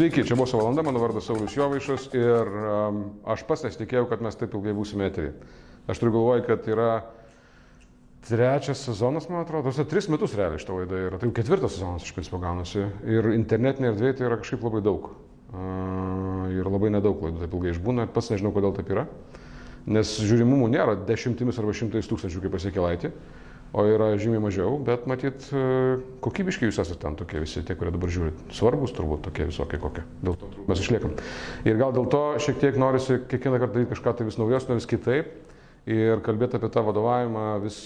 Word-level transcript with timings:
Sveiki, 0.00 0.22
čia 0.24 0.32
buvo 0.32 0.48
valanda, 0.56 0.80
mano 0.80 0.96
vardas 0.96 1.26
Saulis 1.28 1.52
Jovaišas 1.52 2.06
ir 2.16 2.48
um, 2.48 3.00
aš 3.28 3.42
pats 3.44 3.66
nesitikėjau, 3.66 4.06
kad 4.08 4.22
mes 4.24 4.38
taip 4.40 4.54
ilgai 4.56 4.72
būsime 4.72 5.04
eterį. 5.10 5.34
Aš 5.92 5.98
turiu 6.00 6.14
galvoj, 6.14 6.40
kad 6.46 6.64
yra 6.72 6.86
trečias 8.24 8.80
sezonas, 8.86 9.26
man 9.28 9.42
atrodo, 9.42 9.68
tas 9.68 9.90
tris 9.90 10.08
metus 10.08 10.32
realiai 10.38 10.62
šitą 10.62 10.78
laidą 10.78 11.02
yra. 11.10 11.18
Tai 11.20 11.28
jau 11.28 11.34
ketvirtas 11.36 11.74
sezonas 11.76 12.08
iš 12.08 12.14
principo 12.16 12.40
gaunasi. 12.40 12.86
Ir 13.12 13.28
internetinė 13.34 13.90
erdvė 13.90 14.14
tai 14.16 14.24
yra 14.30 14.40
kažkaip 14.40 14.64
labai 14.70 14.80
daug. 14.88 15.10
Uh, 15.52 16.48
ir 16.56 16.72
labai 16.72 16.94
nedaug 16.96 17.20
laidų 17.20 17.44
taip 17.44 17.58
ilgai 17.60 17.74
išbūna, 17.74 18.08
pats 18.16 18.32
nežinau, 18.32 18.54
kodėl 18.56 18.72
taip 18.80 18.88
yra. 18.96 19.04
Nes 19.84 20.16
žiūrimumų 20.16 20.72
nėra 20.78 20.96
dešimtimis 21.12 21.60
arba 21.60 21.76
šimtais 21.76 22.08
tūkstančių, 22.08 22.46
kaip 22.46 22.56
pasakė 22.56 22.86
Laitė 22.88 23.12
o 23.72 23.84
yra 23.86 24.10
žymiai 24.18 24.42
mažiau, 24.42 24.78
bet 24.82 25.06
matyt, 25.10 25.46
kokybiškai 26.24 26.68
jūs 26.68 26.80
esate 26.82 26.98
ten 27.04 27.16
tokie 27.18 27.42
visi, 27.42 27.62
tie, 27.66 27.76
kurie 27.78 27.92
dabar 27.94 28.10
žiūrit. 28.10 28.40
Svarbus 28.56 28.94
turbūt 28.96 29.22
tokie 29.28 29.46
visokie 29.50 29.78
kokie. 29.82 30.02
Dėl 30.26 30.38
to 30.40 30.50
mes 30.66 30.82
išliekam. 30.82 31.14
Ir 31.68 31.78
gal 31.78 31.94
dėl 31.94 32.08
to 32.10 32.22
šiek 32.42 32.58
tiek 32.62 32.80
norisi 32.80 33.20
kiekvieną 33.30 33.62
kartą 33.62 33.78
daryti 33.78 33.92
kažką 33.94 34.16
tai 34.18 34.26
vis 34.26 34.40
naujosnio, 34.40 34.78
vis 34.80 34.90
kitaip 34.90 35.30
ir 35.90 36.22
kalbėti 36.26 36.58
apie 36.58 36.72
tą 36.74 36.82
vadovavimą 36.88 37.46
vis 37.62 37.78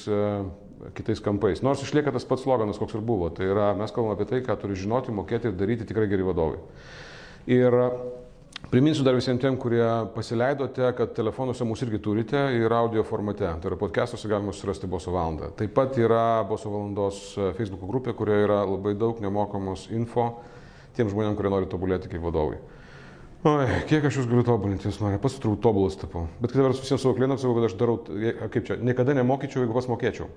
kitais 0.96 1.20
kampais. 1.24 1.62
Nors 1.64 1.84
išlieka 1.84 2.12
tas 2.12 2.26
pats 2.28 2.44
sloganas, 2.44 2.80
koks 2.80 2.96
ir 2.96 3.04
buvo. 3.04 3.30
Tai 3.32 3.46
yra, 3.48 3.70
mes 3.78 3.92
kalbame 3.94 4.16
apie 4.16 4.28
tai, 4.28 4.42
ką 4.44 4.56
turi 4.60 4.76
žinoti, 4.76 5.14
mokėti 5.14 5.50
ir 5.50 5.56
daryti 5.56 5.86
tikrai 5.88 6.08
geri 6.10 6.26
vadovai. 6.26 6.60
Ir 7.48 7.76
Priminsiu 8.70 9.04
dar 9.04 9.14
visiems 9.14 9.40
tiem, 9.42 9.56
kurie 9.60 9.84
pasileidote, 10.14 10.86
kad 10.98 11.12
telefonuose 11.14 11.66
mūsų 11.68 11.86
irgi 11.86 12.00
turite 12.02 12.40
ir 12.56 12.72
audio 12.74 13.04
formate. 13.06 13.46
Tai 13.46 13.70
yra 13.70 13.78
podcastuose 13.78 14.30
galima 14.30 14.54
surasti 14.56 14.88
Boso 14.90 15.12
valandą. 15.14 15.50
Taip 15.58 15.74
pat 15.76 15.98
yra 16.00 16.42
Boso 16.48 16.72
valandos 16.72 17.18
e, 17.36 17.50
Facebook 17.58 17.84
grupė, 17.90 18.14
kurioje 18.16 18.46
yra 18.46 18.62
labai 18.66 18.94
daug 18.98 19.20
nemokamos 19.22 19.88
info 19.94 20.30
tiem 20.96 21.10
žmonėm, 21.10 21.36
kurie 21.38 21.52
nori 21.52 21.68
tobulėti 21.70 22.10
kaip 22.10 22.24
vadovai. 22.24 22.60
Oi, 23.44 23.66
kiek 23.90 24.06
aš 24.08 24.22
jūs 24.22 24.28
galiu 24.30 24.46
tobulinti, 24.46 24.88
jūs 24.88 25.02
mane 25.04 25.18
pats 25.20 25.36
turbūt 25.42 25.60
tobulas 25.66 25.98
tapau. 26.00 26.24
Bet 26.40 26.54
kitą 26.54 26.64
vertus 26.64 26.80
visiems 26.80 27.02
savo 27.04 27.12
klientams 27.18 27.42
sakau, 27.44 27.58
kad 27.58 27.66
aš 27.68 27.76
darau, 27.80 27.98
e, 28.16 28.32
kaip 28.54 28.70
čia, 28.70 28.78
niekada 28.80 29.16
nemokyčiau, 29.18 29.64
jeigu 29.64 29.76
pats 29.76 29.90
mokėčiau. 29.90 30.30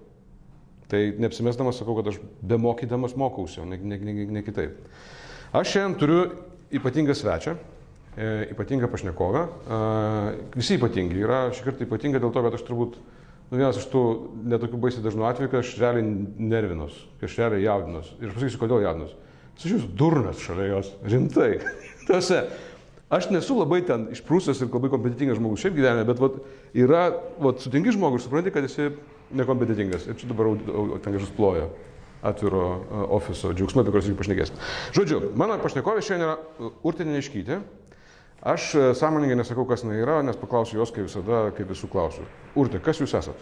Tai 0.91 0.99
neapsimesdamas 1.23 1.79
sakau, 1.79 1.95
kad 1.99 2.11
aš 2.11 2.19
be 2.19 2.59
mokydamas 2.59 3.15
mokausi, 3.19 3.61
o 3.63 3.65
ne, 3.69 3.79
ne, 3.79 3.99
ne, 4.03 4.27
ne 4.37 4.43
kitaip. 4.43 4.81
Aš 5.55 5.71
šiandien 5.73 5.97
turiu 6.01 6.19
ypatingą 6.75 7.15
svečią, 7.15 7.55
ypatingą 8.17 8.87
pašnekovę. 8.87 9.43
E, 9.45 9.79
visi 10.57 10.77
ypatingi 10.77 11.21
yra, 11.21 11.47
šį 11.53 11.67
kartą 11.67 11.85
ypatinga 11.85 12.21
dėl 12.23 12.33
to, 12.33 12.43
kad 12.45 12.57
aš 12.57 12.63
turbūt 12.65 12.97
nu, 12.97 13.57
vienas 13.59 13.77
iš 13.79 13.87
tų 13.91 14.03
netokių 14.53 14.79
baisiai 14.81 15.05
dažnų 15.05 15.27
atvejų, 15.29 15.51
kai 15.51 15.61
aš 15.61 15.75
realiai 15.81 16.07
nervinus, 16.53 16.97
kai 17.19 17.29
aš 17.29 17.37
realiai 17.43 17.67
jaudinus. 17.67 18.09
Ir 18.19 18.31
aš 18.31 18.39
pasakysiu, 18.39 18.61
kodėl 18.63 18.85
jaudinus. 18.87 19.13
Aš 19.57 19.67
jūs 19.73 19.85
durnas 19.97 20.41
šalia 20.41 20.71
jos, 20.71 20.91
rimtai. 21.05 21.51
Tose, 22.09 22.43
aš 23.13 23.29
nesu 23.33 23.57
labai 23.59 23.83
ten 23.85 24.09
išprūsęs 24.13 24.63
ir 24.63 24.71
labai 24.73 24.91
kompetitingas 24.93 25.39
žmogus 25.41 25.65
šiaip 25.65 25.77
gyvenime, 25.77 26.05
bet 26.09 26.21
vat, 26.21 26.41
yra, 26.77 27.07
vat, 27.41 27.61
sutinki 27.61 27.93
žmogus 27.95 28.25
supranti, 28.25 28.53
kad 28.53 28.65
esi 28.65 28.91
nekompetitingas. 29.37 30.09
Ir 30.09 30.17
čia 30.17 30.29
dabar 30.31 30.53
ten 30.57 31.13
kažkas 31.13 31.33
ploja 31.37 31.69
atviro 32.25 32.63
uh, 32.67 33.01
ofiso 33.17 33.51
džiaugsmai, 33.53 33.83
apie 33.83 33.93
kuriuos 33.93 34.07
irgi 34.09 34.19
pašnekėsim. 34.19 34.61
Žodžiu, 34.97 35.19
mano 35.37 35.57
pašnekovė 35.61 36.01
šiandien 36.05 36.25
yra 36.25 36.71
Urtinė 36.81 37.19
Neškytė. 37.19 37.59
Aš 38.47 38.75
e, 38.75 38.95
sąmoningai 38.95 39.35
nesakau, 39.35 39.65
kas 39.67 39.83
jinai 39.83 39.97
yra, 39.99 40.21
nes 40.23 40.37
paklausiu 40.39 40.79
jos, 40.79 40.91
kaip 40.95 41.09
visada, 41.09 41.47
kaip 41.57 41.67
visų 41.67 41.89
klausiu. 41.91 42.23
Urte, 42.55 42.79
kas 42.83 43.01
jūs 43.01 43.11
esat? 43.19 43.41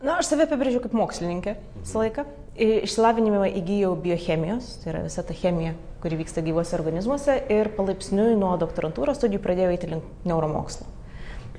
Na, 0.00 0.16
aš 0.16 0.30
save 0.30 0.46
apibrėžiu 0.48 0.80
kaip 0.82 0.94
mokslininkė 0.96 1.54
visą 1.76 2.00
laiką. 2.00 2.24
Išsilavinimą 2.60 3.44
įgyjau 3.60 3.92
biochemijos, 4.00 4.72
tai 4.82 4.90
yra 4.94 5.04
visa 5.04 5.22
ta 5.22 5.36
chemija, 5.36 5.76
kuri 6.02 6.18
vyksta 6.18 6.42
gyvose 6.42 6.74
organizmuose 6.78 7.36
ir 7.52 7.70
palaipsniui 7.76 8.34
nuo 8.40 8.56
doktorantūros 8.58 9.20
studijų 9.20 9.44
pradėjau 9.44 9.76
eiti 9.76 9.92
link 9.92 10.26
neuromokslo. 10.26 10.88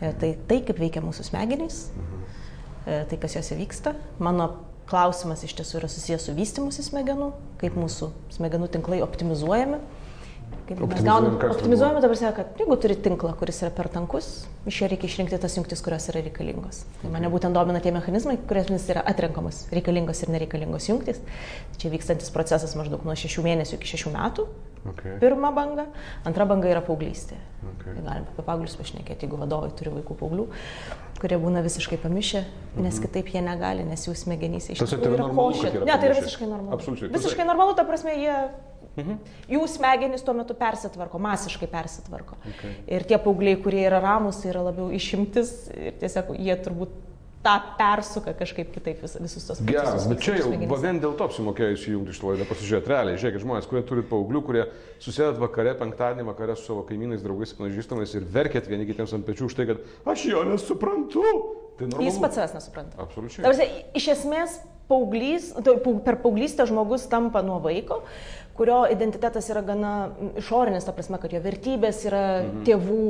E, 0.02 0.12
tai 0.12 0.34
tai, 0.50 0.60
kaip 0.68 0.84
veikia 0.84 1.06
mūsų 1.06 1.30
smegenys, 1.30 1.80
e, 2.90 3.06
tai 3.08 3.22
kas 3.24 3.38
juose 3.40 3.56
vyksta. 3.62 3.96
Mano 4.20 4.52
klausimas 4.92 5.46
iš 5.48 5.56
tiesų 5.62 5.80
yra 5.80 5.94
susijęs 5.94 6.28
su 6.28 6.36
vystimusi 6.36 6.84
smegenų, 6.90 7.32
kaip 7.64 7.80
mūsų 7.80 8.12
smegenų 8.36 8.74
tinklai 8.76 9.00
optimizuojami 9.06 9.80
kaip 10.68 10.82
mes 10.88 11.04
gaunam, 11.04 11.38
optimizuojame 11.50 12.02
dabar, 12.04 12.34
kad 12.38 12.60
jeigu 12.60 12.78
turi 12.82 12.96
tinklą, 13.06 13.34
kuris 13.40 13.62
yra 13.64 13.72
per 13.76 13.90
tankus, 13.92 14.30
iš 14.70 14.82
jo 14.82 14.90
reikia 14.92 15.10
išrinkti 15.10 15.40
tas 15.42 15.56
jungtis, 15.58 15.84
kurios 15.84 16.08
yra 16.12 16.24
reikalingos. 16.26 16.84
Tai 17.02 17.12
mane 17.14 17.30
būtent 17.34 17.58
domina 17.58 17.82
tie 17.84 17.94
mechanizmai, 17.96 18.38
kuriamis 18.50 18.88
yra 18.94 19.04
atrenkamos 19.12 19.66
reikalingos 19.76 20.24
ir 20.24 20.34
nereikalingos 20.36 20.90
jungtis. 20.92 21.22
Čia 21.82 21.92
vykstantis 21.94 22.32
procesas 22.34 22.76
maždaug 22.80 23.06
nuo 23.08 23.18
6 23.18 23.42
mėnesių 23.46 23.80
iki 23.80 23.96
6 23.96 24.14
metų. 24.16 24.48
Okay. 24.82 25.20
Pirma 25.22 25.52
banga, 25.54 25.86
antra 26.26 26.48
banga 26.50 26.70
yra 26.72 26.82
paauglystė. 26.82 27.38
Okay. 27.76 27.94
Tai 27.94 28.06
galim 28.08 28.24
apie 28.26 28.46
paauglius 28.48 28.74
pašnekėti, 28.80 29.28
jeigu 29.28 29.38
vadovai 29.38 29.70
turi 29.78 29.94
vaikų 29.94 30.16
paauglių, 30.18 30.48
kurie 31.22 31.38
būna 31.38 31.62
visiškai 31.62 32.00
pamišę, 32.02 32.42
nes 32.80 32.96
mhm. 32.96 33.04
kitaip 33.04 33.30
jie 33.30 33.44
negali, 33.46 33.86
nes 33.86 34.08
jų 34.08 34.16
smegenys 34.18 34.72
iš 34.74 34.82
tikrųjų 34.82 35.20
yra 35.20 35.30
košė. 35.38 35.74
Ne, 35.86 35.94
tai 35.94 36.10
yra 36.10 36.18
visiškai 36.18 36.50
normalu. 36.50 36.74
Absoliučiai. 36.80 37.12
Visiškai 37.14 37.46
normalu, 37.46 37.78
ta 37.78 37.86
prasme, 37.86 38.16
jie 38.18 38.40
Mhm. 39.00 39.20
Jų 39.52 39.62
smegenys 39.72 40.26
tuo 40.28 40.36
metu 40.36 40.56
persitvarko, 40.58 41.20
masiškai 41.24 41.70
persitvarko. 41.72 42.36
Okay. 42.52 42.74
Ir 42.92 43.06
tie 43.08 43.20
paaugliai, 43.22 43.60
kurie 43.64 43.86
yra 43.88 44.02
ramus, 44.04 44.42
tai 44.44 44.52
yra 44.52 44.66
labiau 44.68 44.90
išimtis 44.92 45.54
ir 45.72 45.96
tiesiog 46.02 46.34
jie 46.36 46.58
turbūt 46.66 46.98
tą 47.42 47.56
persuka 47.78 48.34
kažkaip 48.38 48.70
kitaip 48.74 49.02
vis, 49.02 49.16
visus 49.18 49.46
tos 49.48 49.62
procesus. 49.62 49.72
Geras, 49.74 50.08
bet 50.10 50.22
čia 50.22 50.36
jau 50.38 50.52
vien 50.84 51.00
dėl 51.02 51.16
to 51.18 51.26
apsimokėjo 51.26 51.78
įsijungti 51.78 52.14
iš 52.14 52.20
to 52.22 52.30
laidą, 52.30 52.48
pasižiūrėti 52.50 52.92
realiai. 52.92 53.22
Žiūrėkit, 53.22 53.44
žmonės, 53.46 53.70
kurie 53.70 53.82
turit 53.88 54.10
paauglių, 54.12 54.44
kurie 54.46 54.66
susėdat 55.02 55.40
vakare, 55.42 55.74
penktadienį 55.80 56.28
vakare 56.28 56.58
su 56.58 56.68
savo 56.68 56.86
kaimynais, 56.86 57.24
draugais, 57.26 57.56
pažįstamais 57.58 58.14
ir 58.18 58.28
verkėt 58.36 58.70
vieni 58.70 58.86
kitiems 58.90 59.16
ant 59.18 59.26
pečių 59.26 59.50
už 59.50 59.58
tai, 59.58 59.68
kad 59.72 59.82
aš 60.14 60.28
jo 60.30 60.44
nesuprantu. 60.52 61.26
Tai 61.80 61.88
normalu. 61.88 62.12
Jis 62.12 62.22
pats 62.22 62.38
savęs 62.38 62.54
nesupranta. 62.60 63.02
Absoliučiai. 63.02 63.46
Tarsi, 63.48 63.68
iš 63.98 64.08
esmės, 64.14 64.60
paauglys, 64.92 65.50
tai 65.66 65.78
per 66.06 66.20
paauglystę 66.22 66.68
žmogus 66.70 67.08
tampa 67.10 67.42
nuo 67.46 67.58
vaiko, 67.64 68.02
kurio 68.58 68.84
identitetas 68.92 69.50
yra 69.54 69.64
gana 69.66 69.92
išorinis, 70.40 70.86
ta 70.88 70.96
prasme, 70.96 71.20
kad 71.22 71.34
jo 71.34 71.42
vertybės 71.44 72.04
yra 72.10 72.24
mhm. 72.42 72.64
tėvų 72.68 73.06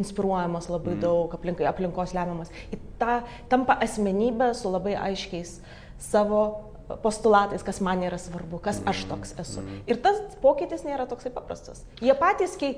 inspiruojamos 0.00 0.66
labai 0.72 0.96
mhm. 0.96 1.02
daug, 1.04 1.34
aplinkai, 1.36 1.66
aplinkos 1.70 2.14
lemiamas. 2.16 2.52
Į 2.74 2.80
tą 3.00 3.20
tampa 3.52 3.78
asmenybė 3.84 4.52
su 4.58 4.72
labai 4.72 4.96
aiškiais 5.10 5.58
savo 6.02 6.44
postulatais, 7.02 7.62
kas 7.64 7.80
man 7.84 8.02
yra 8.04 8.18
svarbu, 8.20 8.58
kas 8.64 8.80
aš 8.88 9.04
toks 9.08 9.32
esu. 9.40 9.62
Ir 9.88 9.98
tas 10.04 10.18
pokytis 10.42 10.84
nėra 10.84 11.06
toksai 11.08 11.32
paprastas. 11.32 11.82
Jie 12.04 12.12
patys, 12.18 12.58
kai, 12.60 12.74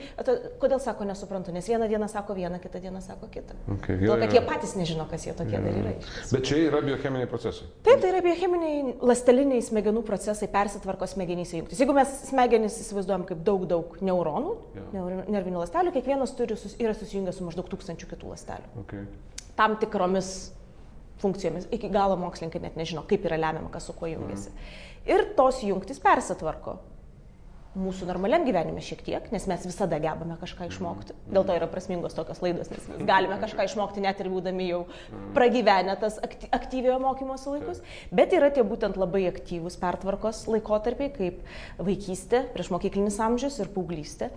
kodėl 0.63 0.79
sako 0.83 1.09
nesuprantu, 1.09 1.55
nes 1.55 1.67
vieną 1.67 1.89
dieną 1.91 2.09
sako 2.13 2.37
vieną, 2.39 2.61
kitą 2.63 2.81
dieną 2.85 3.03
sako 3.03 3.29
kitą. 3.33 3.57
Okay, 3.77 3.99
jo, 3.99 4.15
to, 4.15 4.21
kad 4.23 4.37
jie 4.37 4.43
patys 4.47 4.77
nežino, 4.79 5.09
kas 5.11 5.27
jie 5.27 5.35
tokie 5.37 5.59
dar 5.59 5.79
yra. 5.83 5.95
Bet 6.31 6.47
čia 6.47 6.61
yra 6.69 6.83
biocheminiai 6.87 7.31
procesai. 7.31 7.69
Taip, 7.87 8.01
tai 8.05 8.13
yra 8.13 8.23
biocheminiai, 8.25 8.97
lasteliniai 9.11 9.65
smegenų 9.67 10.05
procesai 10.07 10.49
persitvarko 10.55 11.09
smegenyse 11.11 11.59
jungtis. 11.61 11.83
Jeigu 11.83 11.97
mes 11.97 12.13
smegenys 12.31 12.79
įsivaizduojam 12.85 13.27
kaip 13.27 13.43
daug, 13.47 13.67
daug 13.71 13.97
neuronų, 14.07 14.57
yeah. 14.79 15.25
nervinių 15.35 15.65
lastelių, 15.65 15.95
kiekvienas 15.99 16.37
turi, 16.39 16.59
yra 16.79 16.95
susijungęs 16.95 17.41
su 17.41 17.49
maždaug 17.49 17.71
tūkstančių 17.75 18.13
kitų 18.15 18.37
lastelių. 18.37 18.71
Okay. 18.85 19.09
Tam 19.57 19.79
tikromis 19.81 20.35
funkcijomis. 21.23 21.69
Iki 21.73 21.93
galo 21.95 22.17
mokslininkai 22.21 22.63
net 22.65 22.77
nežino, 22.77 23.05
kaip 23.09 23.25
yra 23.29 23.39
lemiama, 23.41 23.71
kas 23.73 23.89
su 23.89 23.97
kuo 23.97 24.11
jungiasi. 24.11 24.53
Mm. 24.53 24.85
Ir 25.07 25.27
tos 25.39 25.63
jungtis 25.63 26.03
persitvarko. 26.03 26.81
Mūsų 27.77 28.07
normaliam 28.09 28.41
gyvenime 28.47 28.81
šiek 28.81 29.03
tiek, 29.05 29.27
nes 29.35 29.45
mes 29.51 29.67
visada 29.69 29.99
gebame 30.01 30.39
kažką 30.41 30.71
išmokti. 30.71 31.13
Dėl 31.29 31.45
to 31.45 31.57
yra 31.59 31.67
prasmingos 31.69 32.17
tokios 32.17 32.41
laidos, 32.41 32.71
nes 32.73 32.87
mes 32.89 33.03
galime 33.05 33.37
kažką 33.43 33.67
išmokti 33.69 34.01
net 34.01 34.23
ir 34.23 34.31
būdami 34.33 34.71
jau 34.71 34.79
pragyvenę 35.37 35.99
tas 36.01 36.17
aktyviojo 36.57 36.97
mokymosi 37.05 37.53
laikus. 37.53 37.83
Bet 38.17 38.33
yra 38.33 38.49
tie 38.49 38.65
būtent 38.65 38.97
labai 38.97 39.27
aktyvūs 39.29 39.77
pertvarkos 39.83 40.47
laikotarpiai, 40.49 41.13
kaip 41.19 41.45
vaikystė, 41.77 42.47
priešmokyklinis 42.57 43.21
amžius 43.29 43.61
ir 43.61 43.69
paauglystė 43.77 44.33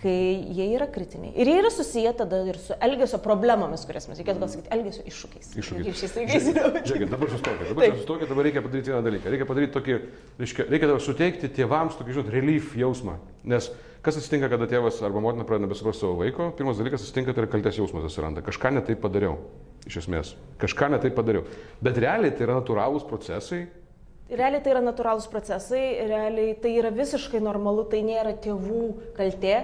kai 0.00 0.40
jie 0.56 0.66
yra 0.72 0.86
kritiniai. 0.88 1.34
Ir 1.36 1.48
jie 1.50 1.58
yra 1.60 1.70
susiję 1.72 2.12
tada 2.16 2.40
ir 2.48 2.56
su 2.60 2.74
elgesio 2.80 3.20
problemomis, 3.20 3.84
kurias 3.88 4.08
mes 4.08 4.20
reikėtų 4.20 4.40
gal 4.40 4.50
sakyti, 4.52 4.70
elgesio 4.76 5.04
iššūkiais. 5.10 5.50
Iššūkiais. 5.60 6.46
Žiūrėkit, 6.88 7.10
dabar 7.12 7.32
sustokit, 7.32 7.68
dabar 7.68 7.96
sustokit, 7.98 8.30
dabar 8.32 8.48
reikia 8.48 8.62
padaryti 8.64 8.92
vieną 8.92 9.02
dalyką. 9.04 9.32
Reikia 9.34 9.48
padaryti 9.50 9.74
tokį, 9.76 9.96
reiškia, 10.40 10.66
reikia 10.72 10.88
dabar 10.88 11.04
suteikti 11.04 11.50
tėvams 11.58 11.98
tokį, 11.98 12.16
žinot, 12.16 12.30
relief 12.32 12.72
jausmą. 12.80 13.18
Nes 13.52 13.68
kas 14.04 14.16
atsitinka, 14.16 14.48
kada 14.52 14.68
tėvas 14.70 15.02
arba 15.04 15.20
motina 15.20 15.44
pradeda 15.48 15.68
nebesuprasti 15.68 16.06
savo 16.06 16.16
vaiko, 16.22 16.48
pirmas 16.56 16.80
dalykas 16.80 17.04
atsitinka, 17.04 17.34
tai 17.36 17.44
yra 17.44 17.52
kaltės 17.52 17.82
jausmas 17.82 18.08
atsiranda. 18.08 18.44
Kažką 18.46 18.72
netaip 18.78 19.02
padariau, 19.04 19.36
iš 19.84 20.00
esmės. 20.06 20.32
Kažką 20.62 20.94
netaip 20.96 21.12
padariau. 21.18 21.44
Bet 21.84 22.00
realiai 22.00 22.32
tai 22.32 22.48
yra 22.48 22.56
natūralūs 22.62 23.04
procesai, 23.10 23.66
Realiai 24.30 24.62
tai 24.62 24.70
yra 24.76 24.80
natūralūs 24.84 25.24
procesai, 25.26 25.80
realiai 26.06 26.52
tai 26.62 26.76
yra 26.78 26.92
visiškai 26.94 27.40
normalu, 27.42 27.82
tai 27.90 28.04
nėra 28.06 28.36
tėvų 28.38 28.84
kaltė 29.16 29.56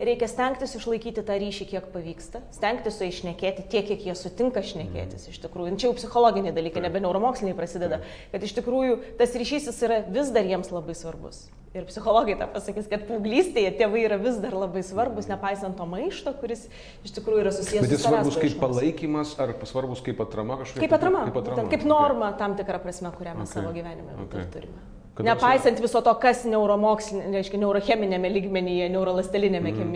reikia 0.00 0.28
stengtis 0.32 0.74
išlaikyti 0.78 1.22
tą 1.28 1.36
ryšį, 1.42 1.66
kiek 1.70 1.86
pavyksta, 1.92 2.40
stengtis 2.56 2.96
su 2.98 3.04
išnekėti 3.08 3.66
tiek, 3.70 3.86
kiek 3.92 4.04
jie 4.08 4.14
sutinka 4.16 4.62
šnekėtis. 4.64 5.28
Iš 5.32 5.38
tikrųjų, 5.44 5.76
čia 5.76 5.90
jau 5.90 5.94
psichologiniai 5.98 6.54
dalykai, 6.56 6.82
nebe 6.86 7.02
neuromoksliniai 7.04 7.56
prasideda, 7.58 8.00
kad 8.32 8.42
iš 8.46 8.56
tikrųjų 8.58 8.98
tas 9.20 9.36
ryšys 9.36 9.68
jis 9.70 9.80
yra 9.86 10.00
vis 10.08 10.32
dar 10.34 10.48
jiems 10.48 10.72
labai 10.72 10.96
svarbus. 10.96 11.48
Ir 11.70 11.84
psichologai 11.86 12.34
tą 12.34 12.48
pasakys, 12.50 12.88
kad 12.90 13.04
paauglystėje 13.06 13.70
tėvai 13.78 14.00
yra 14.08 14.16
vis 14.18 14.40
dar 14.42 14.56
labai 14.58 14.80
svarbus, 14.82 15.28
nepaisant 15.30 15.76
to 15.78 15.84
maišto, 15.86 16.32
kuris 16.40 16.64
iš 17.06 17.12
tikrųjų 17.14 17.44
yra 17.44 17.52
susijęs 17.54 17.84
Bet 17.86 17.92
su 17.92 17.94
jis 17.94 18.06
svarbus 18.08 18.34
kaip 18.34 18.42
paieškomis. 18.42 18.62
palaikymas 18.64 19.34
ar 19.38 19.52
svarbus 19.70 20.02
kaip 20.02 20.18
atrama 20.24 20.56
kažkokia? 20.64 20.82
Kaip 20.82 20.96
atrama, 20.98 21.20
Kaip, 21.28 21.36
atrama. 21.38 21.60
būtent, 21.60 21.70
kaip 21.76 21.86
norma 21.86 22.32
tam 22.40 22.56
tikrą 22.58 22.80
prasme, 22.82 23.12
kurią 23.14 23.36
mes 23.38 23.46
Okay. 23.52 23.62
savo 23.62 23.70
gyvenime 23.76 24.18
Okay. 24.26 24.48
turime. 24.50 24.82
Nepaisant 25.26 25.80
viso 25.82 26.02
to, 26.04 26.14
kas 26.22 26.42
neuromokslinė, 26.48 27.30
reiškia, 27.38 27.60
neurocheminėme 27.62 28.30
lygmenyje, 28.32 28.88
neurolastelinėme 28.94 29.72
mm. 29.72 29.94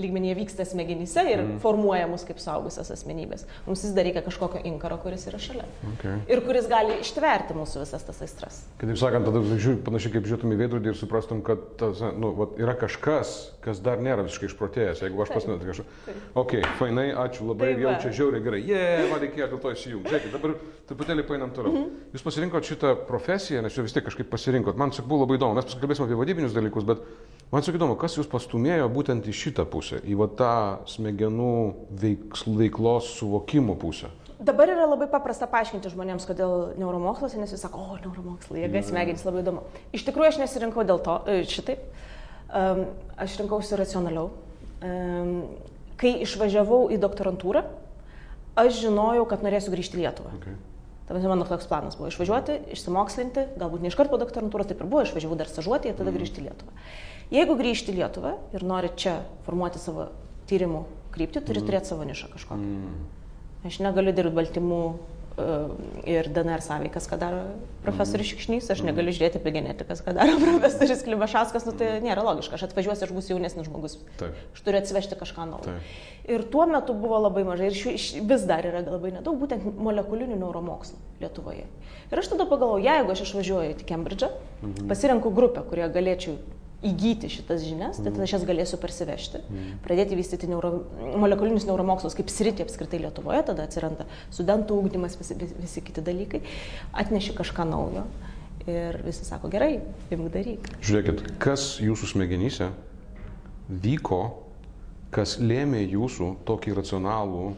lygmenyje 0.00 0.36
vyksta 0.38 0.66
smegenyse 0.68 1.24
ir 1.28 1.42
mm. 1.42 1.58
formuoja 1.64 2.08
mus 2.10 2.24
kaip 2.28 2.40
saugusias 2.42 2.90
asmenybės. 2.94 3.46
Mums 3.66 3.84
vis 3.86 3.94
dar 3.96 4.06
reikia 4.08 4.24
kažkokio 4.26 4.62
inkaro, 4.70 4.98
kuris 5.02 5.26
yra 5.30 5.40
šalia. 5.42 5.66
Okay. 5.94 6.20
Ir 6.30 6.42
kuris 6.46 6.68
gali 6.70 7.00
ištverti 7.04 7.56
mūsų 7.56 7.84
visas 7.84 8.06
tas 8.06 8.22
aistras. 8.24 8.62
Kitaip 8.80 9.00
sakant, 9.00 9.28
tada 9.28 9.42
žiūri, 9.50 9.80
panašiai 9.86 10.14
kaip 10.16 10.28
žiūrėtum 10.28 10.54
į 10.54 10.60
veidrodį 10.60 10.92
ir 10.92 10.98
suprastum, 10.98 11.42
kad 11.46 11.62
tas, 11.80 12.02
nu, 12.16 12.32
vat, 12.38 12.56
yra 12.60 12.76
kažkas, 12.78 13.34
kas 13.64 13.80
dar 13.84 14.00
nėra 14.02 14.24
visiškai 14.26 14.50
išprotėjęs. 14.50 15.04
Jeigu 15.04 15.24
aš 15.24 15.32
Taip. 15.34 15.48
net 15.50 15.64
kažką. 15.68 15.86
Ok, 16.40 16.56
fainai, 16.80 17.08
ačiū 17.24 17.48
labai, 17.50 17.72
Tai 17.74 17.76
va. 17.76 17.82
jau 17.84 17.94
čia 18.04 18.12
žiauriai 18.20 18.44
gerai. 18.44 18.60
Jie, 18.64 18.76
yeah, 18.76 19.06
man 19.10 19.22
reikėjo 19.24 19.50
dėl 19.52 19.62
to 19.62 19.72
įsijungti. 19.74 20.10
Žiūrėkit, 20.10 20.34
dabar 20.36 20.54
truputėlį 20.90 21.26
painam 21.28 21.52
toliau. 21.56 21.74
Mhm. 21.74 22.06
Jūs 22.16 22.26
pasirinkot 22.26 22.66
šitą 22.66 22.94
profesiją, 23.08 23.62
nes 23.64 23.76
jūs 23.76 23.88
vis 23.88 23.96
tiek 23.96 24.06
kažkaip 24.06 24.30
pasirinkot. 24.60 24.78
Man 24.78 24.90
tiesiog 24.90 25.08
buvo 25.08 25.24
labai 25.24 25.38
įdomu. 25.38 25.56
Mes 25.56 25.66
pasikalbėsime 25.66 26.06
apie 26.06 26.18
vadybinius 26.18 26.54
dalykus, 26.54 26.84
bet 26.84 27.02
man 27.50 27.62
tiesiog 27.62 27.78
įdomu, 27.78 27.96
kas 27.98 28.16
jūs 28.18 28.28
pastumėjo 28.30 28.88
būtent 28.92 29.26
į 29.26 29.32
šitą 29.34 29.66
pusę, 29.70 30.00
į 30.04 30.16
va 30.20 30.28
tą 30.28 30.54
smegenų 30.86 31.52
veiks, 31.90 32.46
veiklos 32.46 33.14
suvokimo 33.18 33.76
pusę. 33.76 34.10
Dabar 34.40 34.70
yra 34.72 34.86
labai 34.88 35.08
paprasta 35.10 35.46
paaiškinti 35.50 35.90
žmonėms, 35.92 36.24
kodėl 36.24 36.72
neuromokslas, 36.80 37.34
nes 37.36 37.50
visi 37.52 37.60
sako, 37.60 37.82
o, 37.92 37.98
neuromokslai, 38.00 38.62
jėga 38.62 38.80
smegenys 38.88 39.26
labai 39.26 39.42
įdomu. 39.42 39.66
Iš 39.92 40.06
tikrųjų, 40.06 40.30
aš 40.30 40.38
nesirinkau 40.40 40.84
dėl 40.88 41.02
to 41.04 41.18
e, 41.28 41.42
šitaip. 41.44 41.82
Um, 42.50 42.86
aš 43.20 43.36
rinkausi 43.38 43.76
racionaliau. 43.76 44.30
Um, 44.80 45.34
kai 46.00 46.16
išvažiavau 46.24 46.86
į 46.88 46.96
doktorantūrą, 47.02 47.66
aš 48.58 48.80
žinojau, 48.80 49.28
kad 49.28 49.44
norėsiu 49.44 49.74
grįžti 49.76 50.00
į 50.00 50.06
Lietuvą. 50.06 50.32
Okay. 50.40 50.56
Ta 51.10 51.16
prasme, 51.16 51.26
mano 51.32 51.42
toks 51.42 51.66
planas 51.66 51.96
buvo 51.98 52.06
išvažiuoti, 52.06 52.54
išsimokslinti, 52.70 53.42
galbūt 53.58 53.82
ne 53.82 53.90
iškart 53.90 54.12
po 54.12 54.18
doktorantūros, 54.20 54.68
taip 54.70 54.78
ir 54.78 54.86
buvo, 54.86 55.00
išvažiavau 55.02 55.34
dar 55.40 55.48
stažuoti 55.50 55.90
ir 55.90 55.96
tada 55.98 56.12
grįžti 56.14 56.38
į 56.38 56.44
Lietuvą. 56.44 56.84
Jeigu 57.34 57.56
grįžti 57.58 57.90
į 57.90 57.96
Lietuvą 57.96 58.36
ir 58.54 58.62
nori 58.62 58.92
čia 58.94 59.16
formuoti 59.42 59.82
savo 59.82 60.06
tyrimų 60.46 60.84
kryptį, 61.10 61.42
turi 61.48 61.64
turėti 61.66 61.90
savo 61.90 62.06
nišą 62.06 62.30
kažkokią. 62.36 62.92
Aš 63.66 63.80
negaliu 63.82 64.14
dirbti 64.14 64.36
baltymų 64.38 64.78
ir 66.08 66.28
DNR 66.32 66.62
sąveikas, 66.64 67.06
ką 67.10 67.18
daro 67.20 67.40
profesorius 67.84 68.28
Šikšnys, 68.32 68.68
aš 68.72 68.82
negaliu 68.86 69.12
žiūrėti 69.16 69.40
apie 69.40 69.52
genetikas, 69.54 70.02
ką 70.04 70.14
daro 70.16 70.36
profesorius 70.46 71.02
Klimašauskas, 71.06 71.66
nu 71.68 71.72
tai 71.80 71.92
nėra 72.04 72.24
logiška, 72.26 72.58
aš 72.58 72.66
atvažiuosiu, 72.68 73.06
aš 73.08 73.14
būsiu 73.16 73.34
jaunesnis 73.36 73.68
žmogus, 73.68 73.98
Taip. 74.20 74.36
aš 74.54 74.62
turiu 74.66 74.80
atsivežti 74.82 75.18
kažką 75.20 75.46
naujo. 75.50 75.64
Taip. 75.70 75.98
Ir 76.30 76.44
tuo 76.52 76.66
metu 76.70 76.94
buvo 76.94 77.18
labai 77.24 77.42
mažai 77.48 77.70
ir 77.72 77.76
šiuo- 77.80 77.96
š- 77.98 78.22
vis 78.28 78.44
dar 78.46 78.62
yra 78.68 78.84
labai 78.86 79.10
nedaug 79.16 79.38
būtent 79.40 79.64
molekulinių 79.80 80.36
neuromokslų 80.38 80.98
Lietuvoje. 81.20 81.64
Ir 82.12 82.18
aš 82.22 82.28
tada 82.32 82.46
pagalvojau, 82.48 82.84
jeigu 82.84 83.12
aš 83.12 83.24
išvažiuoju 83.26 83.74
į 83.74 83.84
Kembridžą, 83.88 84.30
Mhm. 84.62 84.88
pasirenku 84.88 85.30
grupę, 85.34 85.62
kurie 85.68 85.88
galėčiau 85.88 86.36
įgyti 86.82 87.28
šitas 87.28 87.60
žinias, 87.66 87.98
tai 88.00 88.08
tada 88.10 88.24
aš 88.24 88.32
jas 88.38 88.44
galėsiu 88.48 88.78
parsivežti, 88.80 89.42
Mhm. 89.50 89.78
pradėti 89.84 90.16
vystyti 90.16 90.48
neuro, 90.48 90.84
molekulinius 91.16 91.66
neuromokslus 91.68 92.14
kaip 92.16 92.28
sritį 92.32 92.64
apskritai 92.64 93.00
Lietuvoje, 93.04 93.42
tada 93.46 93.64
atsiranda 93.68 94.06
studentų 94.30 94.80
ūkdymas, 94.82 95.18
visi, 95.20 95.34
visi, 95.60 95.80
kiti 95.80 96.00
dalykai, 96.00 96.40
atneši 96.94 97.34
kažką 97.36 97.68
naujo 97.68 98.04
ir 98.66 99.00
visi 99.04 99.24
sako, 99.24 99.48
gerai, 99.52 99.80
imk 100.10 100.32
daryk. 100.32 100.68
Žiūrėkit, 100.80 101.38
kas 101.38 101.78
jūsų 101.80 102.14
smegenyse 102.14 102.70
vyko, 103.68 104.22
kas 105.10 105.38
lėmė 105.38 105.82
jūsų 105.90 106.36
tokį 106.46 106.74
racionalų, 106.76 107.54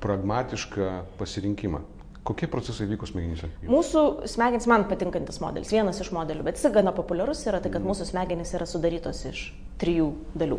pragmatišką 0.00 1.02
pasirinkimą. 1.18 1.80
Kokie 2.26 2.48
procesai 2.50 2.88
vyko 2.90 3.06
smegenyse? 3.06 3.48
Mūsų 3.70 4.00
smegenys 4.30 4.66
man 4.70 4.86
patinkantis 4.90 5.38
modelis, 5.42 5.70
vienas 5.70 6.00
iš 6.02 6.10
modelių, 6.14 6.42
bet 6.48 6.58
jis 6.58 6.72
gana 6.74 6.90
populiarus 6.96 7.44
yra 7.46 7.60
tai, 7.62 7.70
kad 7.74 7.84
mūsų 7.86 8.08
smegenys 8.08 8.50
yra 8.58 8.66
sudarytos 8.66 9.20
iš 9.30 9.42
trijų 9.78 10.08
dalių, 10.34 10.58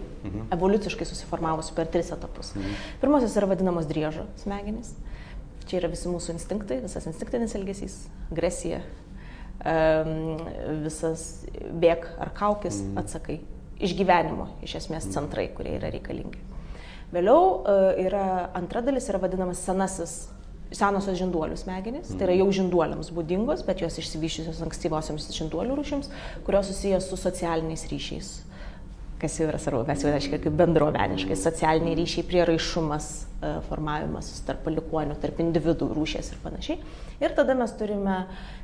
evoliuciškai 0.55 1.07
susiformavusių 1.09 1.75
per 1.75 1.89
tris 1.91 2.13
etapus. 2.15 2.53
Pirmasis 3.01 3.35
yra 3.39 3.49
vadinamos 3.51 3.89
driežo 3.89 4.23
smegenys. 4.39 4.93
Čia 5.67 5.81
yra 5.81 5.91
visi 5.91 6.07
mūsų 6.07 6.37
instinktai, 6.37 6.79
visas 6.85 7.09
instinktinis 7.09 7.57
elgesys, 7.59 7.97
agresija, 8.31 8.79
em, 9.67 10.37
visas 10.85 11.25
bėg 11.83 12.07
ar 12.23 12.31
kaukis 12.37 12.79
atsakai, 12.95 13.41
išgyvenimo 13.83 14.53
iš 14.63 14.77
esmės 14.79 15.09
centrai, 15.11 15.49
kurie 15.57 15.75
yra 15.81 15.91
reikalingi. 15.91 16.39
Vėliau 17.11 17.43
e, 17.59 17.75
yra 18.07 18.23
antra 18.55 18.81
dalis, 18.83 19.07
yra 19.11 19.19
vadinamas 19.23 19.59
senasis 19.63 20.15
senosios 20.75 21.17
žinduolių 21.19 21.57
smegenys, 21.59 22.11
tai 22.15 22.27
yra 22.27 22.35
jau 22.41 22.49
žinduoliams 22.59 23.11
būdingos, 23.15 23.63
bet 23.67 23.83
jos 23.83 23.99
išsivyščiusios 24.01 24.59
ankstyvosioms 24.65 25.29
žinduolių 25.37 25.77
rūšims, 25.79 26.11
kurios 26.47 26.71
susijęs 26.71 27.07
su 27.07 27.19
socialiniais 27.19 27.87
ryšiais. 27.91 28.33
Kas 29.17 29.33
jau 29.39 29.47
yra 29.47 29.57
svarbu, 29.57 29.81
mes 29.87 30.03
jau 30.03 30.11
reiškia 30.13 30.37
kaip 30.43 30.57
bendruomeniškai, 30.59 31.33
socialiniai 31.41 31.95
ryšiai, 31.97 32.25
prieraišumas, 32.29 33.07
e, 33.17 33.53
formavimas 33.65 34.27
tarp 34.45 34.61
palikonių, 34.67 35.15
tarp 35.23 35.39
individų 35.41 35.87
rūšės 35.97 36.35
ir 36.35 36.43
panašiai. 36.43 36.77
Ir 37.23 37.33
tada 37.33 37.55
mes 37.57 37.73
turime 37.79 38.19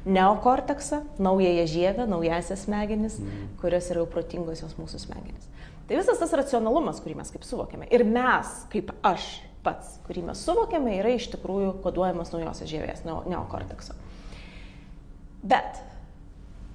neokorteksą, 0.05 1.01
naująją 1.17 1.65
žievę, 1.71 2.05
naujasias 2.05 2.67
smegenis, 2.67 3.17
kurios 3.63 3.89
yra 3.89 4.03
jau 4.03 4.11
protingosios 4.13 4.77
mūsų 4.77 5.01
smegenis. 5.07 5.50
Tai 5.88 5.97
visas 5.97 6.21
tas 6.21 6.38
racionalumas, 6.38 7.01
kurį 7.01 7.17
mes 7.23 7.33
kaip 7.33 7.50
suvokiame. 7.50 7.89
Ir 7.89 8.05
mes, 8.05 8.53
kaip 8.69 8.94
aš 9.01 9.25
pats, 9.63 9.98
kurį 10.07 10.25
mes 10.30 10.42
suvokiame, 10.45 10.98
yra 11.00 11.13
iš 11.15 11.30
tikrųjų 11.36 11.77
koduojamas 11.83 12.33
naujosios 12.36 12.69
žievės, 12.69 13.04
neo- 13.07 13.24
neokortekso. 13.31 13.94
Bet 15.44 15.80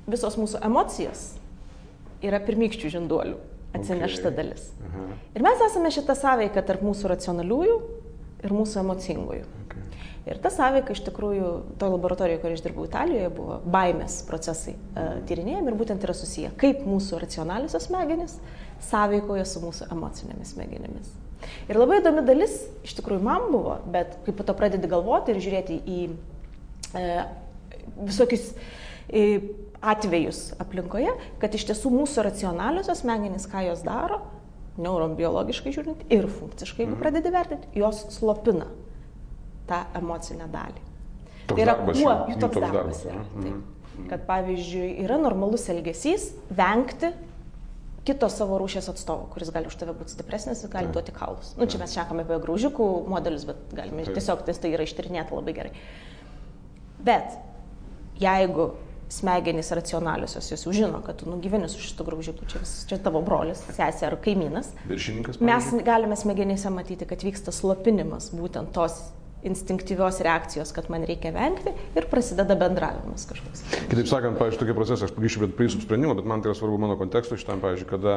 visos 0.08 0.37
mūsų 0.40 0.62
emocijos 0.67 1.26
yra 2.25 2.40
pirmykščių 2.44 2.90
žinduolių 2.96 3.37
atsinešta 3.76 4.29
Okay. 4.31 4.37
dalis. 4.37 4.70
Aha, 4.88 5.06
Ir 5.37 5.43
mes 5.44 5.61
esame 5.69 5.90
šitą 5.93 6.14
sąveiką 6.17 6.62
tarp 6.67 6.82
mūsų 6.82 7.11
racionaliųjų 7.12 7.76
ir 8.44 8.50
mūsų 8.56 8.81
emocingųjų. 8.85 9.44
okay. 9.67 9.82
Ir 10.29 10.38
ta 10.44 10.50
sąveika 10.50 10.93
iš 10.93 11.00
tikrųjų, 11.06 11.50
to 11.79 11.88
laboratorijoje, 11.88 12.40
kurioje 12.43 12.58
aš 12.58 12.64
dirbau 12.67 12.85
Italijoje, 12.85 13.28
buvo 13.33 13.61
baimės 13.64 14.23
procesai 14.28 14.75
uh, 14.75 15.21
tyrinėjami 15.28 15.68
ir 15.73 15.75
būtent 15.78 16.04
yra 16.04 16.12
susiję, 16.14 16.50
kaip 16.61 16.83
mūsų 16.85 17.21
racionaliosios 17.23 17.87
smegenys 17.88 18.38
sąveikoja 18.90 19.45
su 19.49 19.61
mūsų 19.61 19.88
emocinėmis 19.92 20.52
smegenimis. 20.57 21.09
Ir 21.68 21.78
labai 21.78 22.00
įdomi 22.00 22.25
dalis 22.26 22.57
iš 22.87 22.97
tikrųjų 22.99 23.23
man 23.25 23.49
buvo, 23.52 23.78
bet 23.92 24.16
kai 24.26 24.35
po 24.35 24.47
to 24.47 24.54
pradedi 24.59 24.90
galvoti 24.90 25.35
ir 25.35 25.42
žiūrėti 25.45 25.78
į 25.87 26.00
e, 26.99 27.04
visokius 28.09 28.50
e, 29.09 29.25
atvejus 29.80 30.54
aplinkoje, 30.59 31.12
kad 31.38 31.54
iš 31.54 31.68
tiesų 31.71 31.92
mūsų 31.95 32.26
racionaliosios 32.26 33.04
smegenys, 33.04 33.47
ką 33.50 33.62
jos 33.68 33.85
daro, 33.87 34.23
neurobiologiškai 34.78 35.73
žiūrint 35.75 36.04
ir 36.14 36.28
funkciškai, 36.30 36.85
jeigu 36.85 36.99
pradedi 36.99 37.33
vertinti, 37.35 37.71
jos 37.78 38.04
slopina 38.14 38.68
tą 39.68 39.83
emocinę 39.99 40.47
dalį. 40.52 40.85
Toks 41.49 41.57
tai 41.57 41.64
yra 41.64 41.75
kuo 41.80 41.95
jų- 41.97 42.38
toks 42.42 42.61
darbas 42.62 43.04
yra. 43.07 43.23
Taip. 43.35 44.09
Kad 44.09 44.26
pavyzdžiui 44.28 44.92
yra 45.02 45.16
normalus 45.18 45.64
elgesys 45.73 46.28
vengti 46.54 47.11
kito 48.08 48.28
savo 48.32 48.58
rūšės 48.62 48.88
atstovo, 48.92 49.28
kuris 49.34 49.52
gali 49.54 49.68
už 49.70 49.76
tave 49.80 49.94
būti 49.96 50.16
stipresnis 50.16 50.64
ir 50.64 50.72
gali 50.72 50.88
Taip. 50.88 50.96
duoti 50.96 51.14
kaulus. 51.16 51.52
Na, 51.56 51.62
nu, 51.62 51.70
čia 51.70 51.80
mes 51.82 51.94
šnekame 51.94 52.24
apie 52.24 52.40
graužikų 52.46 52.88
modelius, 53.12 53.46
bet 53.48 53.60
galime 53.76 54.06
Taip. 54.08 54.16
tiesiog 54.18 54.44
tai, 54.48 54.56
tai 54.64 54.72
yra 54.74 54.88
ištyrinėta 54.88 55.36
labai 55.36 55.56
gerai. 55.60 55.72
Bet 57.04 57.36
jeigu 58.18 58.72
smegenys 59.08 59.70
racionaliosios, 59.72 60.50
jos 60.52 60.64
jau 60.66 60.72
žino, 60.76 61.00
kad 61.04 61.16
tu 61.16 61.28
nugyveni 61.30 61.68
su 61.72 61.80
šitu 61.80 62.04
graužiku, 62.04 62.48
čia, 62.50 62.60
čia 62.90 62.98
tavo 63.00 63.22
brolis, 63.24 63.62
sesė 63.72 64.10
ar 64.10 64.18
kaimynas, 64.24 64.72
Viršininkas. 64.88 65.38
mes 65.40 65.48
pavyzdžiui? 65.70 65.84
galime 65.86 66.18
smegenyse 66.20 66.72
matyti, 66.74 67.08
kad 67.08 67.24
vyksta 67.24 67.54
slopinimas 67.54 68.28
būtent 68.36 68.74
tos 68.76 68.98
instinktyvios 69.47 70.21
reakcijos, 70.25 70.73
kad 70.75 70.88
man 70.90 71.04
reikia 71.07 71.30
vengti 71.35 71.71
ir 71.97 72.07
prasideda 72.11 72.57
bendravimas 72.59 73.26
kažkoks. 73.30 73.62
Kitaip 73.90 74.11
sakant, 74.11 74.38
pavyzdžiui, 74.40 74.61
tokie 74.64 74.75
procesai, 74.76 75.07
aš 75.07 75.14
pagrįšiu 75.14 75.50
prie 75.54 75.68
jūsų 75.68 75.85
sprendimo, 75.85 76.16
bet 76.18 76.26
man 76.28 76.42
tai 76.42 76.50
yra 76.50 76.59
svarbu 76.59 76.80
mano 76.83 76.99
konteksto 76.99 77.38
šitam, 77.38 77.62
pavyzdžiui, 77.62 77.88
kada 77.92 78.16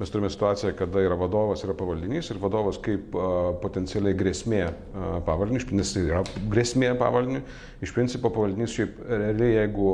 mes 0.00 0.12
turime 0.12 0.32
situaciją, 0.32 0.72
kada 0.78 1.04
yra 1.04 1.18
vadovas, 1.20 1.64
yra 1.66 1.76
pavaldinys 1.76 2.32
ir 2.32 2.40
vadovas 2.42 2.80
kaip 2.82 3.12
a, 3.12 3.28
potencialiai 3.62 4.16
grėsmė 4.16 4.64
a, 4.64 4.72
pavaldiniui, 5.28 5.68
nes 5.76 5.92
tai 5.92 6.06
yra 6.08 6.24
grėsmė 6.52 6.94
pavaldiniui, 7.00 7.44
iš 7.84 7.92
principo 7.96 8.32
pavaldinys 8.32 8.72
šiaip 8.78 9.04
realiai, 9.12 9.58
jeigu 9.60 9.92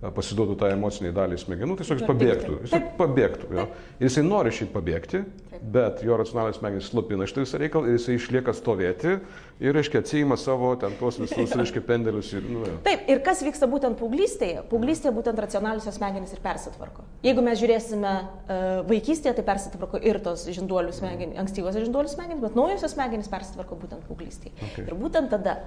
pasiduotų 0.00 0.58
tą 0.60 0.68
emociniai 0.74 1.14
dalį 1.16 1.38
smegenų, 1.40 1.78
tiesiog 1.80 2.02
jis 2.02 2.08
pabėgtų. 2.08 2.56
Jis 2.66 2.88
pabėgtų. 2.98 3.48
Jo. 3.56 3.66
Ir 3.96 4.08
jisai 4.10 4.24
nori 4.26 4.52
šiaip 4.52 4.74
pabėgti, 4.74 5.22
bet 5.62 6.02
jo 6.04 6.18
racionalinis 6.20 6.58
smegenys 6.60 6.90
slopina 6.90 7.26
šitą 7.28 7.44
visą 7.46 7.60
reikalą 7.60 7.88
ir 7.88 7.96
jisai 7.96 8.16
išlieka 8.18 8.52
stovėti 8.56 9.14
ir, 9.16 9.70
reiškia, 9.72 10.02
atsijima 10.04 10.36
savo 10.40 10.74
ten 10.80 10.94
tuos 11.00 11.16
visus, 11.22 11.54
reiškia, 11.60 11.82
pendelius 11.86 12.34
ir, 12.36 12.44
nu, 12.44 12.64
jo. 12.68 12.76
Taip, 12.84 13.06
ir 13.08 13.22
kas 13.24 13.40
vyksta 13.46 13.68
būtent 13.72 13.96
paauglystėje? 14.00 14.66
Paauglystėje 14.70 15.14
būtent 15.16 15.40
racionaliosios 15.46 15.96
smegenys 15.96 16.36
ir 16.36 16.42
persitvarko. 16.44 17.06
Jeigu 17.24 17.44
mes 17.46 17.60
žiūrėsime 17.62 18.12
uh, 18.12 18.64
vaikystėje, 18.90 19.38
tai 19.38 19.46
persitvarko 19.48 20.02
ir 20.04 20.20
tos 20.24 20.44
žinduolių 20.52 20.92
smegenys, 20.96 21.40
ankstyvosios 21.40 21.88
žinduolių 21.88 22.12
smegenys, 22.12 22.44
bet 22.44 22.58
naujosios 22.58 22.92
smegenys 22.92 23.32
persitvarko 23.32 23.80
būtent 23.80 24.04
paauglystėje. 24.10 24.52
Okay. 24.60 24.90
Ir 24.90 25.00
būtent 25.00 25.32
tada 25.32 25.62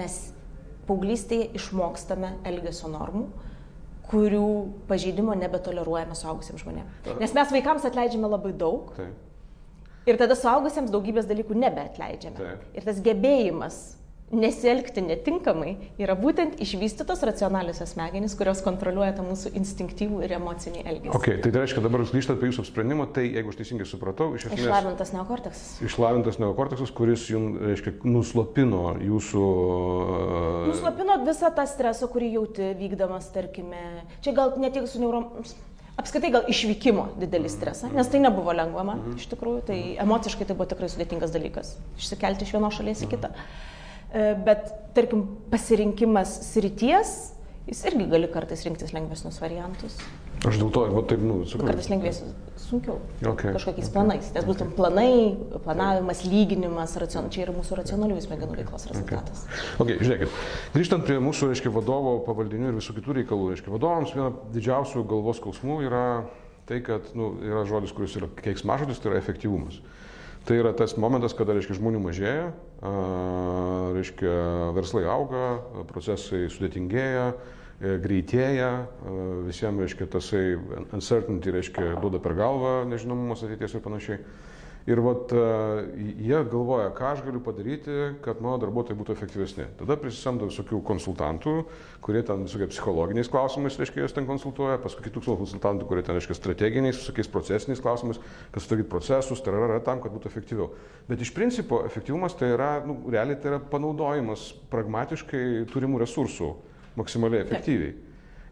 mes 0.00 0.22
paauglystėje 0.88 1.52
išmokstame 1.60 2.38
elgesio 2.48 2.90
normų 2.92 3.28
kurių 4.10 4.46
pažeidimo 4.88 5.34
nebetoleruojame 5.38 6.16
suaugusiems 6.18 6.62
žmonėms. 6.64 7.18
Nes 7.20 7.34
mes 7.36 7.52
vaikams 7.56 7.86
atleidžiame 7.88 8.28
labai 8.28 8.52
daug 8.60 8.92
Taip. 8.96 9.14
ir 10.10 10.20
tada 10.20 10.36
suaugusiems 10.38 10.92
daugybės 10.92 11.28
dalykų 11.30 11.56
nebeatleidžiame. 11.62 12.36
Taip. 12.38 12.66
Ir 12.76 12.88
tas 12.88 13.00
gebėjimas 13.04 13.80
nesielgti 14.34 15.02
netinkamai 15.04 15.74
yra 16.00 16.16
būtent 16.18 16.58
išvystytos 16.62 17.22
racionaliosios 17.26 17.94
smegenys, 17.94 18.36
kurios 18.38 18.62
kontroliuoja 18.64 19.14
tą 19.18 19.24
mūsų 19.26 19.54
instinktyvų 19.58 20.22
ir 20.26 20.36
emocinį 20.38 20.84
elgesį. 20.84 21.12
Ok, 21.16 21.28
tai 21.44 21.50
tai 21.50 21.62
reiškia, 21.62 21.84
dabar 21.84 22.04
jūs 22.04 22.14
grįžtate 22.14 22.40
prie 22.40 22.50
jūsų 22.50 22.66
sprendimo, 22.68 23.06
tai 23.10 23.26
jeigu 23.28 23.52
aš 23.52 23.60
teisingai 23.60 23.88
supratau, 23.88 24.30
iš 24.36 24.48
esmės... 24.48 24.64
Išlavintas 24.64 25.12
neokorteksas. 25.16 25.74
Išlavintas 25.88 26.40
neokorteksas, 26.42 26.94
kuris 26.96 27.26
jums, 27.30 27.60
reiškia, 27.72 27.94
nuslopino 28.08 28.96
jūsų... 29.02 29.44
e, 30.14 30.64
Nuslopino 30.72 31.20
visą 31.26 31.52
tą 31.54 31.66
stresą, 31.70 32.10
kurį 32.12 32.32
jauti 32.38 32.72
vykdamas, 32.80 33.30
tarkime, 33.34 33.84
čia 34.24 34.34
gal 34.36 34.56
ne 34.60 34.72
tiek 34.74 34.88
su 34.90 35.02
neurom... 35.02 35.30
Apskritai 35.94 36.32
gal 36.34 36.48
išvykimo 36.50 37.04
didelį 37.20 37.50
stresą, 37.52 37.86
nes 37.94 38.08
tai 38.10 38.18
nebuvo 38.18 38.50
lengva 38.50 38.82
man, 38.82 39.04
iš 39.14 39.28
tikrųjų, 39.30 39.60
tai 39.68 39.76
emociškai 40.02 40.48
tai 40.48 40.56
buvo 40.58 40.66
tikrai 40.72 40.88
sudėtingas 40.90 41.30
dalykas, 41.30 41.76
išsikelti 42.00 42.48
iš 42.48 42.56
vienos 42.56 42.74
šalies 42.74 43.04
į 43.06 43.12
kitą. 43.12 43.30
E, 43.30 43.74
Bet, 44.14 44.68
tarkim, 44.94 45.24
pasirinkimas 45.50 46.36
srities, 46.52 47.14
jis 47.66 47.80
irgi 47.90 48.06
gali 48.12 48.28
kartais 48.30 48.62
rinktis 48.62 48.94
lengvesnius 48.94 49.40
variantus, 49.42 49.98
Aš 50.44 50.58
dėl 50.60 50.70
to, 50.74 50.82
va 50.92 51.00
taip, 51.08 51.22
nu, 51.24 51.38
sakau. 51.48 51.64
kartais 51.70 51.86
lengvesnius 51.88 52.34
sunkiau. 52.60 52.98
Okay. 53.30 53.54
Kažkokiais 53.54 53.88
planais, 53.92 54.26
nes 54.34 54.44
būtent 54.44 54.74
planai, 54.76 55.36
planavimas, 55.64 56.20
lyginimas, 56.28 56.96
racion... 57.00 57.30
čia 57.32 57.46
yra 57.46 57.54
mūsų 57.56 57.78
racionaliųjų 57.80 58.24
smegenų 58.26 58.58
veiklos 58.58 58.84
rezultatas. 58.90 59.44
Ok, 59.80 59.94
žiūrėkit. 60.02 60.36
Grįžtant 60.76 61.06
prie 61.08 61.16
mūsų, 61.24 61.48
reiškia, 61.52 61.72
vadovo 61.72 62.18
pavaldinių 62.26 62.72
ir 62.72 62.78
visų 62.80 62.96
kitų 62.98 63.18
reikalų, 63.20 63.50
reiškia, 63.54 63.72
vadovams 63.72 64.12
viena 64.16 64.30
didžiausių 64.52 65.06
galvos 65.08 65.40
skausmų 65.40 65.80
yra 65.88 66.04
tai, 66.68 66.82
kad, 66.84 67.08
nu, 67.16 67.34
yra 67.44 67.64
žodis, 67.68 67.92
kuris 67.96 68.16
yra 68.20 68.28
keiksmažodis, 68.40 69.00
tai 69.00 69.12
yra 69.12 69.22
efektyvumas. 69.22 69.80
Tai 70.44 70.60
yra 70.60 70.74
tas 70.76 70.98
momentas, 71.00 71.32
kada, 71.36 71.56
reiškia, 71.56 71.78
žmonių 71.80 72.04
mažėja, 72.04 72.50
reiškia, 72.84 74.32
verslai 74.76 75.04
auga, 75.08 75.44
procesai 75.88 76.44
sudėtingėja, 76.52 77.26
e, 77.80 77.94
greitėja, 78.04 78.70
a, 78.84 79.14
visiems, 79.46 79.80
reiškia, 79.80 80.08
tasai 80.12 80.42
uncertainty, 80.92 81.54
reiškia, 81.54 81.94
duoda 82.02 82.20
per 82.20 82.36
galvą 82.38 82.82
nežinomumas 82.90 83.44
ateities 83.46 83.78
ir 83.78 83.84
panašiai. 83.84 84.20
Ir 84.84 85.00
vat, 85.00 85.30
e, 85.32 85.44
jie 86.20 86.38
galvoja, 86.52 86.90
ką 86.92 87.06
aš 87.14 87.22
galiu 87.24 87.40
padaryti, 87.40 87.92
kad 88.24 88.42
mano 88.44 88.58
darbuotojai 88.60 88.98
būtų 88.98 89.14
efektyvesni. 89.14 89.64
Tada 89.78 89.96
prisisamdo 89.96 90.44
visokių 90.50 90.82
konsultantų, 90.84 91.54
kurie 92.04 92.20
ten 92.28 92.42
visokie 92.44 92.68
psichologiniais 92.68 93.30
klausimais, 93.32 93.78
reiškia, 93.80 94.02
juos 94.02 94.12
ten 94.12 94.28
konsultuoja, 94.28 94.76
paskui 94.82 95.06
kitų 95.06 95.22
konsultantų, 95.40 95.88
kurie 95.88 96.04
ten, 96.04 96.18
reiškia, 96.18 96.36
strateginiais, 96.36 96.98
visokiais 97.00 97.32
procesiniais 97.32 97.80
klausimais, 97.80 98.20
kad 98.52 98.60
sutvarkyt 98.60 98.90
procesus, 98.92 99.40
tai 99.40 99.56
yra 99.56 99.80
tam, 99.86 100.02
kad 100.04 100.12
būtų 100.12 100.28
efektyviau. 100.28 100.68
Bet 101.08 101.24
iš 101.24 101.32
principo 101.32 101.80
efektyvumas 101.88 102.36
tai 102.36 102.52
yra, 102.52 102.74
nu, 102.84 102.98
realiai 103.08 103.40
tai 103.40 103.54
yra 103.54 103.62
panaudojimas 103.72 104.50
pragmatiškai 104.74 105.64
turimų 105.72 106.02
resursų 106.04 106.50
maksimaliai 107.00 107.46
efektyviai. 107.46 107.96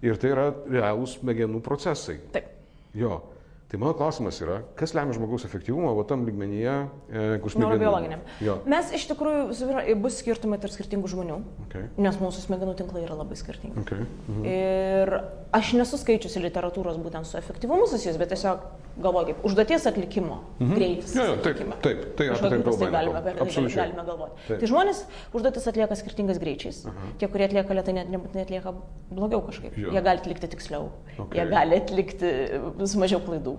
Ir 0.03 0.17
tai 0.17 0.33
yra 0.33 0.49
realūs 0.65 1.19
smegenų 1.21 1.61
procesai. 1.63 2.17
Taip. 2.33 2.49
Jo. 2.97 3.21
Tai 3.73 3.79
mano 3.81 3.95
klausimas 3.97 4.37
yra, 4.45 4.59
kas 4.77 4.93
lemia 4.93 5.15
žmogaus 5.17 5.47
efektyvumą, 5.49 5.95
o 5.97 6.03
tam 6.05 6.27
lygmenyje, 6.29 6.73
e, 7.09 7.23
kur 7.41 7.49
smegenų. 7.55 7.71
Neurobiologiniam. 7.71 8.21
Jo. 8.45 8.59
Mes 8.69 8.91
iš 8.93 9.07
tikrųjų, 9.09 9.95
bus 10.03 10.19
skirtumai 10.21 10.59
tarp 10.61 10.75
skirtingų 10.75 11.09
žmonių, 11.09 11.39
Okay. 11.71 11.87
nes 11.97 12.19
mūsų 12.21 12.43
smegenų 12.45 12.75
tinklai 12.77 13.07
yra 13.07 13.17
labai 13.17 13.33
skirtingi. 13.41 13.81
Okay. 13.81 14.05
Mhm. 14.29 14.45
Ir 14.45 15.15
aš 15.57 15.73
nesu 15.73 15.97
skaičiusi 15.97 16.43
literatūros 16.45 17.01
būtent 17.01 17.25
su 17.25 17.39
efektyvumu 17.41 17.87
susijęs, 17.89 18.19
bet 18.21 18.29
tiesiog 18.35 18.61
galvoju 19.01 19.27
kaip 19.31 19.41
užduoties 19.49 19.87
atlikimo 19.89 20.43
Mhm. 20.61 20.75
greitis. 20.77 21.15
Jo, 21.17 21.25
jo, 21.31 21.37
taip, 21.41 21.57
sakykime. 21.57 21.81
taip, 21.81 22.05
tai 22.17 22.29
apie 22.29 22.41
tai 22.43 22.53
eina 22.53 22.91
galime, 22.93 23.17
apie 23.25 23.35
tai 23.57 23.65
galime 23.73 24.05
galvoti. 24.05 24.33
Taip. 24.49 24.61
Tai 24.61 24.69
žmonės 24.69 25.05
užduotis 25.33 25.67
atlieka 25.73 25.97
skirtingais 25.97 26.39
greičiais. 26.39 26.85
Tie, 27.19 27.27
kurie 27.27 27.49
atlieka 27.49 27.73
lietai, 27.73 27.95
net 27.95 28.13
nebūtinai 28.13 28.45
atlieka 28.45 28.75
blogiau 29.11 29.41
kažkaip. 29.49 29.73
Jo. 29.81 29.89
Jie 29.97 30.03
gali 30.05 30.19
atlikti 30.21 30.47
tiksliau, 30.53 30.91
Okay. 31.19 31.41
jie 31.41 31.49
gali 31.51 31.77
atlikti 31.81 32.87
su 32.87 32.99
mažiau 33.01 33.21
klaidų. 33.25 33.57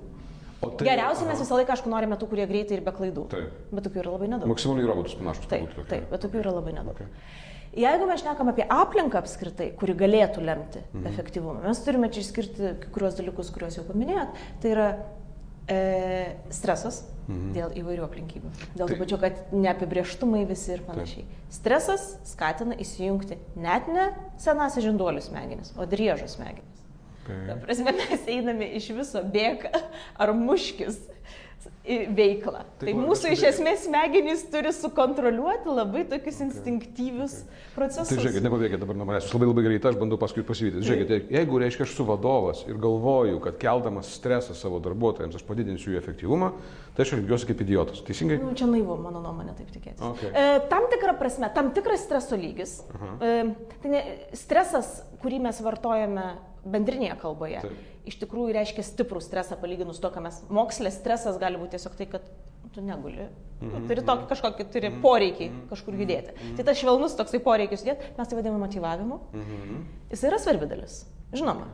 Tai- 0.72 0.88
Geriausiai 0.88 1.28
mes 1.28 1.40
visą 1.40 1.56
laiką, 1.60 1.72
aišku, 1.76 1.90
norime 1.90 2.16
tų, 2.16 2.28
kurie 2.30 2.48
greitai 2.48 2.78
ir 2.78 2.82
be 2.82 2.92
klaidų. 2.92 3.28
Taip. 3.30 3.50
Bet 3.72 3.84
tokių 3.88 4.00
yra 4.04 4.12
labai 4.18 4.28
nedaug. 4.28 4.48
Maksimaliai 4.48 4.88
robotus 4.88 5.16
panašus. 5.16 5.48
Taip, 5.48 5.68
turbūt 5.74 5.88
taip, 5.90 6.10
bet 6.10 6.22
tokių 6.22 6.40
yra 6.44 6.52
labai 6.54 6.74
nedaug. 6.74 6.96
Okay. 6.96 7.08
Jeigu 7.74 8.06
mes 8.08 8.22
šnekam 8.22 8.50
apie 8.50 8.66
aplinką 8.70 9.18
apskritai, 9.18 9.72
kuri 9.76 9.94
galėtų 9.98 10.44
lemti 10.46 10.80
Mhm. 10.94 11.08
efektyvumą, 11.10 11.64
mes 11.64 11.80
turime 11.84 12.10
čia 12.12 12.22
išskirti 12.22 12.80
kai 12.80 12.90
kuriuos 12.94 13.16
dalykus, 13.18 13.50
kuriuos 13.52 13.76
jau 13.78 13.84
paminėjot. 13.84 14.28
Tai 14.62 14.70
yra 14.70 14.88
e, 15.66 16.36
stresas 16.52 17.06
dėl 17.30 17.72
įvairių 17.80 18.04
aplinkybių. 18.04 18.50
Dėl 18.76 18.84
Mhm. 18.84 18.88
Tai- 18.88 18.98
to 18.98 19.04
pačiu, 19.06 19.20
kad 19.20 19.52
neapibrieštumai 19.54 20.46
visi 20.46 20.74
ir 20.74 20.80
panašiai. 20.82 21.24
Stresas 21.50 22.18
skatina 22.26 22.76
įsijungti 22.76 23.38
net 23.56 23.88
ne 23.88 24.10
senasias 24.38 24.84
žinduolių 24.84 25.22
smegenis, 25.24 25.72
o 25.78 25.86
driežo 25.86 26.28
smegenis. 26.28 26.73
Ta 27.24 27.34
Okay. 27.34 27.60
prasme, 27.64 27.94
mes 27.96 28.26
einame 28.28 28.68
iš 28.76 28.90
viso 28.98 29.22
bėga 29.24 29.72
ar 30.20 30.34
muškis 30.36 30.98
veiklą. 31.84 32.62
Tai 32.80 32.88
Tai 32.88 32.94
mūsų 32.96 33.34
iš 33.36 33.42
esmės 33.50 33.84
smegenys 33.86 34.46
turi 34.52 34.72
sukontroliuoti 34.76 35.72
labai 35.72 36.06
tokius 36.08 36.40
instinktyvius 36.46 37.36
procesus. 37.76 38.12
Tai 38.12 38.20
žiūrėkit, 38.24 38.46
nepabėgit 38.46 38.84
dabar 38.84 38.98
nuo 39.00 39.08
manęs, 39.08 39.28
labai 39.36 39.50
labai 39.50 39.66
greitai, 39.66 39.92
aš 39.92 40.00
bandau 40.00 40.20
paskui 40.20 40.46
pasivyti. 40.48 40.84
Žiūrėkit, 40.88 41.34
jeigu 41.36 41.60
reiškia 41.64 41.84
aš 41.88 41.96
esu 41.96 42.06
vadovas 42.08 42.64
ir 42.70 42.80
galvoju, 42.84 43.42
kad 43.44 43.60
keldamas 43.60 44.14
stresą 44.16 44.56
savo 44.56 44.80
darbuotojams 44.84 45.36
aš 45.40 45.44
padidinsiu 45.48 45.92
jų 45.92 46.00
efektyvumą, 46.00 46.54
tai 46.96 47.08
aš 47.08 47.18
elgiuosi 47.20 47.52
kaip 47.52 47.66
idiotas. 47.68 48.04
Teisingai? 48.08 48.40
Nu, 48.44 48.56
čia 48.60 48.70
naivu, 48.72 48.96
mano 49.04 49.24
nuomonė, 49.24 49.58
taip 49.60 49.76
tikėtis. 49.76 50.04
Okay. 50.14 50.32
E, 50.32 50.64
tam 50.72 50.88
tikrą 50.94 51.18
prasme, 51.20 51.52
tam 51.56 51.74
tikras 51.76 52.08
streso 52.08 52.40
lygis. 52.40 52.80
E, 53.20 53.36
tai 53.84 53.92
ne, 53.92 54.04
stresas, 54.40 55.02
kurį 55.24 55.44
mes 55.50 55.60
vartojame 55.64 56.32
bendrinėje 56.66 57.18
kalboje, 57.22 57.62
Taip. 57.64 57.92
iš 58.10 58.18
tikrųjų 58.22 58.56
reiškia 58.58 58.86
stiprų 58.88 59.22
stresą 59.24 59.58
palyginus 59.60 60.00
to, 60.04 60.12
ką 60.14 60.24
mes 60.24 60.40
mokslė. 60.54 60.92
Stresas 60.94 61.40
gali 61.42 61.60
būti 61.62 61.76
tiesiog 61.76 61.98
tai, 62.00 62.08
kad 62.12 62.28
tu 62.74 62.82
neguli. 62.82 63.28
Mhm. 63.62 63.74
Tu 63.74 63.92
turi 63.92 64.04
tokį 64.08 64.28
kažkokį, 64.32 64.68
turi 64.74 64.92
poreikį 65.04 65.50
kažkur 65.70 65.98
judėti. 66.00 66.34
Tai 66.58 66.66
tas 66.68 66.80
švelnus 66.80 67.16
toksai 67.20 67.40
poreikis 67.44 67.86
judėti, 67.86 68.14
mes 68.18 68.28
tai 68.28 68.40
vadiname 68.40 68.64
motivavimu. 68.64 69.20
Mhm. 69.34 69.84
Jis 70.12 70.26
yra 70.30 70.40
svarbi 70.42 70.70
dalis, 70.72 71.04
žinoma. 71.36 71.70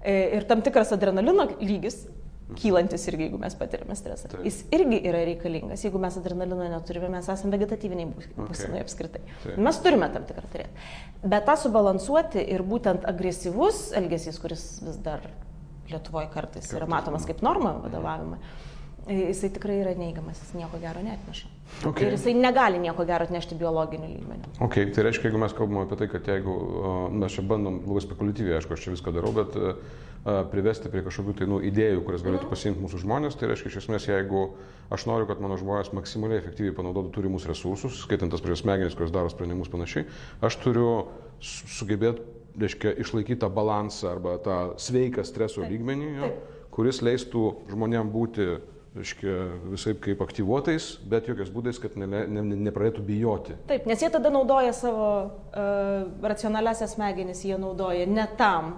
E, 0.00 0.36
Ir 0.36 0.44
tam 0.46 0.62
tikras 0.62 0.92
adrenalino 0.92 1.48
lygis, 1.58 2.06
kylantis 2.54 3.08
irgi, 3.10 3.26
jeigu 3.26 3.38
mes 3.42 3.54
patiriame 3.58 3.96
stresą, 3.98 4.28
Taip. 4.30 4.44
jis 4.46 4.60
irgi 4.70 5.00
yra 5.08 5.24
reikalingas. 5.26 5.82
Jeigu 5.82 5.98
mes 5.98 6.16
adrenalino 6.20 6.68
neturime, 6.70 7.08
mes 7.10 7.26
esame 7.28 7.56
vegetatyviniai 7.58 8.06
būs- 8.12 8.28
Okay. 8.36 8.46
būsenai 8.46 8.80
apskritai. 8.84 9.20
Taip. 9.42 9.56
Mes 9.58 9.78
turime 9.82 10.08
tam 10.12 10.22
tikrą 10.24 10.46
turėti. 10.52 10.70
Bet 11.24 11.46
tą 11.46 11.56
subalansuoti 11.56 12.38
ir 12.48 12.62
būtent 12.62 13.04
agresyvus 13.04 13.92
elgesys, 13.92 14.38
kuris 14.38 14.80
vis 14.82 14.96
dar 14.96 15.20
Lietuvoje 15.90 16.30
kartais 16.32 16.66
yra 16.72 16.80
Kartais, 16.80 16.88
matomas 16.90 17.22
mhm. 17.22 17.26
kaip 17.26 17.42
norma 17.42 17.72
vadovavimą, 17.82 18.38
jisai 19.06 19.50
tikrai 19.54 19.80
yra 19.84 19.94
neigiamas, 19.94 20.40
jis 20.42 20.54
nieko 20.54 20.80
gero 20.82 21.02
neatneša. 21.02 21.46
Okay. 21.86 22.06
Ir 22.06 22.14
jisai 22.14 22.32
negali 22.34 22.78
nieko 22.80 23.04
gero 23.04 23.26
atnešti 23.26 23.56
biologiniu 23.58 24.08
lygmeniu. 24.08 24.48
Ok, 24.64 24.78
tai 24.94 25.04
reiškia, 25.06 25.28
jeigu 25.28 25.40
mes 25.42 25.52
kalbame 25.54 25.82
apie 25.84 25.98
tai, 26.00 26.08
kad 26.08 26.28
jeigu 26.30 26.54
mes 27.12 27.34
čia 27.34 27.44
bandom 27.46 27.82
labai 27.84 28.02
spekuliatyviai, 28.04 28.56
aišku, 28.60 28.76
aš 28.76 28.86
čia 28.86 28.94
viską 28.94 29.12
darau, 29.12 29.32
bet 29.36 29.58
a, 29.60 29.74
privesti 30.50 30.90
prie 30.90 31.02
kažkokių 31.06 31.34
tai 31.38 31.48
nu, 31.50 31.58
idėjų, 31.68 32.00
kurias 32.06 32.24
galėtų 32.26 32.48
pasiimti 32.50 32.82
mūsų 32.82 33.02
žmonės, 33.04 33.36
tai 33.38 33.50
reiškia, 33.50 33.70
iš 33.70 33.78
esmės, 33.82 34.06
jeigu 34.08 34.46
aš 34.94 35.04
noriu, 35.10 35.28
kad 35.28 35.42
mano 35.42 35.58
žmonės 35.60 35.92
maksimaliai 35.94 36.40
efektyviai 36.40 36.74
panaudotų 36.74 37.12
turimus 37.18 37.46
resursus, 37.50 38.00
skaitant 38.06 38.32
tas 38.34 38.42
prie 38.42 38.56
smegenis, 38.58 38.96
kurios 38.98 39.14
daro 39.14 39.30
sprendimus 39.30 39.70
panašiai, 39.70 40.06
aš 40.46 40.58
turiu 40.64 40.88
su- 41.38 41.68
sugebėti, 41.76 42.24
reiškia, 42.58 42.94
išlaikyti 43.04 43.42
tą 43.44 43.50
balansą 43.52 44.14
arba 44.14 44.38
tą 44.42 44.56
sveiką 44.80 45.26
streso 45.28 45.66
lygmenį, 45.66 46.10
jo, 46.22 46.32
kuris 46.74 47.02
leistų 47.04 47.44
žmonėm 47.70 48.10
būti 48.14 48.48
reiškia, 48.96 49.36
visai 49.72 49.94
kaip 50.00 50.20
aktyvuotais, 50.24 50.88
bet 51.08 51.28
jokiais 51.30 51.52
būdais, 51.52 51.78
kad 51.82 51.96
ne, 52.00 52.08
ne, 52.08 52.24
ne, 52.26 52.58
nepradėtų 52.68 53.04
bijoti. 53.06 53.56
Taip, 53.68 53.86
nes 53.88 54.02
jie 54.02 54.10
tada 54.12 54.32
naudoja 54.32 54.72
savo 54.76 55.06
uh, 55.22 56.04
racionaliasias 56.24 56.96
smegenis, 56.96 57.44
jie 57.46 57.58
naudoja 57.60 58.06
ne 58.08 58.26
tam, 58.38 58.74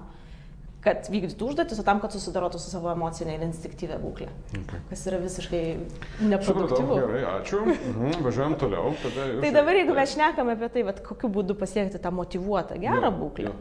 kad 0.84 1.08
vykdytų 1.10 1.48
užduotis, 1.50 1.80
o 1.80 1.84
tam, 1.86 2.00
kad 2.02 2.14
susidarotų 2.14 2.60
su 2.62 2.70
savo 2.70 2.90
emocinė 2.92 3.34
ir 3.36 3.44
instinktyvė 3.48 3.98
būklė. 4.02 4.28
Okay. 4.60 4.82
Kas 4.92 5.02
yra 5.10 5.18
visiškai 5.22 5.62
neproduktyvu. 6.30 7.00
gerai, 7.00 7.24
ačiū. 7.32 7.64
Mhm, 7.66 8.22
važiuojam 8.26 8.54
toliau. 8.60 8.92
Jūs... 8.94 9.42
Tai 9.42 9.50
dabar, 9.56 9.80
jeigu 9.80 9.98
mes 9.98 10.14
šnekame 10.14 10.54
apie 10.54 10.70
tai, 10.76 10.86
vat, 10.86 11.02
kokiu 11.04 11.32
būdu 11.34 11.58
pasiekti 11.58 12.00
tą 12.02 12.14
motivuotą, 12.14 12.78
gerą 12.78 13.10
Jo, 13.10 13.16
būklę, 13.18 13.50
jo. 13.50 13.56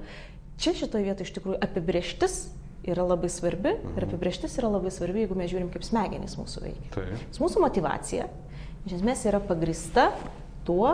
čia 0.61 0.77
šitoje 0.77 1.09
vietoje 1.09 1.29
iš 1.29 1.35
tikrųjų 1.39 1.59
apibrieštis 1.65 2.37
yra 2.87 3.03
labai 3.07 3.29
svarbi 3.29 3.75
ir 3.97 4.05
apibrieštis 4.07 4.57
yra 4.61 4.69
labai 4.71 4.91
svarbi, 4.91 5.23
jeigu 5.25 5.35
mes 5.37 5.51
žiūrim, 5.51 5.69
kaip 5.73 5.83
smegenys 5.83 6.37
mūsų 6.39 6.63
veikia. 6.63 7.05
Nes 7.27 7.39
mūsų 7.43 7.61
motivacija 7.63 8.27
iš 8.87 8.97
esmės 8.99 9.25
yra 9.27 9.39
pagrista 9.43 10.09
tuo, 10.67 10.93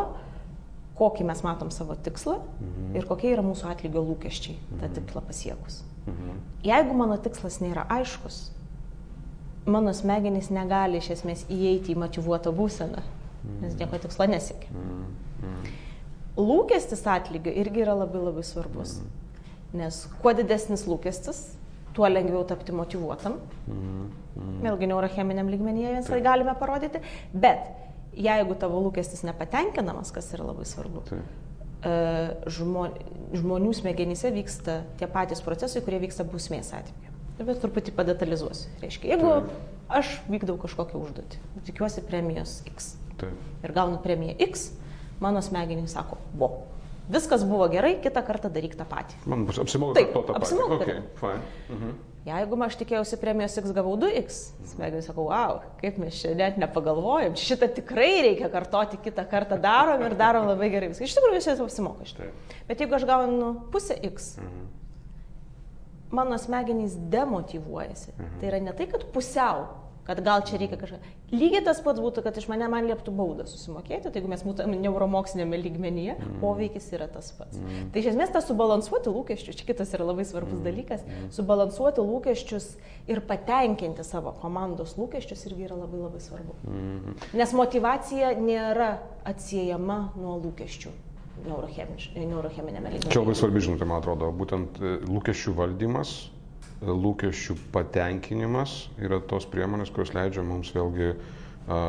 kokį 0.98 1.26
mes 1.26 1.42
matom 1.46 1.72
savo 1.74 1.96
tikslą 1.96 2.40
Mhm. 2.40 2.96
ir 2.96 3.06
kokie 3.10 3.32
yra 3.34 3.42
mūsų 3.46 3.70
atlygio 3.72 4.02
lūkesčiai 4.06 4.58
tą 4.82 4.90
tikslą 4.94 5.22
pasiekus. 5.26 5.82
Mhm. 6.06 6.36
Jeigu 6.64 6.94
mano 6.94 7.18
tikslas 7.18 7.60
nėra 7.62 7.86
aiškus, 7.90 8.52
mano 9.66 9.94
smegenys 9.94 10.50
negali 10.52 10.98
iš 10.98 11.10
esmės 11.18 11.46
įeiti 11.50 11.94
į 11.96 11.98
motivuotą 11.98 12.52
būseną, 12.54 13.02
nes 13.62 13.74
nieko 13.80 13.98
tikslo 13.98 14.26
nesiekia. 14.28 14.70
Mhm. 14.70 15.72
Lūkestis 16.38 17.04
atlygio 17.08 17.52
irgi 17.54 17.84
yra 17.86 17.94
labai 17.94 18.22
labai 18.24 18.44
svarbus, 18.44 18.96
nes 19.74 20.08
kuo 20.22 20.34
didesnis 20.34 20.86
lūkestis, 20.90 21.44
tuo 21.94 22.10
lengviau 22.10 22.44
tapti 22.48 22.76
motivuotam. 22.76 23.40
Mhm. 23.68 24.12
Vėlgi 24.64 24.90
neurocheminiam 24.90 25.50
lygmenyje 25.52 25.94
mes 25.94 26.10
tai 26.10 26.22
galime 26.26 26.56
parodyti, 26.58 27.02
bet 27.34 27.68
jeigu 28.18 28.56
tavo 28.60 28.82
lūkestis 28.88 29.24
nepatenkinamas, 29.28 30.12
kas 30.14 30.32
yra 30.34 30.48
labai 30.50 30.66
svarbu, 30.70 31.04
Taip. 31.10 31.22
e, 31.86 31.94
žmo, 32.54 32.88
žmonių 33.38 33.74
smegenyse 33.78 34.32
vyksta 34.34 34.82
tie 34.98 35.10
patys 35.10 35.44
procesai, 35.46 35.84
kurie 35.86 36.02
vyksta 36.04 36.26
bausmės 36.28 36.74
atveju. 36.74 37.14
Bet 37.44 37.62
truputį 37.64 37.96
padetalizuosiu. 37.98 38.70
Reiškia, 38.82 39.14
jeigu 39.16 39.30
Taip. 39.30 39.54
aš 40.02 40.14
vykdau 40.30 40.58
kažkokią 40.62 41.02
užduotį, 41.02 41.42
tikiuosi 41.70 42.06
premijos 42.10 42.62
X 42.70 42.96
Taip. 43.22 43.38
ir 43.64 43.76
gaunu 43.76 44.02
premiją 44.02 44.38
X, 44.50 44.72
mano 45.22 45.42
smegenys 45.46 45.94
sako, 45.98 46.18
vo, 46.38 46.52
viskas 47.10 47.44
buvo 47.44 47.68
gerai, 47.70 47.98
kitą 48.02 48.24
kartą 48.26 48.50
daryk 48.50 48.76
tą 48.76 48.86
patį. 48.86 49.16
Man 49.26 49.46
bus- 49.46 49.60
apsimoka 49.60 49.94
Taip, 50.00 50.14
to 50.14 50.22
tą 50.22 50.34
patį. 50.34 50.42
apsimoka 50.42 50.74
Okay, 50.76 50.86
daryt. 50.86 51.04
fine. 51.20 51.42
Mhm. 51.70 51.94
Jeigu 52.26 52.64
aš 52.64 52.76
tikėjausi 52.80 53.18
premijos 53.20 53.58
X 53.58 53.72
gavau 53.76 53.98
2X, 54.00 54.54
smegenys 54.72 55.10
sako, 55.10 55.26
wow, 55.28 55.58
kaip 55.82 55.98
mes 56.00 56.22
čia 56.22 56.34
net 56.36 56.56
nepagalvojom, 56.58 57.34
šitą 57.36 57.68
tikrai 57.76 58.22
reikia 58.24 58.48
kartoti 58.50 58.96
kitą 58.98 59.26
kartą 59.30 59.60
darom 59.60 60.02
ir 60.08 60.16
darom 60.16 60.48
labai 60.48 60.70
gerai 60.72 60.88
viską. 60.94 61.04
Iš 61.04 61.18
tikrųjų 61.18 61.36
viskas 61.42 61.60
apsimoka 61.60 62.06
šitą. 62.08 62.30
Bet 62.70 62.80
jeigu 62.80 62.96
aš 62.96 63.04
gaunu 63.06 63.50
pusę 63.72 64.00
X, 64.08 64.38
Mhm. 64.40 64.68
mano 66.12 66.38
smegenys 66.38 66.96
demotivuojasi. 66.96 68.12
Mhm. 68.18 68.40
Tai 68.40 68.48
yra 68.48 68.60
ne 68.62 68.72
tai, 68.74 68.88
kad 68.88 69.04
pusiau, 69.12 69.68
kad 70.06 70.20
gal 70.24 70.42
čia 70.44 70.58
reikia 70.60 70.78
kažką. 70.78 70.98
Lygiai 71.32 71.64
tas 71.64 71.80
pats 71.82 72.00
būtų, 72.04 72.24
kad 72.24 72.38
iš 72.38 72.48
mane 72.52 72.68
man 72.70 72.86
lieptų 72.90 73.12
baudą 73.16 73.46
susimokėti, 73.48 74.12
tai 74.12 74.20
jeigu 74.22 74.28
mes 74.30 74.44
būtume 74.44 74.76
neuromokslinėme 74.82 75.58
lygmenyje, 75.64 76.18
Mhm. 76.20 76.40
poveikis 76.42 76.92
yra 76.94 77.08
tas 77.08 77.32
pats. 77.32 77.58
Tai 77.94 78.00
iš 78.02 78.12
esmės 78.14 78.32
tas 78.34 78.46
subalansuoti 78.48 79.10
lūkesčius, 79.10 79.56
čia 79.56 79.66
kitas 79.66 79.94
yra 79.94 80.04
labai 80.06 80.26
svarbus 80.26 80.60
Mhm. 80.60 80.64
dalykas, 80.64 81.02
subalansuoti 81.32 82.02
lūkesčius 82.02 82.76
ir 83.08 83.22
patenkinti 83.22 84.04
savo 84.04 84.32
komandos 84.42 84.96
lūkesčius 84.98 85.48
irgi 85.48 85.66
yra 85.70 85.76
labai 85.76 86.00
labai 86.04 86.20
svarbu. 86.20 86.54
Mhm. 86.68 87.16
Nes 87.34 87.54
motivacija 87.54 88.36
nėra 88.36 88.98
atsiejama 89.26 90.12
nuo 90.18 90.40
lūkesčių 90.42 90.90
neurocheminėme 91.48 92.92
lygmenyje. 92.94 93.12
Čia 93.12 93.20
labai 93.24 93.36
svarbi 93.36 93.60
žinutė, 93.64 93.88
man 93.88 94.02
atrodo, 94.02 94.30
būtent 94.32 94.80
e, 94.82 94.98
lūkesčių 95.08 95.54
valdymas, 95.58 96.30
lūkesčių 96.88 97.56
patenkinimas 97.74 98.76
yra 99.02 99.22
tos 99.30 99.48
priemonės, 99.50 99.92
kurios 99.94 100.14
leidžia 100.16 100.44
mums 100.46 100.72
vėlgi 100.76 101.14
a, 101.14 101.80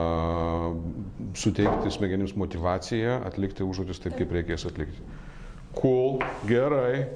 suteikti 1.38 1.92
smegenims 1.94 2.36
motivaciją 2.38 3.20
atlikti 3.28 3.66
užduotis 3.66 4.02
taip, 4.04 4.16
kaip 4.20 4.34
reikės 4.36 4.66
atlikti. 4.70 5.02
Cool, 5.74 6.20
gerai, 6.46 7.06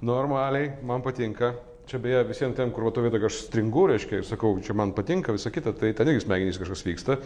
normaliai, 0.00 0.72
man 0.88 1.04
patinka. 1.04 1.52
Čia 1.90 1.98
beje 1.98 2.20
visiems 2.24 2.54
ten, 2.56 2.70
kur 2.72 2.86
to 2.94 3.02
vietą 3.02 3.18
aš 3.26 3.40
stringu, 3.48 3.82
reiškia, 3.90 4.20
ir 4.20 4.24
sakau, 4.24 4.52
čia 4.64 4.72
man 4.78 4.92
patinka, 4.94 5.32
visa 5.34 5.50
kita, 5.52 5.72
tai 5.76 5.90
ten 5.98 6.08
irgi 6.08 6.22
smegenys 6.24 6.56
kažkas 6.60 6.84
vyksta, 6.86 7.16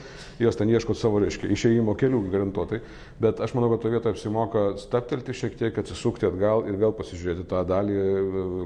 jos 0.41 0.57
ten 0.57 0.71
ieško 0.73 0.95
savo, 0.97 1.21
reiškia, 1.23 1.51
išėjimo 1.53 1.93
kelių 2.01 2.23
garantuotai, 2.33 2.79
bet 3.23 3.43
aš 3.45 3.53
manau, 3.55 3.69
kad 3.75 3.85
to 3.85 3.93
vietoje 3.93 4.17
apsimoka 4.17 4.63
staptelti 4.81 5.35
šiek 5.37 5.59
tiek, 5.61 5.77
atsisukti 5.83 6.27
atgal 6.31 6.65
ir 6.71 6.79
vėl 6.81 6.95
pasižiūrėti 6.97 7.45
tą 7.53 7.61
dalį, 7.69 7.99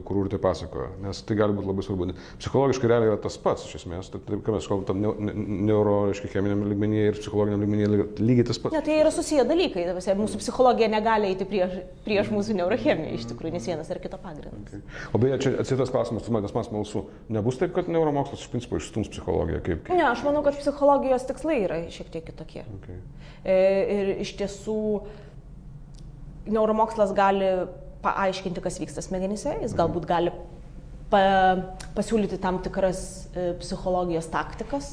kur 0.06 0.22
urtė 0.22 0.38
pasakojo, 0.40 0.92
nes 1.04 1.20
tai 1.26 1.36
gali 1.42 1.58
būti 1.58 1.68
labai 1.72 1.84
svarbu. 1.84 2.08
Psichologiškai 2.40 2.92
realiai 2.94 3.10
yra 3.10 3.18
tas 3.26 3.36
pats, 3.42 3.66
iš 3.68 3.80
esmės, 3.82 4.12
tai, 4.14 4.22
ką 4.30 4.56
mes 4.56 4.70
kalbam, 4.70 4.86
tam 4.88 5.02
neu- 5.02 5.16
ne- 5.18 5.34
neuro, 5.68 5.98
reiškia, 6.12 6.30
cheminiam 6.36 6.62
lygmenyje 6.70 7.10
ir 7.10 7.18
psichologiniam 7.18 7.66
lygmenyje 7.66 7.90
lyg- 7.96 8.22
lygiai 8.30 8.46
tas 8.52 8.62
pats. 8.62 8.78
Ne, 8.78 8.84
tai 8.86 9.00
yra 9.02 9.10
susiję 9.12 9.44
dalykai. 9.44 9.84
ta 9.90 9.98
prasme, 9.98 10.16
Mūsų 10.20 10.38
psichologija 10.40 10.88
negali 10.92 11.32
eiti 11.34 11.44
prieš, 11.48 11.76
prieš 12.06 12.30
mūsų 12.30 12.56
neurochemiją 12.62 13.14
iš 13.18 13.28
tikrųjų, 13.32 13.52
nes 13.58 13.66
vienas 13.66 13.90
ar 13.90 13.98
kito 14.02 14.18
pagrindas. 14.20 14.80
O 15.12 15.18
beje, 15.18 15.38
čia 15.42 15.54
atsitas 15.62 15.89
klausimas, 15.92 16.24
tu 16.26 16.32
man 16.34 16.44
tas 16.44 16.54
man 16.56 16.66
smalsu. 16.66 17.04
Nebus 17.32 17.58
taip, 17.60 17.72
kad 17.76 17.88
neuromokslas 17.90 18.44
iš 18.44 18.50
principo 18.52 18.78
išstums 18.80 19.10
psichologiją 19.12 19.62
kaip... 19.66 19.90
Ne, 19.92 20.04
aš 20.08 20.24
manau, 20.26 20.42
kad 20.46 20.58
psichologijos 20.58 21.26
tikslai 21.28 21.58
yra 21.64 21.80
šiek 21.92 22.12
tiek 22.14 22.26
kitokie. 22.30 22.64
Okay. 22.78 23.00
E, 23.44 23.58
Ir 23.90 24.12
iš 24.24 24.34
tiesų 24.38 24.78
neuromokslas 26.50 27.12
gali 27.16 27.50
paaiškinti, 28.04 28.62
kas 28.64 28.80
vyksta 28.80 29.04
smegenyse, 29.04 29.58
jis 29.62 29.76
galbūt 29.76 30.08
gali 30.08 30.32
pa, 31.12 31.20
pasiūlyti 31.96 32.40
tam 32.40 32.62
tikras 32.64 33.02
e, 33.34 33.50
psichologijos 33.60 34.30
taktikas, 34.32 34.92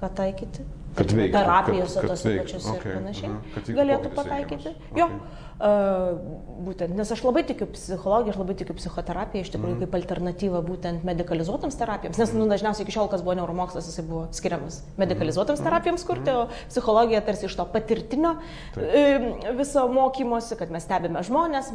ką 0.00 0.12
taikyti. 0.20 0.66
Kad 0.96 1.12
veiktų, 1.12 1.32
Terapijose 1.36 2.00
veiktų. 2.02 2.38
pačiose 2.42 2.70
Okay, 2.72 2.90
ir 2.90 2.96
panašiai. 3.00 3.30
vyktų 3.56 3.74
Galėtų 3.76 4.14
pataikyti. 4.16 4.70
reikiamas. 4.72 4.96
Jo. 4.96 5.06
Okay. 5.06 5.42
Uh, 5.56 6.18
būtent, 6.66 6.92
nes 6.98 7.08
aš 7.14 7.22
labai 7.24 7.42
tikiu 7.48 7.64
psichologiją, 7.72 8.34
aš 8.34 8.38
labai 8.42 8.54
tikiu 8.60 8.74
psichoterapiją, 8.76 9.40
iš 9.40 9.48
Mhm. 9.48 9.54
tikrųjų 9.56 9.78
kaip 9.80 9.94
alternatyva 9.96 10.60
būtent 10.66 11.04
medicalizuotams 11.04 11.78
terapijoms, 11.80 12.18
nes 12.18 12.32
nu, 12.34 12.44
dažniausiai 12.46 12.84
iki 12.84 12.92
šiol, 12.92 13.08
kas 13.08 13.22
buvo 13.22 13.34
neuromokslas, 13.40 13.86
jisai 13.88 14.04
buvo 14.06 14.26
skiriamas 14.32 14.82
medicalizuotams 14.98 15.60
Mhm. 15.60 15.64
terapijoms 15.68 16.04
kurti, 16.04 16.30
o 16.30 16.48
psichologija 16.68 17.24
tarsi 17.24 17.46
iš 17.46 17.56
to 17.56 17.64
patirtinio 17.72 18.36
Taip. 18.74 18.84
e, 18.84 19.52
viso 19.56 19.88
mokymosi, 19.88 20.58
kad 20.58 20.70
mes 20.70 20.82
stebime 20.84 21.22
žmonės, 21.24 21.72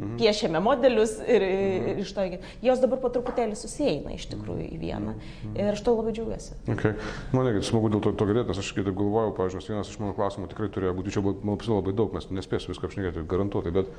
Mhm. 0.00 0.16
piešiame 0.16 0.60
modelius 0.64 1.18
ir, 1.28 1.44
ir 1.44 1.98
iš 2.00 2.14
to, 2.16 2.24
jos 2.64 2.80
dabar 2.80 3.00
po 3.02 3.10
truputėlį 3.12 3.58
susieina 3.58 4.14
iš 4.16 4.30
tikrųjų 4.32 4.70
į 4.72 4.80
vieną. 4.80 5.14
Mhm. 5.18 5.58
Ir 5.58 5.74
aš 5.74 5.84
to 5.84 5.94
labai 5.96 6.14
džiaugiuosi. 6.16 6.56
Okay. 6.72 6.96
Man 7.36 7.50
irgi 7.50 7.66
smagu 7.68 7.92
dėl 7.92 8.02
to, 8.06 8.14
to 8.16 8.28
girdėti, 8.30 8.48
nes 8.48 8.62
aš 8.62 8.72
kitaip 8.76 8.96
galvojau, 8.96 9.34
pavyzdžiui, 9.36 9.74
vienas 9.74 9.92
iš 9.92 10.00
mano 10.00 10.16
klausimų 10.16 10.48
tikrai 10.54 10.72
turėjo 10.72 10.96
būti, 10.96 11.14
čia 11.16 11.24
man 11.26 11.60
labai 11.68 11.96
daug, 11.96 12.16
mes 12.16 12.30
nespėsiu 12.32 12.72
viską 12.72 12.88
apšnekėti, 12.88 13.26
garantuotai, 13.28 13.74
bet 13.76 13.92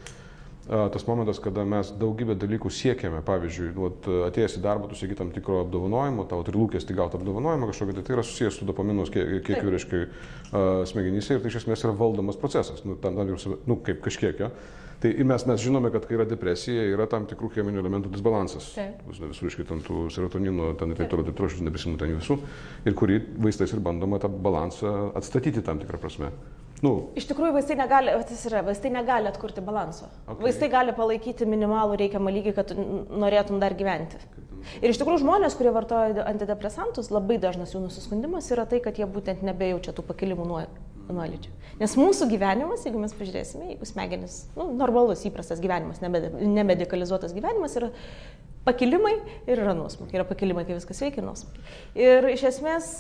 a, 0.72 0.90
tas 0.94 1.06
momentas, 1.06 1.40
kada 1.44 1.68
mes 1.70 1.94
daugybę 2.02 2.36
dalykų 2.42 2.74
siekiame, 2.74 3.22
pavyzdžiui, 3.28 3.72
vat, 3.78 4.12
atėjęs 4.32 4.58
į 4.58 4.66
darbą, 4.66 4.90
tu 4.90 4.98
sieki 4.98 5.18
tam 5.22 5.32
tikro 5.36 5.62
apdovanojimo, 5.68 6.26
tavo 6.30 6.46
turi 6.48 6.62
lūkesti 6.62 6.98
gauti 6.98 7.20
apdovanojimą 7.22 7.70
kažkokį, 7.70 7.98
tai 7.98 8.06
tai 8.08 8.18
yra 8.18 8.26
susijęs 8.26 8.58
su 8.58 8.70
dopaminos 8.70 9.14
kiekiu, 9.14 9.42
Taip. 9.48 9.74
reiškia, 9.74 10.04
smegenyse 10.90 11.38
ir 11.38 11.42
tai 11.44 11.54
iš 11.54 11.64
esmės 11.64 11.86
yra 11.86 11.98
valdomas 11.98 12.40
procesas, 12.42 12.86
nu, 12.88 12.98
tam, 13.02 13.18
tam, 13.18 13.58
nu 13.70 13.82
kaip 13.86 14.02
kažkiek 14.06 14.46
jo. 14.46 14.54
Tai 15.02 15.10
mes, 15.26 15.44
mes 15.50 15.62
žinome, 15.64 15.90
kad 15.90 16.04
kai 16.06 16.14
yra 16.14 16.28
depresija, 16.30 16.84
yra 16.94 17.08
tam 17.10 17.24
tikrų 17.30 17.50
cheminių 17.56 17.82
elementų 17.82 18.12
disbalansas. 18.14 18.68
Taip. 18.76 19.00
Reiškia, 19.18 19.66
ten 19.72 19.82
tų 19.82 20.04
serotonino, 20.14 20.76
ten 20.78 20.94
ir 20.94 21.00
taip 21.00 21.10
toliau, 21.10 21.26
taip 21.26 21.40
toliau, 21.40 21.50
aš 21.50 21.64
neprisimenu 21.66 21.98
ten 21.98 22.14
visų, 22.20 22.38
ir 22.86 22.98
kurį 23.00 23.18
vaistais 23.42 23.74
ir 23.74 23.82
bandoma 23.82 24.20
tą 24.22 24.30
balansą 24.30 25.10
atstatyti 25.18 25.64
tam 25.66 25.82
tikrą 25.82 25.98
prasme. 26.04 26.30
Nu, 26.86 26.92
Iš 27.18 27.28
tikrųjų, 27.30 27.56
vaistai 27.58 27.78
negali, 27.78 28.14
yra, 28.14 28.62
vaistai 28.66 28.94
negali 28.94 29.30
atkurti 29.30 29.62
balanso. 29.66 30.08
Okay. 30.28 30.48
Vaistai 30.48 30.70
gali 30.74 30.94
palaikyti 30.98 31.50
minimalų 31.50 31.98
reikiamą 32.02 32.34
lygį, 32.38 32.56
kad 32.58 32.74
norėtum 32.78 33.62
dar 33.62 33.74
gyventi. 33.78 34.22
Ir 34.82 34.94
iš 34.94 35.02
tikrųjų 35.02 35.24
žmonės, 35.24 35.58
kurie 35.58 35.74
vartoja 35.74 36.26
antidepresantus, 36.30 37.10
labai 37.14 37.40
dažnas 37.42 37.74
jų 37.74 37.84
nusiskundimas 37.88 38.50
yra 38.54 38.68
tai, 38.70 38.82
kad 38.86 39.02
jie 39.02 39.10
būtent 39.10 39.42
nebejaučia 39.46 39.94
tų 39.98 40.06
pakilimų 40.10 40.46
nuo 40.50 40.62
nuolydžių. 41.16 41.54
Nes 41.82 41.96
mūsų 41.98 42.28
gyvenimas, 42.32 42.84
jeigu 42.86 43.02
mes 43.02 43.14
pažiūrėsime, 43.18 43.72
jeigu 43.74 43.88
smegenis, 43.90 44.44
nu, 44.58 44.70
normalus, 44.78 45.24
įprastas 45.28 45.62
gyvenimas, 45.64 46.02
nemedi- 46.04 46.34
nemedicalizuotas 46.46 47.34
gyvenimas 47.38 47.78
yra 47.80 47.90
pakilimai 48.68 49.16
ir 49.48 49.64
yra 49.64 49.74
nuosmukiai. 49.78 50.20
Yra 50.20 50.28
pakilimai, 50.30 50.66
kai 50.68 50.78
viskas 50.78 51.02
veikia, 51.02 51.24
nuosmukiai. 51.26 51.80
Ir 51.98 52.30
iš 52.36 52.46
esmės 52.52 52.92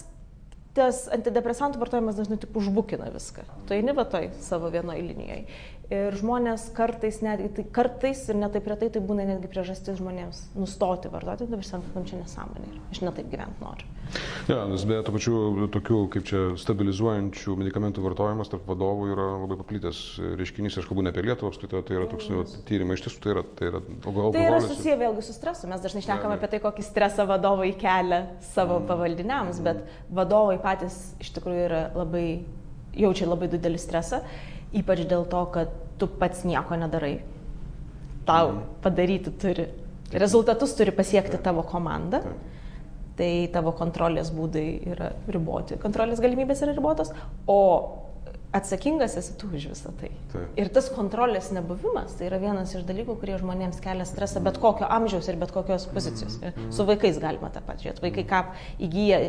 tas 0.77 1.03
antidepresantų 1.11 1.81
vartojimas 1.81 2.15
dažnai 2.15 2.39
tik 2.41 2.55
užbukina 2.55 3.09
viską. 3.11 3.43
Tu 3.67 3.75
eini 3.75 3.95
va 3.95 4.05
toj 4.07 4.29
savo 4.43 4.71
vienoje 4.71 5.03
linijoje. 5.03 5.43
Ir 5.91 6.15
žmonės 6.15 6.69
kartais, 6.71 7.17
netgi, 7.19 7.49
tai 7.57 7.63
kartais 7.75 8.21
ir 8.31 8.37
netaip 8.39 8.67
retai 8.71 8.87
tai 8.95 9.01
būna 9.03 9.25
netgi 9.27 9.49
priežastis 9.51 9.97
žmonėms 9.99 10.45
nustoti 10.55 11.09
vartoti, 11.11 11.49
dabar 11.51 11.67
sakom, 11.67 12.05
čia 12.07 12.21
nesąmonė. 12.21 12.77
Aš 12.93 13.01
netaip 13.03 13.27
gyventi 13.27 13.59
noriu. 13.59 13.89
Ja, 14.47 14.63
nes 14.71 14.85
beje, 14.87 15.01
to 15.07 15.13
pačiu 15.15 15.67
tokių, 15.71 15.97
kaip 16.13 16.25
čia, 16.27 16.39
stabilizuojančių 16.59 17.55
medikamentų 17.59 18.03
vartojimas 18.05 18.51
tarp 18.51 18.63
vadovų 18.71 19.09
yra 19.11 19.25
labai 19.41 19.57
paplitęs 19.59 19.99
reiškinys, 20.39 20.77
aš 20.79 20.87
kalbu 20.87 21.03
ne 21.03 21.11
apie 21.11 21.25
Lietuvą 21.25 21.51
apskritai, 21.51 21.83
tai 21.87 21.97
yra 21.99 22.07
toks 22.11 22.29
nu, 22.31 22.45
tyrimai, 22.67 22.95
iš 22.95 23.05
tiesų 23.07 23.23
tai 23.23 23.35
yra, 23.35 23.43
tai 23.59 23.69
yra 23.71 23.83
alkoholis. 23.83 24.37
Tai 24.37 24.45
yra 24.47 24.61
susiję 24.63 24.95
vėlgi 25.03 25.25
su 25.27 25.35
stresu, 25.35 25.67
mes 25.71 25.83
dažnai 25.83 26.05
šnekame 26.07 26.39
apie 26.39 26.51
tai, 26.51 26.61
kokį 26.63 26.87
stresą 26.87 27.27
vadovai 27.29 27.71
kelia 27.79 28.21
savo 28.53 28.79
mm. 28.79 28.87
pavaldiniams, 28.91 29.61
bet 29.67 29.83
vadovai 30.11 30.55
patys 30.63 31.01
iš 31.23 31.31
tikrųjų 31.37 31.67
yra 31.67 31.83
labai, 31.95 32.25
jaučia 32.95 33.27
labai 33.31 33.51
didelį 33.53 33.79
stresą 33.79 34.23
Ypač 34.77 35.03
dėl 35.09 35.25
to, 35.29 35.43
kad 35.53 35.73
tu 35.99 36.07
pats 36.07 36.45
nieko 36.47 36.77
nedarai. 36.79 37.19
Tau 38.25 38.51
mhm. 38.51 38.63
padaryti 38.83 39.33
turi. 39.41 39.67
Rezultatus 40.11 40.75
turi 40.77 40.93
pasiekti 40.95 41.39
tavo 41.41 41.63
komanda. 41.67 42.23
Tai 43.19 43.31
tavo 43.53 43.73
kontrolės 43.75 44.31
būdai 44.33 44.67
yra 44.93 45.11
riboti. 45.29 45.77
Kontrolės 45.81 46.21
galimybės 46.23 46.63
yra 46.65 46.73
ribotos. 46.73 47.11
O 47.51 47.59
atsakingas 48.51 49.15
esi 49.19 49.35
tu 49.39 49.47
už 49.47 49.69
visą 49.71 49.91
tai. 49.99 50.11
Taip. 50.31 50.47
Ir 50.59 50.71
tas 50.75 50.89
kontrolės 50.91 51.51
nebuvimas, 51.55 52.17
tai 52.19 52.27
yra 52.27 52.39
vienas 52.41 52.73
iš 52.75 52.83
dalykų, 52.87 53.15
kurie 53.21 53.37
žmonėms 53.39 53.79
kelia 53.83 54.07
stresą 54.07 54.41
bet 54.43 54.59
kokio 54.63 54.89
amžiaus 54.91 55.29
ir 55.31 55.39
bet 55.39 55.53
kokios 55.55 55.87
pozicijos. 55.91 56.39
Mm 56.41 56.51
-hmm. 56.51 56.71
Su 56.75 56.85
vaikais 56.85 57.19
galima 57.19 57.49
tą 57.49 57.61
pačią. 57.61 57.93
Vaikai 58.01 58.25
ką 58.27 58.43
įgyja 58.79 59.19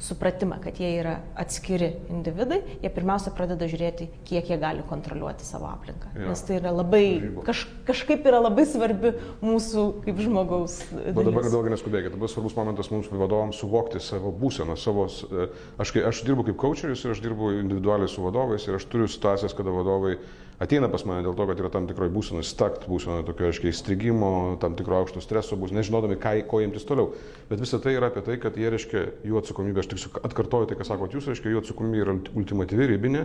supratimą, 0.00 0.56
kad 0.64 0.80
jie 0.80 0.90
yra 1.00 1.18
atskiri 1.38 1.90
individai, 2.10 2.60
jie 2.80 2.90
pirmiausia 2.92 3.32
pradeda 3.36 3.68
žiūrėti, 3.68 4.08
kiek 4.28 4.48
jie 4.48 4.56
gali 4.60 4.84
kontroliuoti 4.88 5.44
savo 5.44 5.68
aplinką. 5.70 6.12
Ja. 6.16 6.30
Nes 6.30 6.42
tai 6.46 6.56
yra 6.58 6.72
labai, 6.74 7.04
kaž, 7.46 7.66
kažkaip 7.88 8.24
yra 8.28 8.40
labai 8.40 8.64
svarbi 8.68 9.12
mūsų 9.44 9.86
kaip 10.06 10.22
žmogaus. 10.24 10.80
Bet 10.90 11.20
dabar 11.20 11.50
daug 11.52 11.68
neskubėkite, 11.72 12.14
dabar 12.16 12.32
svarbus 12.32 12.56
momentas 12.56 12.90
mums 12.92 13.10
vadovams 13.12 13.60
suvokti 13.60 14.02
savo 14.04 14.32
būseną, 14.32 14.78
savo... 14.80 15.06
E, 15.28 15.50
aš, 15.82 15.94
aš 16.12 16.22
dirbu 16.28 16.48
kaip 16.48 16.60
coacheris 16.64 17.04
ir 17.04 17.14
aš 17.14 17.24
dirbu 17.24 17.52
individualiai 17.58 18.08
su 18.10 18.24
vadovais 18.24 18.64
ir 18.68 18.80
aš 18.80 18.88
turiu 18.88 19.10
situacijas, 19.10 19.56
kada 19.56 19.74
vadovai 19.74 20.16
ateina 20.60 20.90
pas 20.92 21.04
mane 21.08 21.24
dėl 21.24 21.36
to, 21.36 21.46
kad 21.48 21.60
yra 21.62 21.70
tam 21.72 21.86
tikroji 21.88 22.12
būsena, 22.14 22.42
stakt 22.46 22.84
būsena, 22.90 23.22
tokio, 23.26 23.48
aiškiai, 23.48 23.72
įstrigimo, 23.72 24.32
tam 24.62 24.76
tikro 24.78 25.00
aukšto 25.00 25.22
streso 25.24 25.56
bus, 25.60 25.72
nežinodami, 25.76 26.18
ką, 26.20 26.34
ko 26.50 26.60
imtis 26.64 26.84
toliau. 26.88 27.14
Bet 27.48 27.62
visa 27.62 27.80
tai 27.82 27.96
yra 27.96 28.10
apie 28.12 28.24
tai, 28.26 28.36
kad 28.42 28.58
jie, 28.60 28.68
reiškia, 28.72 29.06
jų 29.26 29.40
atsakomybė, 29.40 29.82
aš 29.82 29.90
tik 29.94 30.20
atkartoju 30.20 30.70
tai, 30.70 30.78
ką 30.80 30.86
sakot 30.90 31.16
jūs, 31.16 31.30
reiškia, 31.32 31.54
jų 31.54 31.64
atsakomybė 31.64 32.04
yra 32.04 32.18
ultimatyvi, 32.36 32.92
ribinė 32.92 33.24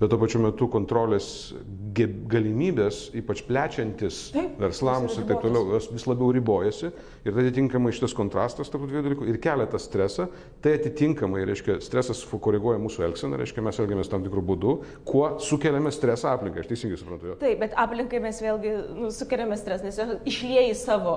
bet 0.00 0.10
tuo 0.10 0.18
pačiu 0.18 0.40
metu 0.42 0.66
kontrolės 0.70 1.26
galimybės, 1.94 3.12
ypač 3.14 3.44
plečiantis 3.46 4.18
taip, 4.34 4.56
verslams 4.58 5.14
ir 5.18 5.26
taip 5.28 5.44
toliau, 5.44 5.68
jos 5.76 5.86
vis 5.92 6.06
labiau 6.10 6.32
ribojasi 6.34 6.90
ir 6.90 7.30
tai 7.30 7.44
atitinkamai 7.44 7.92
šitas 7.94 8.16
kontrastas 8.16 8.72
tarp 8.72 8.88
dviejų 8.88 9.04
dalykų 9.06 9.28
ir 9.30 9.38
kelia 9.44 9.68
tą 9.70 9.78
stresą, 9.82 10.26
tai 10.64 10.74
atitinkamai, 10.80 11.44
reiškia, 11.46 11.78
stresas 11.84 12.24
koreguoja 12.34 12.82
mūsų 12.82 13.06
elgseną, 13.06 13.38
reiškia, 13.38 13.62
mes 13.64 13.78
elgiamės 13.84 14.10
tam 14.10 14.26
tikrų 14.26 14.42
būdų, 14.50 14.74
kuo 15.06 15.28
sukeliame 15.44 15.94
stresą 15.94 16.34
aplinkai, 16.34 16.64
aš 16.64 16.72
teisingai 16.72 16.98
suprantu. 16.98 17.30
Jo. 17.30 17.38
Taip, 17.44 17.62
bet 17.62 17.78
aplinkai 17.78 18.22
mes 18.24 18.42
vėlgi 18.42 18.74
nu, 18.98 19.14
sukeliame 19.14 19.58
stresą, 19.60 19.86
nes 19.86 20.02
jos 20.02 20.14
išlieji 20.26 20.74
savo 20.82 21.16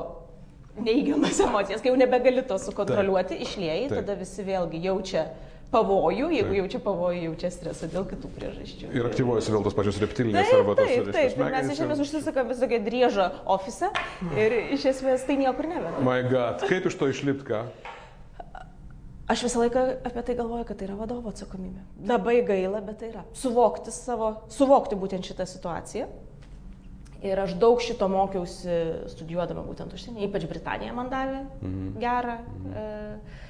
neįgiamas 0.78 1.42
emocijas, 1.42 1.82
kai 1.82 1.90
jau 1.90 1.98
nebegali 1.98 2.46
to 2.46 2.58
sukontroliuoti, 2.62 3.42
išlieji, 3.42 3.90
tada 3.96 4.14
visi 4.20 4.46
vėlgi 4.46 4.86
jaučia 4.86 5.26
pavojų, 5.72 6.30
jeigu 6.32 6.52
taip. 6.52 6.60
jaučia 6.62 6.80
pavojų, 6.84 7.24
jaučia 7.28 7.52
stresą 7.52 7.90
dėl 7.92 8.06
kitų 8.08 8.30
priežasčių. 8.38 8.92
Ir 8.96 9.10
aktyvuojasi 9.10 9.54
vėl 9.56 9.66
tos 9.66 9.76
pačios 9.76 10.00
reptilinės 10.04 10.52
arba 10.56 10.78
tos 10.78 10.88
taip, 10.88 11.10
taip, 11.12 11.36
taip. 11.36 11.42
Mes 11.44 11.72
iš 11.74 11.82
esmės 11.84 12.04
užsisakome 12.06 12.54
visokią 12.54 12.80
driežą 12.86 13.28
ofise 13.58 13.92
ir 14.40 14.56
iš 14.78 14.88
esmės 14.94 15.26
tai 15.28 15.36
niekur 15.42 15.68
neveda. 15.68 16.04
My 16.06 16.22
God, 16.28 16.64
kaip 16.70 16.88
iš 16.88 16.96
to 17.00 17.10
išlipti 17.12 17.50
ką? 17.52 17.66
Aš 19.28 19.44
visą 19.44 19.60
laiką 19.66 19.82
apie 20.08 20.22
tai 20.24 20.38
galvoju, 20.40 20.64
kad 20.70 20.80
tai 20.80 20.88
yra 20.88 20.96
vadovo 20.96 21.34
atsakomybė. 21.34 21.82
Labai 22.08 22.38
gaila, 22.48 22.80
bet 22.86 23.02
tai 23.02 23.10
yra. 23.12 23.26
Suvokti 23.36 23.92
savo, 23.92 24.30
suvokti 24.56 24.96
būtent 24.96 25.28
šitą 25.28 25.44
situaciją. 25.52 26.08
Ir 27.28 27.42
aš 27.42 27.58
daug 27.60 27.82
šito 27.84 28.08
mokiausi 28.14 28.78
studijuodama 29.12 29.66
būtent 29.68 29.92
užsienį, 29.98 30.22
ypač 30.30 30.46
Britanija 30.48 30.94
man 30.96 31.10
davė 31.12 31.42
-hmm. 31.44 31.92
gerą. 32.00 32.38
Mm 32.40 32.72
-hmm. 32.72 33.46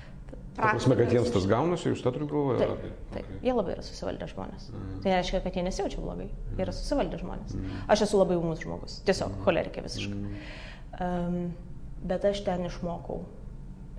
E, 0.57 0.61
Prasme, 0.65 0.97
kad 0.99 1.13
jiems 1.13 1.31
tas 1.33 1.47
gaunasi, 1.49 1.91
jūs 1.91 2.03
tą 2.03 2.11
turite 2.15 2.33
galvoje? 2.33 2.59
Taip, 2.63 2.83
taip, 3.13 3.23
okay. 3.29 3.39
jie 3.45 3.55
labai 3.55 3.75
yra 3.75 3.85
susivaldę 3.85 4.27
žmonės. 4.31 4.67
Mm. 4.73 4.99
Tai 5.03 5.15
reiškia, 5.15 5.41
kad 5.45 5.57
jie 5.57 5.63
nesijaučia 5.67 6.03
blogai, 6.03 6.27
jie 6.57 6.65
yra 6.65 6.75
susivaldę 6.75 7.21
žmonės. 7.21 7.55
Mm. 7.55 7.81
Aš 7.93 8.07
esu 8.07 8.21
labai 8.21 8.37
umus 8.41 8.61
žmogus, 8.65 8.99
tiesiog 9.07 9.33
mm. 9.35 9.43
cholerikė 9.45 9.85
visiškai. 9.85 10.19
Mm. 10.19 10.53
Um, 11.07 11.41
bet 12.09 12.25
aš 12.25 12.41
ten 12.45 12.65
išmokau 12.67 13.21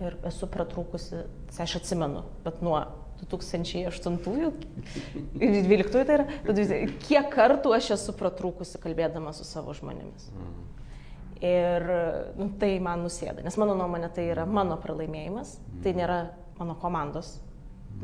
ir 0.03 0.19
esu 0.29 0.49
pratrūkusi, 0.51 1.25
aš 1.63 1.79
atsimenu, 1.81 2.25
bet 2.45 2.63
nuo 2.63 2.81
2008 3.19 3.75
ir 3.83 4.53
2012 5.35 6.07
tai 6.07 6.19
yra, 6.19 6.27
kiek 7.03 7.31
kartų 7.35 7.75
aš 7.75 7.93
esu 7.97 8.15
pratrūkusi 8.19 8.79
kalbėdama 8.83 9.33
su 9.35 9.47
savo 9.47 9.75
žmonėmis. 9.75 10.29
Mm. 10.35 10.67
Ir 11.39 11.85
nu, 12.35 12.49
tai 12.59 12.73
man 12.83 13.05
nusėda, 13.07 13.45
nes 13.47 13.55
mano 13.61 13.77
nuomonė 13.79 14.11
tai 14.15 14.25
yra 14.33 14.47
mano 14.47 14.75
pralaimėjimas, 14.83 15.55
tai 15.85 15.93
nėra 15.95 16.19
mano 16.59 16.77
komandos 16.79 17.39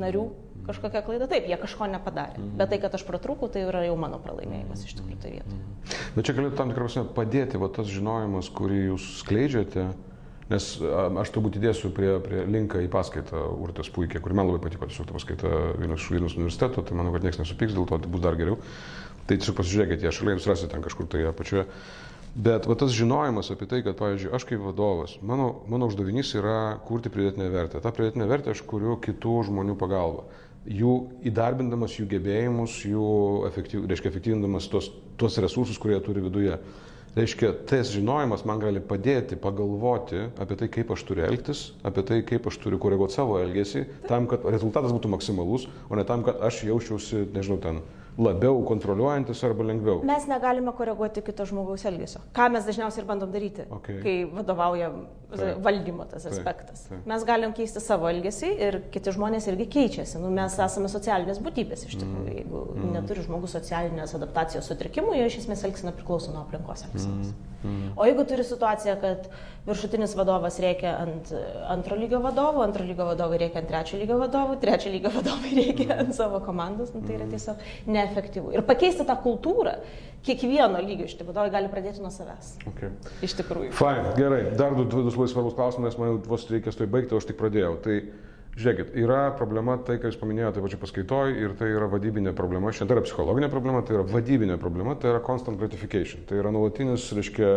narių 0.00 0.24
kažkokia 0.66 1.02
klaida. 1.06 1.28
Taip, 1.30 1.46
jie 1.50 1.58
kažko 1.60 1.88
nepadarė. 1.90 2.38
Mhm. 2.40 2.56
Bet 2.60 2.72
tai, 2.72 2.80
kad 2.82 2.94
aš 2.96 3.04
pratrūkau, 3.08 3.50
tai 3.52 3.66
yra 3.68 3.84
jau 3.86 3.98
mano 4.00 4.18
pralaimėjimas 4.22 4.86
iš 4.86 4.96
tikrųjų 4.98 5.20
tai 5.22 5.36
vietoje. 5.36 5.60
Mhm. 5.60 6.00
Bet 6.16 6.26
čia 6.26 6.34
galėtų 6.38 6.58
tam 6.58 6.74
prasme 6.74 7.04
padėti 7.16 7.60
va, 7.60 7.68
tas 7.68 7.90
žinojimas, 7.92 8.50
kurį 8.54 8.80
jūs 8.88 9.12
skleidžiate. 9.22 9.92
Nes 10.44 10.64
aš 10.76 11.30
turbūt 11.32 11.56
įdėsiu 11.56 11.88
prie, 11.96 12.10
prie 12.20 12.42
linką 12.44 12.82
į 12.84 12.90
paskaitą 12.92 13.46
Urtės 13.64 13.88
puikiai, 13.88 14.20
kuri 14.20 14.36
man 14.36 14.50
labai 14.50 14.60
patiko, 14.66 14.84
tiesiog 14.90 15.06
ta 15.08 15.16
paskaita 15.16 15.52
Vilnius, 15.80 16.04
Vilnius 16.12 16.36
universiteto, 16.36 16.84
tai 16.84 16.98
manau, 16.98 17.14
kad 17.14 17.24
niekas 17.24 17.40
nesupyks 17.40 17.72
dėl 17.72 17.86
to, 17.88 17.96
tai 17.96 18.10
bus 18.12 18.20
dar 18.20 18.36
geriau. 18.36 18.58
Tai 19.24 19.38
tiesiog 19.40 19.56
pasižiūrėkite, 19.56 20.12
šalia 20.12 20.34
jūs 20.36 20.48
rasite 20.50 20.68
ten 20.74 20.84
kažkur 20.84 21.08
tai 21.08 21.22
apačioje. 21.30 21.64
Bet 22.34 22.66
va, 22.66 22.74
tas 22.74 22.90
žinojimas 22.90 23.52
apie 23.54 23.68
tai, 23.70 23.78
kad, 23.86 23.94
pavyzdžiui, 23.94 24.32
aš 24.34 24.42
kaip 24.48 24.62
vadovas, 24.64 25.12
mano, 25.22 25.60
mano 25.70 25.86
uždavinys 25.86 26.32
yra 26.34 26.80
kurti 26.82 27.12
pridėtinę 27.14 27.46
vertę. 27.52 27.78
Ta 27.82 27.92
pridėtinė 27.94 28.26
vertė 28.26 28.50
aš 28.50 28.64
kuriu 28.66 28.96
kitų 29.02 29.36
žmonių 29.50 29.76
pagalba. 29.78 30.24
Jų 30.66 30.96
įdarbindamas 31.30 31.94
jų 31.94 32.08
gebėjimus, 32.10 32.80
jų 32.88 33.06
efektyv, 33.46 33.86
reiškia, 33.86 34.10
efektyvindamas 34.10 34.66
tos, 34.72 34.90
tos 35.20 35.38
resursus, 35.44 35.78
kurie 35.78 36.00
turi 36.02 36.24
viduje. 36.24 36.58
Reiškia, 37.14 37.52
tas 37.70 37.92
žinojimas 37.94 38.42
man 38.48 38.58
gali 38.58 38.80
padėti 38.82 39.38
pagalvoti 39.38 40.24
apie 40.42 40.56
tai, 40.58 40.66
kaip 40.74 40.90
aš 40.90 41.04
turiu 41.06 41.28
elgtis, 41.28 41.68
apie 41.86 42.02
tai, 42.08 42.24
kaip 42.26 42.48
aš 42.50 42.58
turiu 42.64 42.80
koreguoti 42.82 43.14
savo 43.14 43.38
elgesį, 43.38 43.84
tam, 44.08 44.26
kad 44.26 44.42
rezultatas 44.50 44.90
būtų 44.90 45.12
maksimalus, 45.12 45.68
o 45.86 45.94
ne 45.94 46.02
tam, 46.08 46.26
kad 46.26 46.42
aš 46.42 46.64
jausčiausi, 46.66 47.28
nežinau, 47.36 47.60
ten 47.62 47.84
labiau 48.18 48.60
kontroliuojantis 48.68 49.42
arba 49.46 49.66
lengviau? 49.66 50.00
Mes 50.06 50.26
negalime 50.30 50.72
koreguoti 50.76 51.22
kito 51.26 51.46
žmogaus 51.48 51.84
elgesio. 51.88 52.22
Ką 52.36 52.48
mes 52.54 52.66
dažniausiai 52.68 53.02
ir 53.02 53.08
bandom 53.08 53.32
daryti, 53.34 53.66
okay. 53.74 54.00
kai 54.04 54.16
vadovauja 54.30 54.90
taip. 55.34 55.62
valdymo 55.64 56.06
tas 56.10 56.26
taip. 56.26 56.36
aspektas. 56.36 56.84
Taip. 56.88 57.06
Mes 57.10 57.24
galim 57.28 57.54
keisti 57.56 57.82
savo 57.82 58.10
elgesį 58.10 58.52
ir 58.68 58.78
kiti 58.94 59.14
žmonės 59.16 59.48
irgi 59.52 59.66
keičiasi. 59.76 60.20
Nu, 60.22 60.30
mes 60.34 60.58
esame 60.66 60.90
socialinės 60.92 61.40
būtybės 61.44 61.86
iš 61.88 61.98
tikrųjų. 62.02 62.26
Mm. 62.26 62.36
Jeigu 62.38 62.62
mm. 62.74 62.92
neturi 62.98 63.26
žmogus 63.26 63.56
socialinės 63.58 64.14
adaptacijos 64.18 64.70
sutrikimų, 64.70 65.16
jo 65.18 65.26
iš 65.30 65.40
esmės 65.42 65.66
elgsena 65.66 65.94
priklauso 65.96 66.34
nuo 66.34 66.44
aplinkos 66.44 66.86
elgsenos. 66.88 67.34
Mm. 67.34 67.50
Mm. 67.64 67.92
O 67.96 68.04
jeigu 68.04 68.24
turi 68.28 68.44
situaciją, 68.44 68.94
kad 69.00 69.28
viršutinis 69.64 70.12
vadovas 70.18 70.58
reikia 70.60 70.92
ant 71.00 71.30
antro 71.72 71.96
lygio 71.96 72.20
vadovų, 72.24 72.60
antro 72.66 72.84
lygio 72.84 73.06
vadovai 73.08 73.38
reikia 73.40 73.62
ant 73.62 73.70
trečio 73.70 74.00
lygio 74.00 74.18
vadovų, 74.20 74.58
trečio 74.60 74.92
lygio 74.92 75.12
vadovai 75.14 75.54
reikia 75.56 75.96
ant 76.02 76.12
savo 76.16 76.42
komandos, 76.44 76.92
nu, 76.92 77.00
tai 77.06 77.16
yra 77.16 77.24
mm. 77.24 77.32
tiesiog 77.32 77.88
neefektyvu. 78.04 78.52
Ir 78.54 78.64
pakeisti 78.68 79.06
tą 79.08 79.16
kultūrą 79.24 79.78
kiekvieno 80.24 80.80
lygio 80.80 81.08
šitie 81.10 81.26
vadovai 81.28 81.52
gali 81.52 81.68
pradėti 81.72 82.04
nuo 82.04 82.12
savęs. 82.12 82.54
Okay. 82.70 82.92
Iš 83.26 83.36
tikrųjų. 83.40 83.72
Fine, 83.76 84.14
gerai. 84.16 84.44
Dar 84.56 84.76
du, 84.76 84.86
du 84.88 85.02
labai 85.08 85.28
svarbus 85.32 85.56
klausimai, 85.58 85.90
nes 85.90 85.98
man 86.00 86.22
vos 86.28 86.46
reikės 86.48 86.80
tai 86.80 86.88
baigti, 86.90 87.16
o 87.16 87.20
aš 87.20 87.28
tik 87.28 87.40
pradėjau. 87.40 87.74
Tai 87.84 87.98
Žiūrėkit, 88.54 88.92
yra 89.02 89.32
problema 89.34 89.74
tai, 89.82 89.96
ką 89.98 90.12
jūs 90.12 90.18
paminėjote 90.20 90.62
pačiu 90.62 90.78
paskaitoj, 90.78 91.32
ir 91.42 91.54
tai 91.58 91.72
yra 91.74 91.88
vadybinė 91.90 92.30
problema. 92.38 92.70
Šiandien 92.70 92.92
tai 92.92 92.96
yra 93.00 93.02
psichologinė 93.08 93.48
problema, 93.50 93.80
tai 93.82 93.96
yra 93.96 94.04
vadybinė 94.06 94.60
problema, 94.62 94.94
tai 94.94 95.10
yra 95.10 95.22
constant 95.26 95.58
gratification. 95.58 96.22
Tai 96.28 96.38
yra 96.38 96.52
nuolatinis, 96.54 97.08
reiškia, 97.18 97.48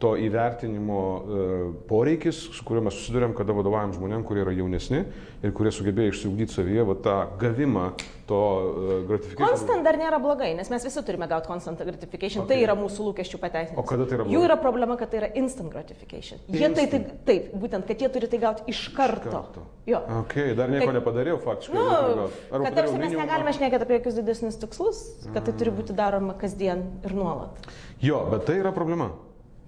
to 0.00 0.14
įvertinimo 0.16 1.00
e, 1.00 1.48
poreikis, 1.88 2.38
su 2.56 2.64
kuriuo 2.64 2.86
mes 2.86 2.96
susidurėm, 2.96 3.34
kada 3.36 3.52
vadovaujam 3.56 3.92
žmonėm, 3.98 4.24
kurie 4.24 4.40
yra 4.46 4.54
jaunesni 4.56 5.02
ir 5.44 5.52
kurie 5.56 5.72
sugebėjo 5.74 6.14
išsiugdyti 6.14 6.56
savyje 6.56 6.86
va, 6.88 6.96
tą 7.04 7.16
gavimą 7.40 7.90
to 8.30 8.38
uh, 8.38 8.90
gratification. 9.08 9.42
Constant 9.42 9.84
dar 9.84 9.96
nėra 9.98 10.20
blogai, 10.22 10.52
nes 10.54 10.68
mes 10.70 10.84
visi 10.86 11.02
turime 11.06 11.26
gauti 11.30 11.50
constant 11.50 11.80
gratification. 11.82 12.44
Okay. 12.44 12.52
Tai 12.52 12.58
yra 12.62 12.76
mūsų 12.78 13.06
lūkesčių 13.08 13.40
pateisinimas. 13.42 13.82
O 13.82 13.86
kada 13.88 14.06
tai 14.06 14.16
yra 14.16 14.26
blogai? 14.26 14.36
Jų 14.36 14.42
yra 14.46 14.56
problema, 14.60 14.96
kad 15.00 15.10
tai 15.10 15.22
yra 15.22 15.30
instant 15.40 15.72
gratification. 15.72 16.42
Jie 16.46 16.68
tai, 16.76 16.84
tai, 16.92 17.00
taip, 17.26 17.48
būtent, 17.58 17.88
kad 17.88 18.04
jie 18.04 18.10
turi 18.14 18.28
tai 18.30 18.40
gauti 18.44 18.68
iš 18.70 18.84
karto. 18.96 19.26
Iš 19.26 19.34
karto. 19.34 19.64
Jo. 19.90 20.02
Okay, 20.20 20.54
dar 20.58 20.70
nieko 20.70 20.92
kad, 20.92 21.00
nepadariau 21.00 21.40
faktiškai. 21.42 21.80
Nu, 21.80 22.28
kad 22.52 22.78
tarsi 22.78 23.00
mes 23.02 23.16
negalime 23.18 23.56
šnekėti 23.56 23.88
apie 23.88 23.98
jokius 23.98 24.20
didesnius 24.20 24.60
tikslus, 24.62 25.02
kad 25.32 25.42
tai 25.48 25.56
turi 25.58 25.74
būti 25.80 25.96
daroma 25.98 26.38
kasdien 26.38 26.86
ir 27.02 27.16
nuolat. 27.16 27.58
Jo, 28.04 28.22
bet 28.30 28.46
tai 28.46 28.60
yra 28.62 28.70
problema. 28.76 29.10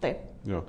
Taip. 0.03 0.27
Jo. 0.49 0.65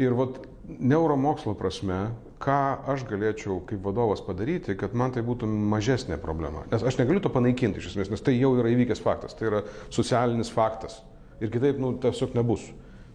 Ir 0.00 0.14
vat 0.18 0.40
neuromokslo 0.64 1.54
prasme 1.58 2.08
ką 2.44 2.60
aš 2.92 3.04
galėčiau 3.08 3.60
kaip 3.68 3.84
vadovas 3.84 4.22
padaryti, 4.24 4.76
kad 4.78 4.94
man 4.96 5.14
tai 5.14 5.22
būtų 5.24 5.48
mažesnė 5.48 6.18
problema. 6.20 6.64
Nes 6.72 6.84
aš 6.84 6.98
negaliu 7.00 7.22
to 7.24 7.32
panaikinti 7.32 7.80
iš 7.80 7.92
esmės, 7.92 8.10
nes 8.12 8.24
tai 8.24 8.36
jau 8.36 8.52
yra 8.58 8.72
įvykęs 8.74 9.02
faktas, 9.04 9.36
tai 9.38 9.48
yra 9.50 9.62
socialinis 9.94 10.52
faktas. 10.52 11.00
Ir 11.42 11.52
kitaip, 11.54 11.80
nu, 11.82 11.94
tiesiog 12.02 12.36
nebus. 12.36 12.66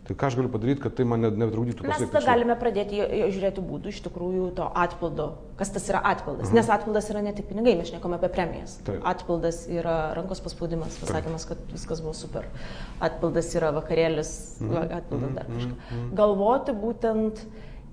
Tai 0.09 0.15
ką 0.17 0.25
aš 0.25 0.35
galiu 0.39 0.49
padaryti, 0.49 0.81
kad 0.81 0.95
tai 0.97 1.03
man 1.05 1.21
netrukdytų 1.21 1.83
pasiekti? 1.85 2.07
Mes 2.07 2.09
tada 2.15 2.25
galime 2.25 2.55
pradėti 2.57 2.97
žiūrėti 3.29 3.61
būdų 3.61 3.91
iš 3.91 3.99
tikrųjų 4.07 4.47
to 4.57 4.65
atpildo. 4.83 5.27
Kas 5.59 5.69
tas 5.75 5.85
yra 5.91 6.01
atpildas? 6.09 6.47
Mhm. 6.47 6.57
Nes 6.57 6.71
atpildas 6.73 7.11
yra 7.13 7.21
ne 7.27 7.33
tik 7.37 7.45
pinigai, 7.51 7.75
mes 7.77 7.91
šnekame 7.91 8.17
apie 8.17 8.31
premijas. 8.33 8.79
Taip. 8.87 9.05
Atpildas 9.05 9.61
yra 9.69 9.99
rankos 10.17 10.41
paspaudimas, 10.41 10.97
pasakymas, 11.03 11.45
kad 11.51 11.61
viskas 11.69 12.01
buvo 12.01 12.15
super. 12.17 12.49
Atpildas 13.05 13.53
yra 13.53 13.69
vakarėlis, 13.77 14.33
mhm. 14.65 14.97
atpildas 14.97 15.37
dar 15.37 15.45
mhm. 15.45 15.59
kažką. 15.59 15.77
Mhm. 15.77 16.11
Galvoti 16.23 16.79
būtent 16.81 17.45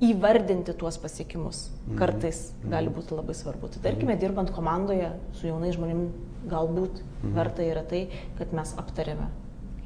įvardinti 0.08 0.72
tuos 0.80 0.96
pasiekimus 1.00 1.66
mhm. 1.68 2.00
kartais 2.00 2.46
mm. 2.50 2.72
gali 2.72 2.92
būti 2.92 3.16
labai 3.16 3.36
svarbu. 3.36 3.74
Tai 3.76 3.84
tarkime, 3.90 4.14
mhm. 4.14 4.20
dirbant 4.24 4.56
komandoje 4.56 5.12
su 5.36 5.48
jaunais 5.48 5.76
žmonėmis, 5.76 6.16
galbūt 6.48 7.00
mm. 7.00 7.32
verta 7.36 7.64
yra 7.64 7.84
tai, 7.84 8.06
kad 8.40 8.52
mes 8.56 8.72
aptarėme 8.80 9.28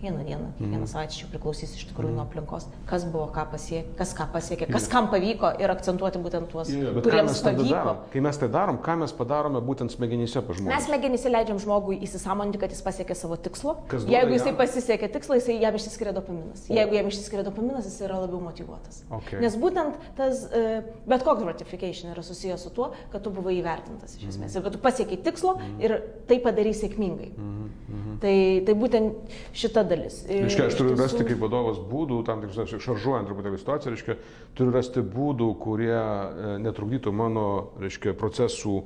kiekvieną 0.01 0.25
dieną, 0.25 0.53
kiekvieną 0.59 0.77
mm. 0.77 0.87
savaitę 0.87 1.13
čia 1.13 1.27
priklausys 1.29 1.75
iš 1.77 1.85
tikrųjų 1.91 2.11
mm. 2.11 2.17
nuo 2.17 2.25
aplinkos, 2.25 2.67
kas 2.89 3.05
buvo, 3.05 3.27
ką 3.35 3.45
pasiekė, 3.53 3.93
kas 3.99 4.15
ką 4.17 4.27
pasiekė, 4.33 4.69
kas 4.73 4.89
kam 4.89 5.11
pavyko 5.13 5.51
ir 5.61 5.73
akcentuoti 5.73 6.21
būtent 6.25 6.49
tuos, 6.49 6.71
yeah, 6.73 6.97
kuriems 7.05 7.43
pavyko. 7.45 7.69
Darom? 7.71 7.99
Kai 8.13 8.23
mes 8.25 8.41
tai 8.41 8.49
darom, 8.49 8.79
ką 8.81 8.97
mes 9.03 9.13
padarome 9.17 9.61
būtent 9.65 9.93
smegenyse 9.93 10.41
pa 10.41 10.57
žmogui? 10.57 10.73
Mes 10.73 10.87
smegenyse 10.89 11.33
leidžiam 11.33 11.61
žmogui 11.61 11.99
įsisamoninti, 12.07 12.61
kad 12.63 12.73
jis 12.73 12.81
pasiekė 12.87 13.17
savo 13.19 13.37
tikslo. 13.37 13.77
Jeigu 14.09 14.37
jisai 14.37 14.55
pasiekė 14.57 15.11
tikslą, 15.19 15.41
jisai 15.41 15.59
jam 15.61 15.77
išsiskiria 15.77 16.17
dopaminas. 16.17 16.65
O. 16.65 16.75
Jeigu 16.79 16.97
jam 16.97 17.13
išsiskiria 17.13 17.45
dopaminas, 17.47 17.89
jis 17.91 18.01
yra 18.09 18.23
labiau 18.25 18.41
motivuotas. 18.45 19.03
Okay. 19.21 19.41
Nes 19.45 19.59
būtent 19.61 20.01
tas, 20.17 20.47
e, 20.49 20.81
bet 21.11 21.27
koks 21.27 21.45
gratification 21.45 22.15
yra 22.15 22.25
susijęs 22.25 22.65
su 22.65 22.73
tuo, 22.75 22.91
kad 23.13 23.25
tu 23.25 23.35
buvai 23.35 23.59
įvertintas 23.61 24.17
iš 24.17 24.31
esmės. 24.33 24.55
Mm. 24.55 24.57
Ir 24.57 24.67
kad 24.67 24.77
tu 24.77 24.83
pasiekiai 24.83 25.23
tikslo 25.29 25.57
mm. 25.59 25.79
ir 25.85 25.97
tai 26.31 26.41
padarai 26.43 26.73
sėkmingai. 26.77 27.33
Mm. 27.37 27.71
Mm. 27.91 28.19
Tai, 28.23 28.37
tai 28.67 28.77
būtent 28.79 29.37
šita 29.57 29.85
dalis. 29.91 30.23
Reiškia, 30.31 30.71
aš 30.71 30.79
turiu 30.79 30.97
rasti 30.99 31.27
kaip 31.29 31.43
vadovas 31.43 31.83
būdų, 31.91 32.23
tam 32.29 32.45
tikrus, 32.45 32.75
šaržuojant 32.87 33.29
truputėlį 33.31 33.61
situaciją, 33.61 33.95
reiškia, 33.97 34.19
turiu 34.59 34.75
rasti 34.75 35.05
būdų, 35.17 35.53
kurie 35.63 35.95
e, 35.95 36.57
netrukdytų 36.65 37.15
mano, 37.15 37.47
reiškia, 37.83 38.17
procesų, 38.19 38.81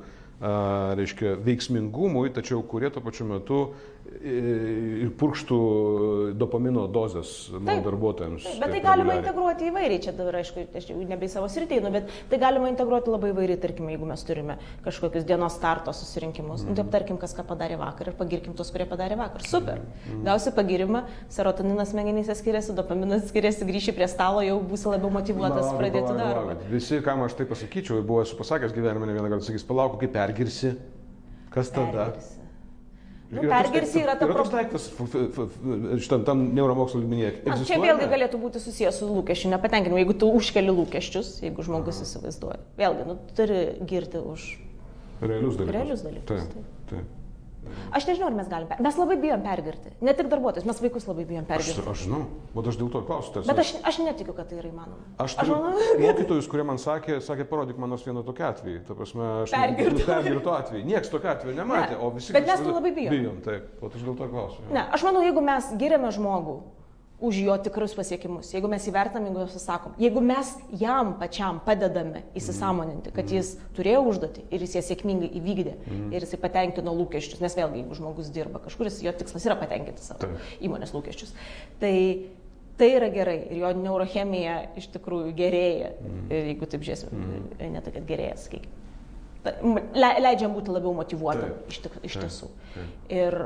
reiškia, 0.99 1.37
veiksmingumui, 1.47 2.29
tačiau 2.35 2.63
kurie 2.67 2.91
tuo 2.93 3.01
pačiu 3.05 3.25
metu 3.29 3.61
ir 4.05 5.11
purkštų 5.19 5.59
dopamino 6.39 6.85
dozes 6.93 7.31
mano 7.57 7.83
darbuotojams. 7.85 8.45
Taip, 8.47 8.61
bet 8.63 8.75
tai 8.75 8.81
galima 8.85 9.17
integruoti 9.19 9.69
įvairiai, 9.71 10.01
čia 10.05 10.15
dabar, 10.17 10.39
aišku, 10.41 10.67
aš 10.77 10.91
jau 10.91 10.97
nebe 11.09 11.29
į 11.29 11.33
savo 11.33 11.49
sritį, 11.51 11.81
nu, 11.85 11.93
bet 11.95 12.11
tai 12.31 12.39
galima 12.43 12.71
integruoti 12.73 13.13
labai 13.13 13.33
įvairiai, 13.33 13.61
tarkim, 13.63 13.89
jeigu 13.93 14.09
mes 14.09 14.25
turime 14.29 14.59
kažkokius 14.85 15.27
dienos 15.29 15.57
starto 15.57 15.95
susirinkimus, 15.97 16.65
mm. 16.65 16.73
nu, 16.73 16.79
taip 16.81 16.93
tarkim, 16.93 17.19
kas 17.21 17.37
ką 17.37 17.47
padarė 17.49 17.79
vakar 17.81 18.13
ir 18.13 18.19
pagirkim 18.19 18.57
tos, 18.59 18.73
kurie 18.75 18.87
padarė 18.91 19.19
vakar. 19.21 19.45
Super. 19.49 19.83
Mm. 20.05 20.23
Gausi 20.29 20.55
pagirimą, 20.57 21.05
serotoninas 21.33 21.93
smegenyse 21.95 22.37
skiriasi, 22.39 22.77
dopaminas 22.77 23.29
skiriasi, 23.33 23.69
grįši 23.69 23.97
prie 23.97 24.09
stalo, 24.13 24.45
jau 24.45 24.61
būsi 24.65 24.89
labiau 24.93 25.13
motivuotas 25.17 25.69
na, 25.71 25.75
pradėti 25.81 26.17
darbą. 26.21 26.57
Visi, 26.73 27.01
kam 27.05 27.25
aš 27.27 27.37
tai 27.41 27.49
pasakyčiau, 27.51 28.05
buvo 28.05 28.23
esu 28.25 28.39
pasakęs 28.41 28.77
gyvenime 28.77 29.09
ne 29.11 29.19
vieną 29.19 29.33
kartą, 29.33 29.49
sakys, 29.51 29.67
palauk, 29.69 29.99
kaip 30.03 30.17
pergirsi, 30.17 30.77
kas 31.55 31.73
tada? 31.73 32.11
Pergirsi. 32.15 32.34
Nu, 33.35 33.45
pergirsi 33.51 34.03
yra 34.03 34.15
ta 34.19 34.29
problema. 34.29 34.63
daiktas 34.63 34.87
šitam 36.05 36.25
tam 36.29 36.45
neuromokslo 36.55 37.03
lygmenyje. 37.03 37.33
Čia 37.67 37.81
vėlgi 37.83 38.09
galėtų 38.13 38.41
būti 38.43 38.63
susijęs 38.63 39.01
su 39.03 39.09
lūkesčiu 39.11 39.51
nepatenkinimu. 39.57 39.99
Jeigu 40.03 40.17
tu 40.23 40.31
užkeli 40.39 40.75
lūkesčius, 40.75 41.35
jeigu 41.45 41.67
žmogus 41.67 42.03
įsivaizduoja. 42.07 42.63
Vėlgi, 42.79 43.09
nu, 43.11 43.19
turi 43.39 43.61
girti 43.91 44.23
už 44.23 44.47
realius 45.25 45.59
dalykus. 45.59 45.75
Realius 45.79 46.07
dalykus. 46.07 46.49
Taip, 46.55 46.73
taip. 46.93 47.24
Aš 47.95 48.07
nežinau, 48.09 48.29
ar 48.31 48.37
mes 48.39 48.49
galime. 48.51 48.77
Mes 48.83 48.99
labai 48.99 49.17
bijom 49.23 49.43
pergirti. 49.45 49.93
Ne 50.05 50.15
tik 50.19 50.29
darbuotojus, 50.33 50.67
mes 50.69 50.81
vaikus 50.83 51.07
labai 51.09 51.25
bijom 51.29 51.47
pergirti. 51.49 51.81
Aš, 51.81 51.91
aš 51.93 52.05
žinau, 52.07 52.21
bet 52.57 52.71
aš 52.73 52.79
dėl 52.81 52.91
to 52.95 53.03
klausiu. 53.07 53.45
Bet 53.49 53.63
aš, 53.63 53.73
aš 53.87 54.01
netikiu, 54.05 54.35
kad 54.37 54.51
tai 54.51 54.61
yra 54.61 54.71
įmanoma. 54.71 55.09
Aš, 55.25 55.37
aš 55.43 55.53
manau, 55.53 55.89
mokytojus, 56.03 56.51
kurie 56.51 56.67
man 56.67 56.81
sakė, 56.83 57.19
sakė, 57.25 57.49
parodyk 57.51 57.81
man 57.81 57.95
nors 57.95 58.07
vieną 58.07 58.25
tokį 58.27 58.47
atvejį. 58.51 58.79
Ta 58.89 58.99
prasme, 58.99 59.31
aš 59.45 59.57
pergirtų, 59.57 60.07
pergirtų 60.11 60.55
atvejį. 60.59 60.87
Niekas 60.91 61.13
tokio 61.13 61.33
atveju 61.35 61.59
nematė, 61.59 61.97
ne, 61.97 62.01
o 62.03 62.13
visi. 62.15 62.35
Bet 62.37 62.49
mes 62.51 62.65
to 62.65 62.75
labai 62.75 62.95
bijom. 62.99 63.19
Bijom, 63.19 63.43
taip. 63.47 63.75
O 63.81 63.91
aš 63.93 64.07
dėl 64.07 64.19
to 64.19 64.31
klausiu. 64.31 64.71
Ne, 64.75 64.87
aš 64.95 65.07
manau, 65.07 65.23
jeigu 65.27 65.45
mes 65.45 65.75
giriame 65.81 66.11
žmogų 66.15 66.59
už 67.25 67.41
jo 67.47 67.57
tikrus 67.65 67.95
pasiekimus, 67.97 68.51
jeigu 68.53 68.69
mes 68.69 68.85
įvertinam, 68.91 69.27
jeigu 69.31 69.41
mes 69.47 69.65
sakom, 69.65 69.97
jeigu 70.01 70.23
mes 70.25 70.53
jam 70.81 71.15
pačiam 71.21 71.61
padedame 71.65 72.25
įsisamoninti, 72.37 73.15
kad 73.17 73.33
jis 73.33 73.55
turėjo 73.77 74.05
užduotį 74.11 74.47
ir 74.51 74.65
jis 74.67 74.79
ją 74.79 74.85
sėkmingai 74.91 75.31
įvykdė 75.41 75.75
mm. 75.79 76.07
ir 76.13 76.27
jisai 76.27 76.41
patenkino 76.43 76.95
lūkesčius, 77.01 77.41
nes 77.45 77.57
vėlgi, 77.57 77.83
jeigu 77.83 77.99
žmogus 77.99 78.31
dirba 78.35 78.61
kažkur, 78.65 78.93
jo 79.05 79.17
tikslas 79.17 79.49
yra 79.49 79.57
patenkinti 79.61 80.05
savo 80.05 80.35
įmonės 80.61 80.93
lūkesčius, 80.97 81.35
tai 81.83 81.95
tai 82.77 82.89
yra 82.97 83.07
gerai 83.15 83.37
ir 83.55 83.61
jo 83.61 83.69
neurochemija 83.79 84.57
iš 84.81 84.89
tikrųjų 84.97 85.35
gerėja, 85.39 85.93
mm. 85.95 86.25
jeigu 86.51 86.67
taip 86.71 86.83
žiūrėsim, 86.87 87.13
mm. 87.15 87.69
ne 87.71 87.83
tai, 87.85 87.93
kad 87.95 88.09
gerėja, 88.09 88.39
sakykime. 88.45 88.81
Leidžiam 90.25 90.55
būti 90.57 90.73
labiau 90.73 90.95
motivuotam 90.97 91.53
iš, 91.69 91.83
iš 92.09 92.17
tiesų. 92.17 92.49
Taip. 92.75 93.13
Ir 93.13 93.37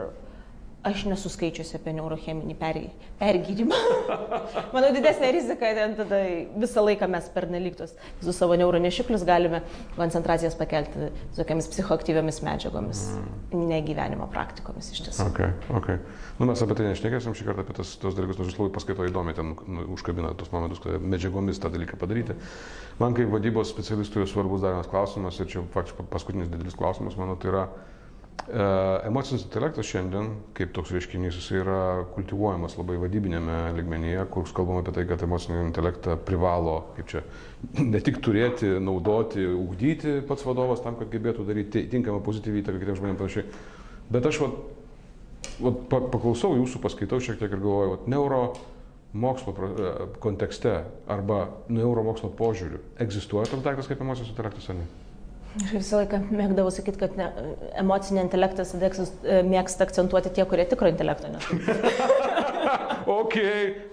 Aš 0.88 1.04
nesu 1.10 1.30
skaičiusi 1.32 1.76
apie 1.76 1.92
neurocheminį 1.98 2.54
per, 2.58 2.78
pergydymą. 3.20 3.78
Manau, 4.74 4.90
didesnė 4.94 5.32
rizika, 5.36 5.72
ten 5.76 5.96
tada 5.98 6.20
visą 6.56 6.84
laiką 6.86 7.08
mes 7.12 7.28
per 7.34 7.48
neliktus 7.52 7.92
su 8.22 8.32
savo 8.32 8.56
neuronešiklius 8.56 9.24
galime 9.28 9.60
koncentracijas 9.96 10.56
pakelti 10.58 11.10
tokiamis 11.36 11.68
psichoaktyviamis 11.72 12.40
medžiagomis, 12.46 13.02
mm. 13.18 13.66
ne 13.68 13.80
gyvenimo 13.86 14.28
praktikomis 14.32 14.90
iš 14.94 15.04
tiesų. 15.08 15.28
Okay, 15.32 15.52
okay. 15.78 16.00
Nu, 16.38 16.48
mes 16.50 16.62
apie 16.64 16.78
tai 16.78 16.88
nešnekėsim 16.88 17.36
šį 17.36 17.48
kartą 17.50 17.66
apie 17.66 17.76
tas, 17.80 17.92
tos 18.00 18.16
dalykus, 18.16 18.40
nors 18.40 18.52
aš 18.52 18.58
labai 18.60 18.72
paskaito 18.78 19.06
įdomiai 19.08 19.36
ten 19.38 19.54
nu, 19.54 19.86
užkabina 19.96 20.32
tos 20.38 20.52
momentus, 20.54 20.82
kad 20.84 21.02
medžiagomis 21.02 21.60
tą 21.62 21.72
dalyką 21.74 22.00
padaryti. 22.00 22.38
Man 23.02 23.16
kaip 23.18 23.30
vadybos 23.34 23.70
specialistui 23.72 24.26
svarbus 24.30 24.64
dar 24.64 24.76
vienas 24.76 24.90
klausimas 24.90 25.38
ir 25.38 25.50
čia 25.50 25.62
faktiškai 25.74 26.08
paskutinis 26.10 26.50
didelis 26.52 26.78
klausimas, 26.78 27.18
manau, 27.20 27.38
tai 27.38 27.52
yra 27.52 27.68
emocinis 28.48 29.44
intelektas 29.44 29.88
šiandien, 29.90 30.30
kaip 30.56 30.70
toks 30.76 30.92
reiškinys, 30.94 31.36
jis 31.36 31.50
yra 31.60 31.80
kultivuojamas 32.14 32.78
labai 32.78 32.96
vadybinėme 33.02 33.58
ligmenyje, 33.76 34.22
kur 34.32 34.48
kalbama 34.56 34.80
apie 34.84 34.94
tai, 34.96 35.04
kad 35.10 35.24
emocinį 35.26 35.60
intelektą 35.66 36.16
privalo, 36.28 36.78
kaip 36.96 37.10
čia, 37.12 37.24
ne 37.92 38.00
tik 38.04 38.22
turėti, 38.24 38.70
naudoti, 38.80 39.44
ugdyti 39.44 40.18
pats 40.28 40.46
vadovas 40.48 40.82
tam, 40.84 40.96
kad 41.00 41.12
gebėtų 41.12 41.44
daryti 41.48 41.84
tinkamą 41.92 42.22
pozityvį 42.24 42.64
įtaką 42.64 42.82
kitiems 42.82 43.02
žmonėms 43.02 43.20
panašiai. 43.20 43.46
Bet 44.08 44.30
aš 44.30 44.40
vat, 44.46 44.58
vat, 45.60 45.84
paklausau 46.14 46.54
jūsų, 46.56 46.80
paskaitau 46.84 47.20
šiek 47.20 47.40
tiek 47.42 47.52
ir 47.52 47.60
galvoju, 47.60 47.94
vat, 47.96 48.10
neuro 48.10 48.42
mokslo 49.12 49.52
e, 49.52 49.92
kontekste 50.20 50.82
arba 51.08 51.46
neuromokslo 51.72 52.30
požiūriu 52.36 52.80
egzistuoja 53.00 53.48
toks 53.48 53.64
daiktas 53.64 53.88
kaip 53.88 54.02
emocinis 54.04 54.32
intelektas 54.34 54.68
ar 54.68 54.76
ne? 54.82 54.88
Aš 55.56 55.72
visą 55.72 56.02
laiką 56.02 56.20
mėgdavau 56.28 56.70
sakyti, 56.72 57.00
kad 57.00 57.14
ne, 57.18 57.28
emocinį 57.80 58.20
intelektą 58.26 58.66
e, 58.68 59.38
mėgsta 59.48 59.86
akcentuoti 59.86 60.32
tie, 60.36 60.44
kurie 60.48 60.66
tikro 60.68 60.90
intelekto 60.92 61.30
neturi. 61.32 61.62
ok, 63.20 63.38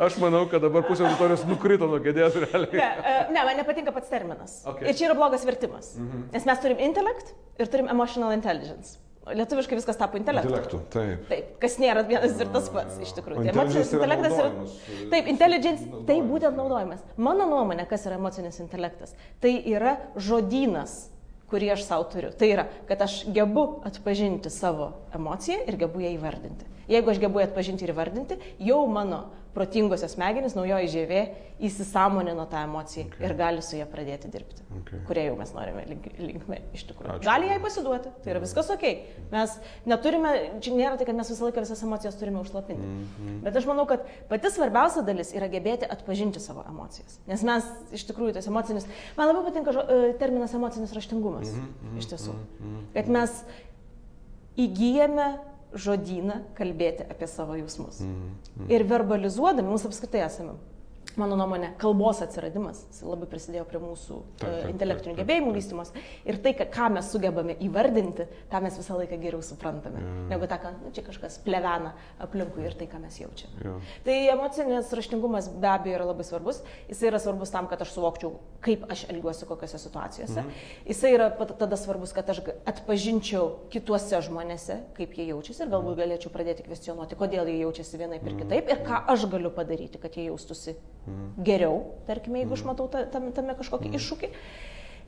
aš 0.05 0.19
manau, 0.21 0.43
kad 0.51 0.65
dabar 0.65 0.85
pusė 0.85 1.07
auditorijos 1.07 1.45
nukrito 1.47 1.87
nuo 1.89 2.01
kėdės 2.03 2.35
realiai. 2.43 2.75
Ne, 2.75 2.91
e, 3.13 3.15
ne, 3.31 3.47
man 3.47 3.57
nepatinka 3.61 3.95
pats 3.95 4.11
terminas. 4.11 4.59
Okay. 4.67 4.89
Ir 4.91 4.99
čia 4.99 5.09
yra 5.09 5.17
blogas 5.17 5.47
vertimas. 5.47 5.95
Mm 5.95 6.11
-hmm. 6.11 6.27
Nes 6.35 6.45
mes 6.51 6.61
turim 6.67 6.85
intellect 6.89 7.33
ir 7.57 7.71
turim 7.71 7.89
emotional 7.95 8.35
intelligence. 8.35 8.99
Lietuviškai 9.25 9.79
viskas 9.79 9.97
tapo 9.97 10.17
intelektu. 10.17 10.51
Intelektu, 10.51 10.79
taip. 10.93 11.25
Taip, 11.29 11.45
kas 11.61 11.79
nėra 11.81 12.03
vienas 12.05 12.37
ir 12.39 12.51
tas 12.53 12.69
pats 12.69 12.99
iš 13.01 13.15
tikrųjų. 13.17 13.47
Tai 13.47 13.55
emocinis 13.55 13.93
intelektas 13.93 14.33
yra. 14.37 14.51
yra 14.51 15.09
taip, 15.09 15.27
intelligence, 15.27 15.87
tai 16.05 16.19
būtent 16.21 16.55
naudojimas. 16.55 17.01
Mano 17.17 17.47
nuomonė, 17.49 17.87
kas 17.89 18.05
yra 18.05 18.19
emocinis 18.21 18.59
intelektas, 18.59 19.15
tai 19.41 19.55
yra 19.65 19.97
žodynas 20.15 21.14
kurį 21.51 21.71
aš 21.75 21.85
savo 21.85 22.07
turiu. 22.11 22.31
Tai 22.35 22.49
yra, 22.49 22.67
kad 22.89 23.01
aš 23.05 23.23
gebu 23.33 23.65
atpažinti 23.87 24.51
savo 24.53 24.91
emociją 25.15 25.61
ir 25.67 25.77
gebu 25.85 26.03
ją 26.03 26.13
įvardinti. 26.17 26.69
Jeigu 26.89 27.11
aš 27.11 27.21
gebu 27.21 27.41
atpažinti 27.41 27.85
ir 27.85 27.93
įvardinti, 27.95 28.37
jau 28.61 28.83
mano 28.89 29.25
protingosios 29.55 30.13
smegenys, 30.17 30.55
naujoji 30.57 30.89
žievė 30.91 31.21
įsisamonino 31.63 32.43
tą 32.51 32.65
emociją 32.65 33.05
okay. 33.07 33.23
ir 33.23 33.33
gali 33.39 33.61
su 33.63 33.77
ją 33.77 33.85
pradėti 33.87 34.27
dirbti. 34.31 34.65
Okay. 34.81 34.99
Kurie 35.07 35.23
jau 35.29 35.37
mes 35.39 35.53
norime 35.55 35.85
link, 35.87 36.09
linkme 36.19 36.57
iš 36.75 36.83
tikrųjų. 36.89 37.13
Ačiū. 37.13 37.27
Gali 37.29 37.47
jai 37.47 37.59
pasiduoti, 37.63 38.11
tai 38.23 38.33
yra 38.33 38.41
viskas 38.43 38.71
ok. 38.73 38.83
Mes 39.31 39.55
neturime, 39.87 40.33
čia 40.65 40.75
nėra 40.75 40.99
tai, 40.99 41.07
kad 41.07 41.15
mes 41.15 41.31
visą 41.31 41.47
laiką 41.47 41.63
visas 41.63 41.85
emocijas 41.87 42.19
turime 42.19 42.41
užslapinti. 42.43 42.83
Mm 42.83 43.07
-hmm. 43.07 43.39
Bet 43.47 43.55
aš 43.61 43.69
manau, 43.71 43.87
kad 43.87 44.03
pati 44.29 44.51
svarbiausia 44.51 45.05
dalis 45.07 45.31
yra 45.33 45.47
gebėti 45.47 45.87
atpažinti 45.89 46.43
savo 46.43 46.65
emocijas. 46.67 47.19
Nes 47.27 47.43
mes 47.43 47.71
iš 47.95 48.07
tikrųjų 48.11 48.33
tas 48.35 48.51
emocinis, 48.51 48.87
man 49.17 49.31
labai 49.31 49.45
patinka 49.47 49.71
žo, 49.71 49.87
e, 49.87 50.13
terminas 50.19 50.53
emocinis 50.53 50.93
raštingumas. 50.93 51.47
Mm 51.47 51.63
-hmm. 51.63 51.97
Iš 51.99 52.05
tiesų. 52.11 52.33
Mm 52.33 52.45
-hmm. 52.59 52.93
Kad 52.93 53.07
mes 53.07 53.43
įgyjame 54.57 55.37
žodyną 55.75 56.39
kalbėti 56.57 57.05
apie 57.11 57.27
savo 57.27 57.55
jausmus. 57.55 57.99
Mm 57.99 58.15
-hmm. 58.15 58.71
Ir 58.71 58.83
verbalizuodami, 58.87 59.67
mums 59.67 59.85
apskritai 59.85 60.25
esame 60.25 60.53
mano 61.21 61.37
nuomonė, 61.39 61.71
kalbos 61.81 62.21
atsiradimas 62.23 62.81
labai 63.05 63.27
prisidėjo 63.29 63.65
prie 63.69 63.79
mūsų 63.83 64.17
taip, 64.41 64.49
e, 64.49 64.71
intelektinių 64.73 65.15
gebėjimų 65.19 65.53
vystimos. 65.55 65.91
Ir 66.27 66.39
tai, 66.43 66.53
ką 66.55 66.89
mes 66.95 67.09
sugebame 67.13 67.55
įvardinti, 67.65 68.27
tą 68.51 68.61
mes 68.63 68.77
visą 68.79 68.97
laiką 68.99 69.19
geriau 69.21 69.43
suprantame, 69.45 70.01
ja. 70.01 70.25
negu 70.33 70.49
tą, 70.51 70.59
kad 70.63 70.79
nu, 70.83 70.91
čia 70.95 71.05
kažkas 71.05 71.37
plevena 71.45 71.93
aplinkui 72.23 72.65
ir 72.65 72.77
tai, 72.79 72.87
ką 72.91 73.01
mes 73.03 73.19
jaučiame. 73.21 73.61
Ja. 73.65 73.75
Tai 74.07 74.17
emocinės 74.35 74.91
raštingumas 74.97 75.49
be 75.53 75.71
abejo 75.71 75.99
yra 75.99 76.09
labai 76.09 76.25
svarbus. 76.27 76.61
Jis 76.89 77.03
yra 77.09 77.21
svarbus 77.21 77.53
tam, 77.53 77.69
kad 77.71 77.81
aš 77.85 77.93
suvokčiau, 77.95 78.33
kaip 78.65 78.85
aš 78.91 79.05
elgiuosi 79.11 79.47
kokiose 79.49 79.79
situacijose. 79.81 80.41
Mhm. 80.41 80.65
Jis 80.89 81.03
yra 81.11 81.29
tada 81.35 81.79
svarbus, 81.79 82.15
kad 82.15 82.29
aš 82.33 82.41
atpažinčiau 82.67 83.69
kituose 83.73 84.21
žmonėse, 84.25 84.81
kaip 84.97 85.15
jie 85.17 85.29
jaučiasi 85.31 85.65
ir 85.65 85.71
galbūt 85.73 85.99
galėčiau 86.01 86.33
pradėti 86.33 86.65
kvestionuoti, 86.65 87.17
kodėl 87.19 87.49
jie 87.51 87.59
jaučiasi 87.63 88.01
vienaip 88.01 88.25
ir 88.25 88.33
mhm. 88.33 88.43
kitaip 88.43 88.73
ir 88.73 88.83
ką 88.87 89.03
aš 89.13 89.27
galiu 89.31 89.53
padaryti, 89.53 90.01
kad 90.01 90.17
jie 90.17 90.29
jaustųsi 90.29 90.75
geriau, 91.45 91.81
tarkime, 92.07 92.41
jeigu 92.41 92.55
aš 92.55 92.63
mhm. 92.63 92.71
matau 92.71 93.05
tame, 93.11 93.31
tame 93.35 93.57
kažkokį 93.57 93.89
mhm. 93.91 93.99
iššūkį. 93.99 94.29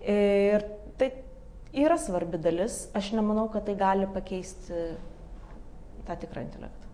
Ir 0.07 0.65
tai 0.99 1.11
yra 1.77 1.97
svarbi 1.99 2.39
dalis, 2.41 2.85
aš 2.97 3.11
nemanau, 3.17 3.47
kad 3.53 3.65
tai 3.67 3.77
gali 3.79 4.09
pakeisti 4.13 4.83
tą 6.07 6.19
tikrą 6.21 6.45
intelektą. 6.45 6.85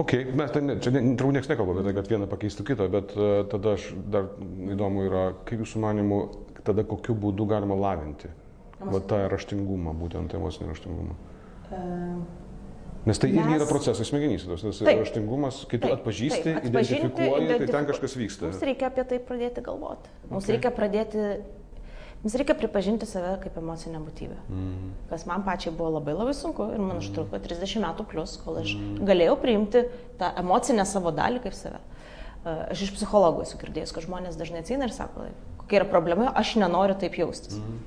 Ok, 0.00 0.14
mes 0.36 0.50
ten, 0.52 0.72
čia 0.80 0.90
turbūt 0.94 1.36
niekas 1.36 1.50
nekalba 1.50 1.74
apie 1.74 1.84
tai, 1.86 1.94
kad 1.98 2.08
viena 2.08 2.26
pakeistų 2.30 2.64
kitą, 2.70 2.86
bet 2.92 3.12
uh, 3.18 3.42
tada 3.52 3.74
aš 3.76 3.90
dar 4.08 4.30
įdomu 4.72 5.04
yra, 5.04 5.24
kaip 5.48 5.60
jūsų 5.60 5.82
manimų, 5.84 6.20
tada 6.64 6.84
kokiu 6.88 7.16
būdu 7.20 7.44
galima 7.50 7.76
lavinti 7.76 8.30
va, 8.80 9.02
tą 9.04 9.20
raštingumą, 9.28 9.92
būtent 10.00 10.32
emocinį 10.40 10.72
raštingumą. 10.72 11.18
Uh 11.68 12.47
Nes 13.08 13.18
tai 13.18 13.30
mes... 13.32 13.40
irgi 13.40 13.56
yra 13.56 13.66
procesas 13.68 14.10
smegenyse, 14.10 14.48
tas 14.50 14.80
raštingumas, 14.84 15.62
kai 15.70 15.80
tu 15.80 15.88
atpažįsti, 15.94 16.42
taip, 16.44 16.66
identifikuoji, 16.68 17.46
identifikuoji, 17.46 17.60
tai 17.62 17.68
ten 17.72 17.88
kažkas 17.88 18.16
vyksta. 18.20 18.50
Mums 18.50 18.66
reikia 18.68 18.90
apie 18.90 19.04
tai 19.08 19.18
pradėti 19.30 19.64
galvoti. 19.64 20.12
Mums 20.28 20.44
okay. 20.44 20.56
reikia 20.56 20.72
pradėti, 20.76 21.24
mums 22.20 22.36
reikia 22.42 22.56
pripažinti 22.58 23.08
save 23.08 23.32
kaip 23.46 23.56
emocinę 23.62 24.02
būtybę. 24.04 24.36
Mm. 24.52 24.92
Kas 25.08 25.24
man 25.30 25.46
pačiai 25.46 25.72
buvo 25.72 25.94
labai 25.96 26.18
labai 26.18 26.36
sunku 26.36 26.68
ir 26.74 26.84
man 26.84 27.00
užtruko 27.00 27.40
30 27.48 27.84
metų 27.86 28.08
plus, 28.12 28.36
kol 28.44 28.60
aš 28.60 28.76
mm. 28.76 29.02
galėjau 29.08 29.36
priimti 29.40 29.86
tą 30.20 30.32
emocinę 30.44 30.84
savo 30.88 31.14
dalį 31.16 31.46
kaip 31.48 31.56
save. 31.56 31.80
Aš 32.48 32.86
iš 32.86 32.96
psichologų 32.96 33.44
esu 33.44 33.58
girdėjęs, 33.60 33.92
kad 33.94 34.04
žmonės 34.04 34.36
dažnai 34.40 34.60
atsina 34.62 34.86
ir 34.86 34.92
sako, 34.94 35.30
kokia 35.62 35.80
yra 35.80 35.88
problema, 35.88 36.28
aš 36.38 36.58
nenoriu 36.60 36.96
taip 37.00 37.16
jaustis. 37.18 37.56
Mm. 37.56 37.78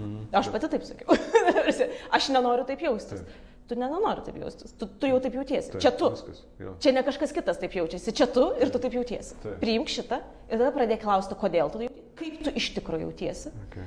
Mm. 0.00 0.18
Aš 0.36 0.52
pati 0.52 0.68
taip 0.72 0.84
sakiau. 0.86 1.16
aš 2.16 2.28
nenoriu 2.32 2.68
taip 2.68 2.84
jaustis. 2.84 3.24
Taip 3.24 3.49
tu 3.70 3.78
nenori 3.78 4.24
taip 4.26 4.38
jaustis, 4.42 4.74
tu, 4.74 4.88
tu 5.00 5.08
jau 5.10 5.20
taip 5.22 5.36
jautiesi. 5.38 5.70
Taip, 5.76 5.82
čia 5.84 5.92
tu. 5.94 6.10
Viskas, 6.16 6.42
jo. 6.58 6.74
čia 6.82 6.92
ne 6.96 7.04
kažkas 7.06 7.34
kitas 7.36 7.60
taip 7.62 7.76
jaučiasi, 7.78 8.14
čia 8.18 8.26
tu 8.30 8.48
ir 8.58 8.72
tu 8.74 8.82
taip 8.82 8.96
jautiesi. 8.98 9.36
Taip. 9.44 9.60
Priimk 9.62 9.92
šitą 9.92 10.18
ir 10.50 10.56
tada 10.56 10.72
pradėk 10.74 11.04
klausti, 11.04 11.38
kodėl 11.38 11.70
tu 11.70 11.84
jautiesi, 11.84 12.08
kaip 12.18 12.40
tu 12.46 12.54
iš 12.58 12.72
tikrųjų 12.80 13.06
jautiesi. 13.06 13.54
Okay. 13.68 13.86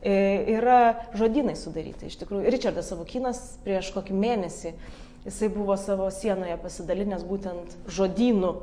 E, 0.00 0.16
yra 0.56 0.80
žodynai 1.14 1.54
sudaryti, 1.60 2.10
iš 2.10 2.18
tikrųjų. 2.24 2.50
Richardas 2.50 2.90
Savukinas 2.90 3.44
prieš 3.62 3.92
kokį 3.94 4.18
mėnesį, 4.18 4.74
jisai 5.28 5.52
buvo 5.54 5.78
savo 5.78 6.10
sienoje 6.14 6.58
pasidalinęs 6.64 7.24
būtent 7.28 7.78
žodynų 7.86 8.54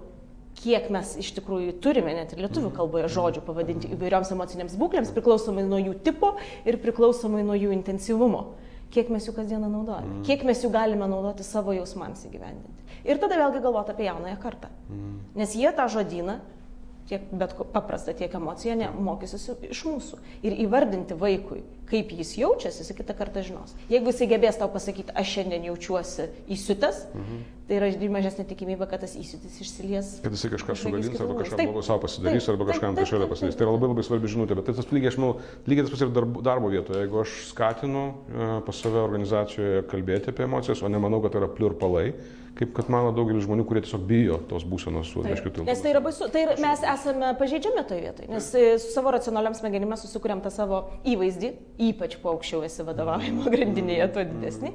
kiek 0.58 0.88
mes 0.94 1.12
iš 1.22 1.36
tikrųjų 1.38 1.76
turime 1.86 2.16
net 2.18 2.34
ir 2.34 2.42
lietuvių 2.42 2.72
mhm. 2.72 2.78
kalboje 2.80 3.10
žodžių 3.14 3.44
pavadinti 3.46 3.92
įvairioms 3.94 4.34
emocinėms 4.34 4.78
būklėms, 4.82 5.14
priklausomai 5.16 5.66
nuo 5.68 5.80
jų 5.82 5.94
tipo 6.06 6.34
ir 6.68 6.80
priklausomai 6.82 7.44
nuo 7.46 7.58
jų 7.58 7.76
intensyvumo 7.78 8.48
kiek 8.94 9.10
mes 9.14 9.28
jų 9.28 9.36
kasdieną 9.38 9.70
naudojame, 9.72 10.20
mm. 10.20 10.26
kiek 10.28 10.44
mes 10.48 10.62
jų 10.64 10.72
galime 10.74 11.08
naudoti 11.10 11.46
savo 11.46 11.76
jausmams 11.76 12.26
įgyvendinti. 12.30 13.00
Ir 13.08 13.20
tada 13.22 13.40
vėlgi 13.40 13.64
galvoti 13.64 13.94
apie 13.94 14.08
jaunąją 14.08 14.38
kartą. 14.42 14.70
Mm. 14.90 15.18
Nes 15.40 15.56
jie 15.56 15.72
tą 15.76 15.88
žodyną 15.92 16.40
tiek 17.08 17.28
bet 17.32 17.56
paprasta, 17.74 18.14
tiek 18.18 18.34
emocija 18.36 18.76
ne, 18.78 18.90
mokysis 18.92 19.50
iš 19.70 19.84
mūsų. 19.88 20.20
Ir 20.46 20.56
įvardinti 20.66 21.16
vaikui, 21.18 21.62
kaip 21.88 22.12
jis 22.12 22.34
jaučiasi, 22.42 22.84
jis 22.84 22.96
kitą 22.98 23.16
kartą 23.18 23.44
žinos. 23.46 23.76
Jeigu 23.92 24.12
jis 24.12 24.26
gebės 24.28 24.60
tau 24.60 24.68
pasakyti, 24.72 25.14
aš 25.16 25.38
šiandien 25.38 25.70
jaučiuosi 25.70 26.28
įsiutęs, 26.52 27.00
mhm. 27.16 27.44
tai 27.70 27.78
yra 27.80 28.10
mažesnė 28.12 28.48
tikimybė, 28.50 28.90
kad 28.92 29.06
tas 29.06 29.16
įsiutis 29.20 29.60
išsilies. 29.64 30.10
Kad 30.26 30.36
jisai 30.36 30.52
kažką 30.56 30.76
sugadins, 30.82 31.22
arba 31.24 31.38
kažką 31.42 31.62
blogo 31.64 31.86
savo 31.88 32.04
pasidarys, 32.04 32.48
taip, 32.48 32.56
arba 32.56 32.68
kažkam 32.74 32.98
kažkada 33.00 33.30
pasidarys. 33.32 33.60
Tai 33.60 33.68
yra 33.68 33.78
labai 33.78 33.92
labai 33.94 34.08
svarbi 34.08 34.34
žinutė, 34.34 34.58
bet 34.60 34.68
tai 34.68 34.76
tas 34.80 34.92
lygiai, 34.92 35.14
aš 35.14 35.22
manau, 35.22 35.38
lygiai 35.68 35.88
tas 35.88 35.96
pats 35.96 36.04
ir 36.08 36.12
darbo, 36.16 36.44
darbo 36.44 36.74
vietoje. 36.74 37.06
Jeigu 37.06 37.24
aš 37.24 37.38
skatinu 37.54 38.04
uh, 38.10 38.58
pas 38.68 38.84
save 38.84 39.00
organizacijoje 39.06 39.88
kalbėti 39.92 40.34
apie 40.34 40.48
emocijas, 40.48 40.84
o 40.84 40.92
nemanau, 40.92 41.24
kad 41.24 41.36
tai 41.36 41.44
yra 41.44 41.52
pliurpalai, 41.56 42.12
kaip 42.58 42.74
kad 42.78 42.90
mano 42.92 43.12
daugelis 43.16 43.46
žmonių, 43.46 43.66
kurie 43.70 43.84
tiesiog 43.86 44.04
bijo 44.10 44.40
tos 44.50 44.66
būsenos 44.68 45.12
su 45.14 45.22
reiškiu 45.26 45.52
tiltu. 45.52 45.68
Nes 45.68 45.82
tai 45.84 45.92
yra 45.94 46.02
baisu, 46.04 46.28
tai 46.34 46.44
yra, 46.48 46.56
mes 46.62 46.84
esame 46.94 47.32
pažeidžiami 47.38 47.84
toje 47.88 48.04
vietoje, 48.06 48.30
nes 48.32 48.48
e, 48.58 48.64
su 48.82 48.94
savo 48.96 49.14
racionaliam 49.14 49.56
smegenimis 49.58 49.94
mes 49.94 50.06
susikūrėm 50.08 50.42
tą 50.46 50.52
savo 50.54 50.82
įvaizdį, 51.08 51.52
ypač 51.90 52.18
kuo 52.22 52.34
aukščiau 52.34 52.64
esi 52.66 52.86
vadovaujimo 52.88 53.52
grandinėje, 53.54 54.08
tuo 54.16 54.26
didesnį. 54.32 54.74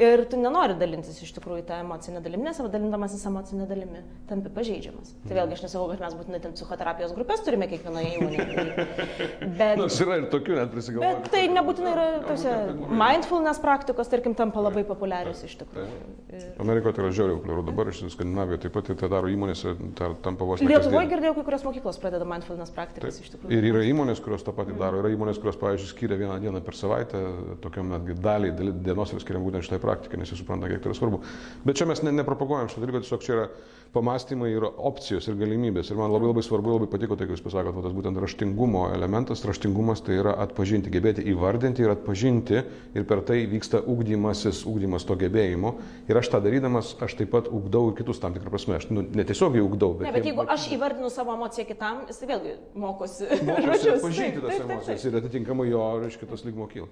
Ir 0.00 0.24
tu 0.30 0.40
nenori 0.40 0.76
dalintis 0.80 1.22
iš 1.24 1.32
tikrųjų 1.38 1.64
tą 1.68 1.80
emocinę 1.82 2.22
dalimi, 2.24 2.46
nes 2.48 2.60
dalindamasis 2.62 3.24
emocinę 3.30 3.66
dalimi 3.70 4.02
tampi 4.28 4.52
pažeidžiamas. 4.52 5.14
Tai 5.26 5.38
vėlgi 5.38 5.56
aš 5.56 5.64
nesakau, 5.66 5.88
kad 5.92 6.04
mes 6.04 6.16
būtinai 6.18 6.42
ten 6.44 6.54
psichoterapijos 6.56 7.16
grupės 7.16 7.44
turime 7.46 7.68
kiekvienoje 7.70 8.12
įmonėje. 8.18 8.86
Bet, 9.58 9.80
Nors 9.80 9.98
yra 10.04 10.20
ir 10.20 10.28
tokių 10.32 10.58
net 10.58 10.72
prisigalvojimų. 10.74 11.24
Bet 11.24 11.32
tai 11.32 11.42
nebūtinai 11.52 11.92
yra 11.96 12.06
tose 12.26 12.54
mindfulness 12.88 13.62
praktikos, 13.62 14.10
tarkim, 14.12 14.36
tampa 14.38 14.62
labai 14.64 14.84
populiarius 14.88 15.44
iš 15.48 15.58
tikrųjų. 15.62 16.52
Amerikoje 16.62 16.96
tai 16.96 17.04
yra 17.04 17.12
žiauriai 17.22 17.38
populiaru 17.38 17.64
dabar, 17.66 17.90
iš 17.90 18.02
Skandinavijoje 18.12 18.62
taip 18.64 18.74
pat 18.76 18.90
tai 18.90 19.10
daro 19.12 19.30
įmonėse, 19.30 19.74
tai 19.98 20.10
tampa 20.24 20.46
vos. 20.48 20.62
Lietuvoje 20.62 21.10
girdėjau, 21.12 21.34
kai 21.38 21.44
kurios 21.48 21.66
mokyklos 21.66 22.00
pradeda 22.02 22.26
mindfulness 22.28 22.74
praktikas 22.74 23.18
taip. 23.18 23.26
iš 23.26 23.34
tikrųjų. 23.34 23.58
Ir 23.58 23.68
yra 23.70 23.84
įmonės, 23.88 24.22
kurios 24.24 24.44
tą 24.46 24.54
patį 24.56 24.76
daro, 24.80 25.02
yra 25.02 25.12
įmonės, 25.14 25.40
kurios, 25.42 25.58
pavyzdžiui, 25.60 25.90
skiria 25.92 26.18
vieną 26.20 26.38
dieną 26.42 26.62
per 26.66 26.78
savaitę, 26.78 27.22
tokiam 27.64 27.92
netgi 27.94 28.18
daliai 28.18 28.72
dienos 28.72 29.14
ir 29.14 29.22
skiriam 29.22 29.46
būtent 29.46 29.68
šitai 29.68 29.80
praktikai, 29.82 30.20
nes 30.20 30.32
jis 30.32 30.42
supranta, 30.42 30.70
kiek 30.70 30.82
tai 30.82 30.92
yra 30.92 30.98
svarbu. 30.98 31.22
Bet 31.66 31.78
čia 31.78 31.88
mes 31.90 32.02
ne, 32.02 32.14
nepropaguojam 32.20 32.72
šitą 32.72 32.84
dalyką, 32.86 33.04
tiesiog 33.06 33.24
čia 33.26 33.38
yra 33.38 33.46
pamastymai 33.92 34.52
yra 34.56 34.70
opcijos 34.88 35.26
ir 35.28 35.36
galimybės. 35.36 35.90
Ir 35.92 35.98
man 36.00 36.12
labai 36.12 36.30
labai 36.30 36.42
svarbu, 36.44 36.76
labai 36.76 36.88
patiko 36.90 37.16
tai, 37.18 37.26
ką 37.28 37.36
jūs 37.36 37.44
pasakot, 37.44 37.76
tas 37.84 37.92
būtent 37.92 38.16
raštingumo 38.22 38.86
elementas. 38.96 39.44
Raštingumas 39.44 40.00
tai 40.06 40.16
yra 40.22 40.32
atpažinti, 40.46 40.92
gebėti 40.92 41.24
įvardinti 41.32 41.84
ir 41.84 41.92
atpažinti 41.92 42.62
ir 42.96 43.06
per 43.08 43.20
tai 43.28 43.42
vyksta 43.50 43.82
ugdymasis, 43.92 44.62
ugdymas 44.68 45.04
to 45.08 45.16
gebėjimo. 45.20 45.74
Ir 46.08 46.20
aš 46.22 46.32
tą 46.32 46.40
darydamas, 46.44 46.94
aš 47.04 47.11
taip 47.18 47.30
pat 47.32 47.48
ugdau 47.52 47.90
ir 47.90 47.96
kitus 47.98 48.20
tam 48.22 48.34
tikrą 48.36 48.52
prasme. 48.52 48.76
Aš 48.80 48.88
nu, 48.90 49.04
netiesiogiai 49.18 49.64
ugdau. 49.64 49.94
Bet, 49.98 50.08
ne, 50.08 50.12
bet 50.16 50.28
jeigu 50.28 50.44
aš 50.54 50.68
įvardinu 50.76 51.10
savo 51.12 51.34
emociją 51.36 51.66
kitam, 51.68 52.04
jis 52.10 52.22
vėlgi 52.28 52.54
mokosi. 52.84 53.28
Mokosi 53.48 53.90
atpažinti 53.94 54.44
tas 54.44 54.62
emocijas 54.66 55.08
ir 55.08 55.18
atitinkamai 55.22 55.68
jo, 55.70 55.82
reiškia, 56.04 56.30
tas 56.30 56.46
lygmo 56.48 56.68
kyla. 56.72 56.90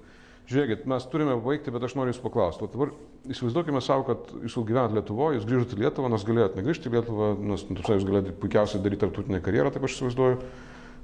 Žiūrėkit, 0.51 0.87
mes 0.91 1.05
turime 1.13 1.37
baigti, 1.45 1.71
bet 1.71 1.85
aš 1.87 1.95
noriu 1.95 2.11
Jūsų 2.11 2.25
paklausti. 2.25 2.65
O 2.67 2.71
dabar 2.73 2.91
įsivaizduokime 3.31 3.83
savo, 3.85 4.03
kad 4.09 4.33
Jūs 4.43 4.57
gyvenat 4.67 4.97
Lietuvoje, 4.97 5.39
Jūs 5.39 5.47
grįžote 5.47 5.77
į 5.77 5.85
Lietuvą, 5.85 6.11
nors 6.11 6.25
galėjot 6.27 6.57
negrįžti 6.59 6.91
į 6.91 6.95
Lietuvą, 6.97 7.29
nors 7.53 7.63
nu, 7.69 7.77
Jūs 7.79 8.07
galėjote 8.09 8.35
puikiausiai 8.41 8.83
daryti 8.83 9.05
tarptautinę 9.05 9.39
karjerą, 9.45 9.71
taip 9.71 9.87
aš 9.87 9.95
įsivaizduoju. 9.99 10.41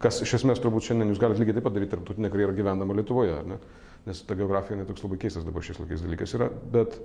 Kas 0.03 0.19
iš 0.25 0.35
esmės 0.41 0.59
turbūt 0.65 0.89
šiandien 0.89 1.13
Jūs 1.13 1.23
galite 1.23 1.45
lygiai 1.45 1.61
taip 1.61 1.69
pat 1.69 1.77
daryti 1.77 1.95
tarptautinę 1.95 2.33
karjerą 2.33 2.57
gyvendama 2.59 2.97
Lietuvoje, 2.99 3.39
ne? 3.53 3.61
nes 4.07 4.23
ta 4.27 4.37
geografija 4.39 4.81
netoks 4.81 5.03
labai 5.03 5.19
keistas 5.23 5.47
dabar 5.47 5.65
šiais 5.67 5.81
laikais 5.83 6.03
dalykas 6.05 6.35
yra. 6.39 6.51
Bet, 6.75 6.99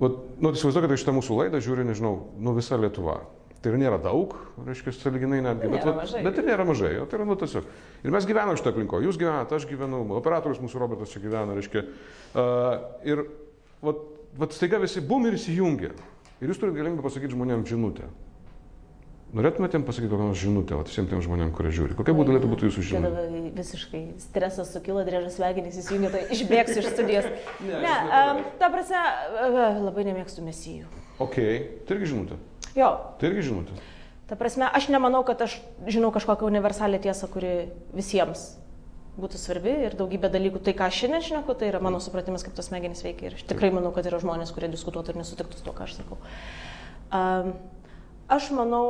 vat, 0.00 0.20
nu, 0.40 0.52
įsivaizduokite, 0.52 0.98
šitą 1.00 1.14
mūsų 1.16 1.38
laidą 1.40 1.62
žiūri, 1.64 1.86
nežinau, 1.88 2.16
nu 2.40 2.54
visa 2.56 2.78
Lietuva. 2.80 3.20
Tai 3.64 3.72
ir 3.72 3.78
nėra 3.80 3.96
daug, 3.96 4.34
reiškia, 4.60 4.92
saliginai 4.92 5.38
netgi, 5.40 5.70
bet, 5.72 5.86
vat, 5.88 6.10
bet 6.26 6.40
ir 6.40 6.48
nėra 6.50 6.66
mažai, 6.68 6.90
o 7.00 7.06
tai 7.08 7.16
yra 7.16 7.24
nu 7.24 7.36
tiesiog. 7.40 7.64
Ir 8.04 8.12
mes 8.12 8.26
gyvename 8.28 8.58
šitą 8.60 8.74
aplinkoje, 8.74 9.06
jūs 9.08 9.16
gyvenate, 9.16 9.56
aš 9.56 9.64
gyvenu, 9.70 10.02
operatorius 10.18 10.60
mūsų 10.60 10.82
Robertas 10.82 11.14
čia 11.14 11.22
gyvena, 11.22 11.56
reiškia. 11.56 11.84
Uh, 12.36 12.74
ir 13.08 13.24
vat, 13.80 14.02
vat 14.36 14.52
staiga 14.52 14.82
visi 14.82 15.00
bum 15.00 15.24
ir 15.30 15.38
įsijungia. 15.38 15.94
Ir 16.42 16.52
jūs 16.52 16.60
turite 16.60 16.76
galimybę 16.76 17.06
pasakyti 17.06 17.32
žmonėms 17.32 17.72
žinutę. 17.72 18.10
Norėtumėte 19.34 19.74
jiems 19.74 19.86
pasakyti 19.88 20.10
kokią 20.12 20.26
nors 20.28 20.38
žinutę 20.38 20.76
visiems 20.78 21.08
tiems 21.10 21.24
žmonėms, 21.26 21.54
kurie 21.56 21.72
žiūri? 21.74 21.96
Kokia 21.98 22.14
būtų 22.14 22.34
galėtų 22.34 22.50
būti 22.52 22.68
jūsų 22.68 22.84
žinutė? 22.86 23.24
Visiškai 23.56 24.02
stresas 24.22 24.70
sukilo, 24.70 25.02
drėžas 25.06 25.40
smegenys 25.40 25.80
įsijungia, 25.80 26.12
tai 26.14 26.20
išbėgsiu 26.36 26.78
iš 26.84 26.90
studijos. 26.92 27.26
ne, 27.66 27.80
ne 27.82 27.96
um, 28.20 28.44
ta 28.60 28.70
prasme, 28.70 29.02
labai 29.82 30.06
nemėgstu 30.06 30.44
mesijų. 30.46 30.86
Ok, 31.24 31.40
tai 31.82 31.98
irgi 31.98 32.12
žinutė. 32.12 32.38
Jo. 32.78 32.92
Tai 33.18 33.32
irgi 33.32 33.48
žinutė. 33.50 33.80
Ta 34.30 34.38
prasme, 34.38 34.70
aš 34.70 34.86
nemanau, 34.94 35.24
kad 35.26 35.42
aš 35.44 35.58
žinau 35.90 36.14
kažkokią 36.14 36.46
universalę 36.48 37.02
tiesą, 37.02 37.26
kuri 37.30 37.72
visiems 37.92 38.54
būtų 39.20 39.38
svarbi 39.38 39.74
ir 39.86 39.94
daugybė 39.98 40.30
dalykų. 40.32 40.62
Tai, 40.64 40.74
ką 40.78 40.88
aš 40.88 41.02
šiandien 41.02 41.26
šneku, 41.26 41.54
tai 41.58 41.68
yra 41.70 41.80
mano 41.84 42.00
supratimas, 42.02 42.42
kaip 42.46 42.56
tos 42.56 42.70
smegenys 42.70 43.04
veikia. 43.04 43.28
Ir 43.28 43.36
aš 43.38 43.44
tikrai 43.50 43.70
manau, 43.74 43.92
kad 43.94 44.06
yra 44.08 44.18
žmonės, 44.22 44.54
kurie 44.54 44.70
diskutuotų 44.72 45.14
ir 45.14 45.20
nesutiktų 45.20 45.60
su 45.60 45.66
to, 45.66 45.74
ką 45.76 45.86
aš 45.86 45.98
sakau. 46.00 46.18
Um, 47.14 47.52
aš 48.32 48.50
manau, 48.56 48.86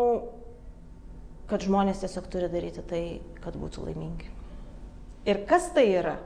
kad 1.50 1.64
žmonės 1.64 2.02
tiesiog 2.02 2.28
turi 2.32 2.48
daryti 2.52 2.84
tai, 2.88 3.04
kad 3.44 3.56
būtų 3.60 3.88
laimingi. 3.88 4.30
Ir 5.28 5.44
kas 5.48 5.70
tai 5.76 5.86
yra? 5.94 6.18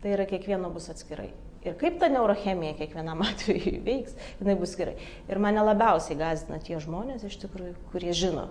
Tai 0.00 0.14
yra 0.14 0.26
kiekvieno 0.26 0.70
bus 0.72 0.88
atskirai. 0.92 1.28
Ir 1.60 1.76
kaip 1.80 1.98
ta 2.00 2.08
neurochemija 2.08 2.78
kiekvienam 2.78 3.20
atveju 3.28 3.82
veiks, 3.84 4.16
jinai 4.40 4.56
bus 4.58 4.74
gerai. 4.78 4.96
Ir 5.28 5.42
mane 5.42 5.62
labiausiai 5.64 6.18
gazdina 6.18 6.60
tie 6.64 6.80
žmonės, 6.80 7.26
iš 7.28 7.36
tikrųjų, 7.44 7.74
kurie 7.92 8.14
žino, 8.16 8.48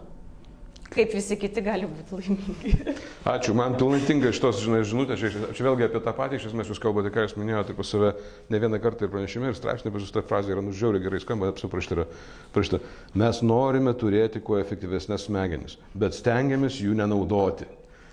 kaip 0.94 1.14
visi 1.14 1.38
kiti 1.40 1.62
gali 1.66 1.88
būti 1.90 2.18
laimingi. 2.18 2.96
Ačiū, 3.34 3.54
man 3.58 3.78
pilnai 3.80 4.02
tinka 4.08 4.32
šitos 4.36 4.62
žinai, 4.64 4.82
žinutės, 4.88 5.22
čia, 5.22 5.50
čia 5.56 5.66
vėlgi 5.68 5.88
apie 5.88 6.02
tą 6.06 6.14
patį, 6.18 6.40
iš 6.40 6.50
esmės 6.52 6.72
jūs 6.72 6.82
kalbate, 6.82 7.12
ką 7.14 7.26
jūs 7.26 7.36
minėjote 7.40 7.76
pas 7.78 7.94
save 7.94 8.14
ne 8.50 8.62
vieną 8.64 8.82
kartą 8.84 9.06
ir 9.06 9.14
pranešime, 9.14 9.52
ir 9.52 9.58
straipsnė, 9.60 9.94
bet 9.94 10.06
šitą 10.08 10.26
frazę 10.30 10.56
yra 10.56 10.64
nužiauriai 10.66 11.06
gerai 11.06 11.22
skamba, 11.24 11.52
apsiprašta, 11.54 12.08
prašta. 12.56 12.82
Mes 13.20 13.44
norime 13.46 13.94
turėti 13.98 14.42
kuo 14.44 14.60
efektyvesnės 14.62 15.28
smegenis, 15.30 15.78
bet 15.94 16.18
stengiamės 16.18 16.82
jų 16.82 16.98
nenaudoti. 17.00 17.70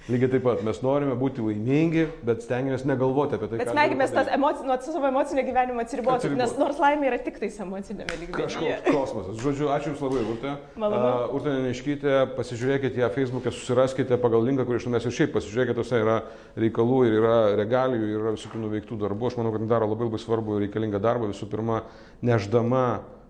Lygiai 0.07 0.31
taip 0.37 0.45
pat 0.47 0.61
mes 0.63 0.77
norime 0.85 1.17
būti 1.19 1.43
laimingi, 1.43 2.05
bet 2.27 2.45
stengiamės 2.45 2.85
negalvoti 2.87 3.35
apie 3.35 3.49
tai. 3.51 3.59
Bet 3.59 3.71
stengiamės 3.73 4.13
emoci... 4.37 4.67
nuo 4.69 4.77
savo 4.85 5.09
emocinio 5.09 5.43
gyvenimo 5.49 5.83
atsiriboti, 5.83 6.31
nes 6.39 6.53
nors 6.61 6.79
laimė 6.79 7.09
yra 7.09 7.19
tik 7.25 7.41
tais 7.43 7.57
emocinėme 7.65 8.19
lygmenyje. 8.21 8.37
Kažkoks 8.37 8.95
kosmosas. 8.95 9.41
Žodžiu, 9.43 9.67
ačiū 9.75 9.91
Jums 9.91 10.05
labai, 10.07 10.23
Urte. 10.31 10.53
Uh, 10.79 11.35
Urte 11.35 11.57
Neiškytė, 11.65 12.15
pasižiūrėkite 12.39 13.03
ją 13.03 13.11
Facebook'e, 13.17 13.51
susiraskite 13.57 14.21
pagal 14.23 14.47
linką, 14.47 14.69
kurį 14.69 14.79
ištumės 14.85 15.11
ir 15.11 15.17
šiaip 15.19 15.35
pasižiūrėkite, 15.35 15.79
tose 15.81 15.99
yra 16.05 16.21
reikalų 16.55 17.03
ir 17.09 17.19
yra 17.19 17.37
regalijų, 17.59 18.07
ir 18.13 18.23
yra 18.23 18.37
visokių 18.39 18.63
nuveiktų 18.63 19.01
darbų. 19.03 19.33
Aš 19.33 19.41
manau, 19.43 19.57
kad 19.57 19.67
daro 19.75 19.91
labai 19.91 20.07
labai 20.07 20.23
svarbu 20.23 20.55
ir 20.61 20.69
reikalingą 20.69 21.03
darbą, 21.03 21.35
visų 21.35 21.51
pirma, 21.51 21.83
neždama 22.23 22.87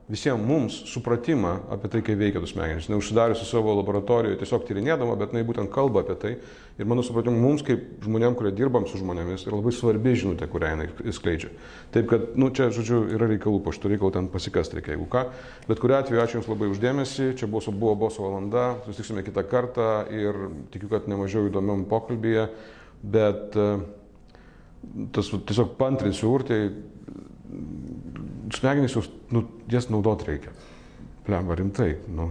visiems 0.08 0.42
mums 0.46 0.74
supratimą 0.86 1.52
apie 1.74 1.88
tai, 1.90 2.00
kaip 2.06 2.18
veikia 2.20 2.40
tos 2.42 2.52
smegenys. 2.54 2.86
Neužsidariusi 2.92 3.46
savo 3.48 3.74
laboratorijoje, 3.74 4.38
tiesiog 4.38 4.62
tyrinėdama, 4.68 5.16
bet 5.18 5.34
jinai 5.34 5.42
būtent 5.48 5.72
kalba 5.74 6.04
apie 6.04 6.14
tai. 6.22 6.32
Ir 6.78 6.86
mano 6.86 7.02
supratimu, 7.02 7.40
mums 7.42 7.64
kaip 7.66 8.04
žmonėm, 8.04 8.36
kurie 8.38 8.52
dirbam 8.54 8.86
su 8.86 9.00
žmonėmis, 9.00 9.48
yra 9.48 9.58
labai 9.58 9.72
svarbi 9.74 10.14
žinutė, 10.14 10.46
kurią 10.52 10.72
jinai 10.74 11.14
skleidžia. 11.16 11.50
Taip 11.94 12.06
kad, 12.12 12.30
nu, 12.38 12.52
čia, 12.54 12.68
žodžiu, 12.74 13.02
yra 13.16 13.26
reikalų, 13.32 13.62
po 13.64 13.74
šito 13.74 13.90
reikalo 13.90 14.12
ten 14.14 14.30
pasikast 14.30 14.76
reikia, 14.78 14.94
jeigu 14.94 15.08
ką. 15.10 15.26
Bet 15.66 15.82
kuriu 15.82 15.98
atveju 15.98 16.22
ačiū 16.22 16.38
Jums 16.38 16.50
labai 16.52 16.70
uždėmesi. 16.70 17.32
Čia 17.40 17.50
buvo, 17.50 17.74
buvo 17.74 17.98
boso 18.06 18.28
valanda. 18.28 18.76
Susitiksime 18.86 19.26
kitą 19.26 19.42
kartą 19.50 19.90
ir 20.12 20.38
tikiu, 20.74 20.92
kad 20.92 21.10
nemažiau 21.10 21.48
įdomiam 21.50 21.86
pokalbėje. 21.90 22.50
Bet 23.02 23.56
tas 25.16 25.32
tiesiog 25.32 25.74
pantrinsiu 25.80 26.30
urtai 26.30 26.60
smegenys, 28.54 28.96
jūs, 28.96 29.10
nu, 29.34 29.44
jas 29.72 29.88
naudot 29.90 30.22
reikia. 30.26 30.54
Lemba 31.26 31.56
rimtai. 31.58 31.96
Nu. 32.14 32.30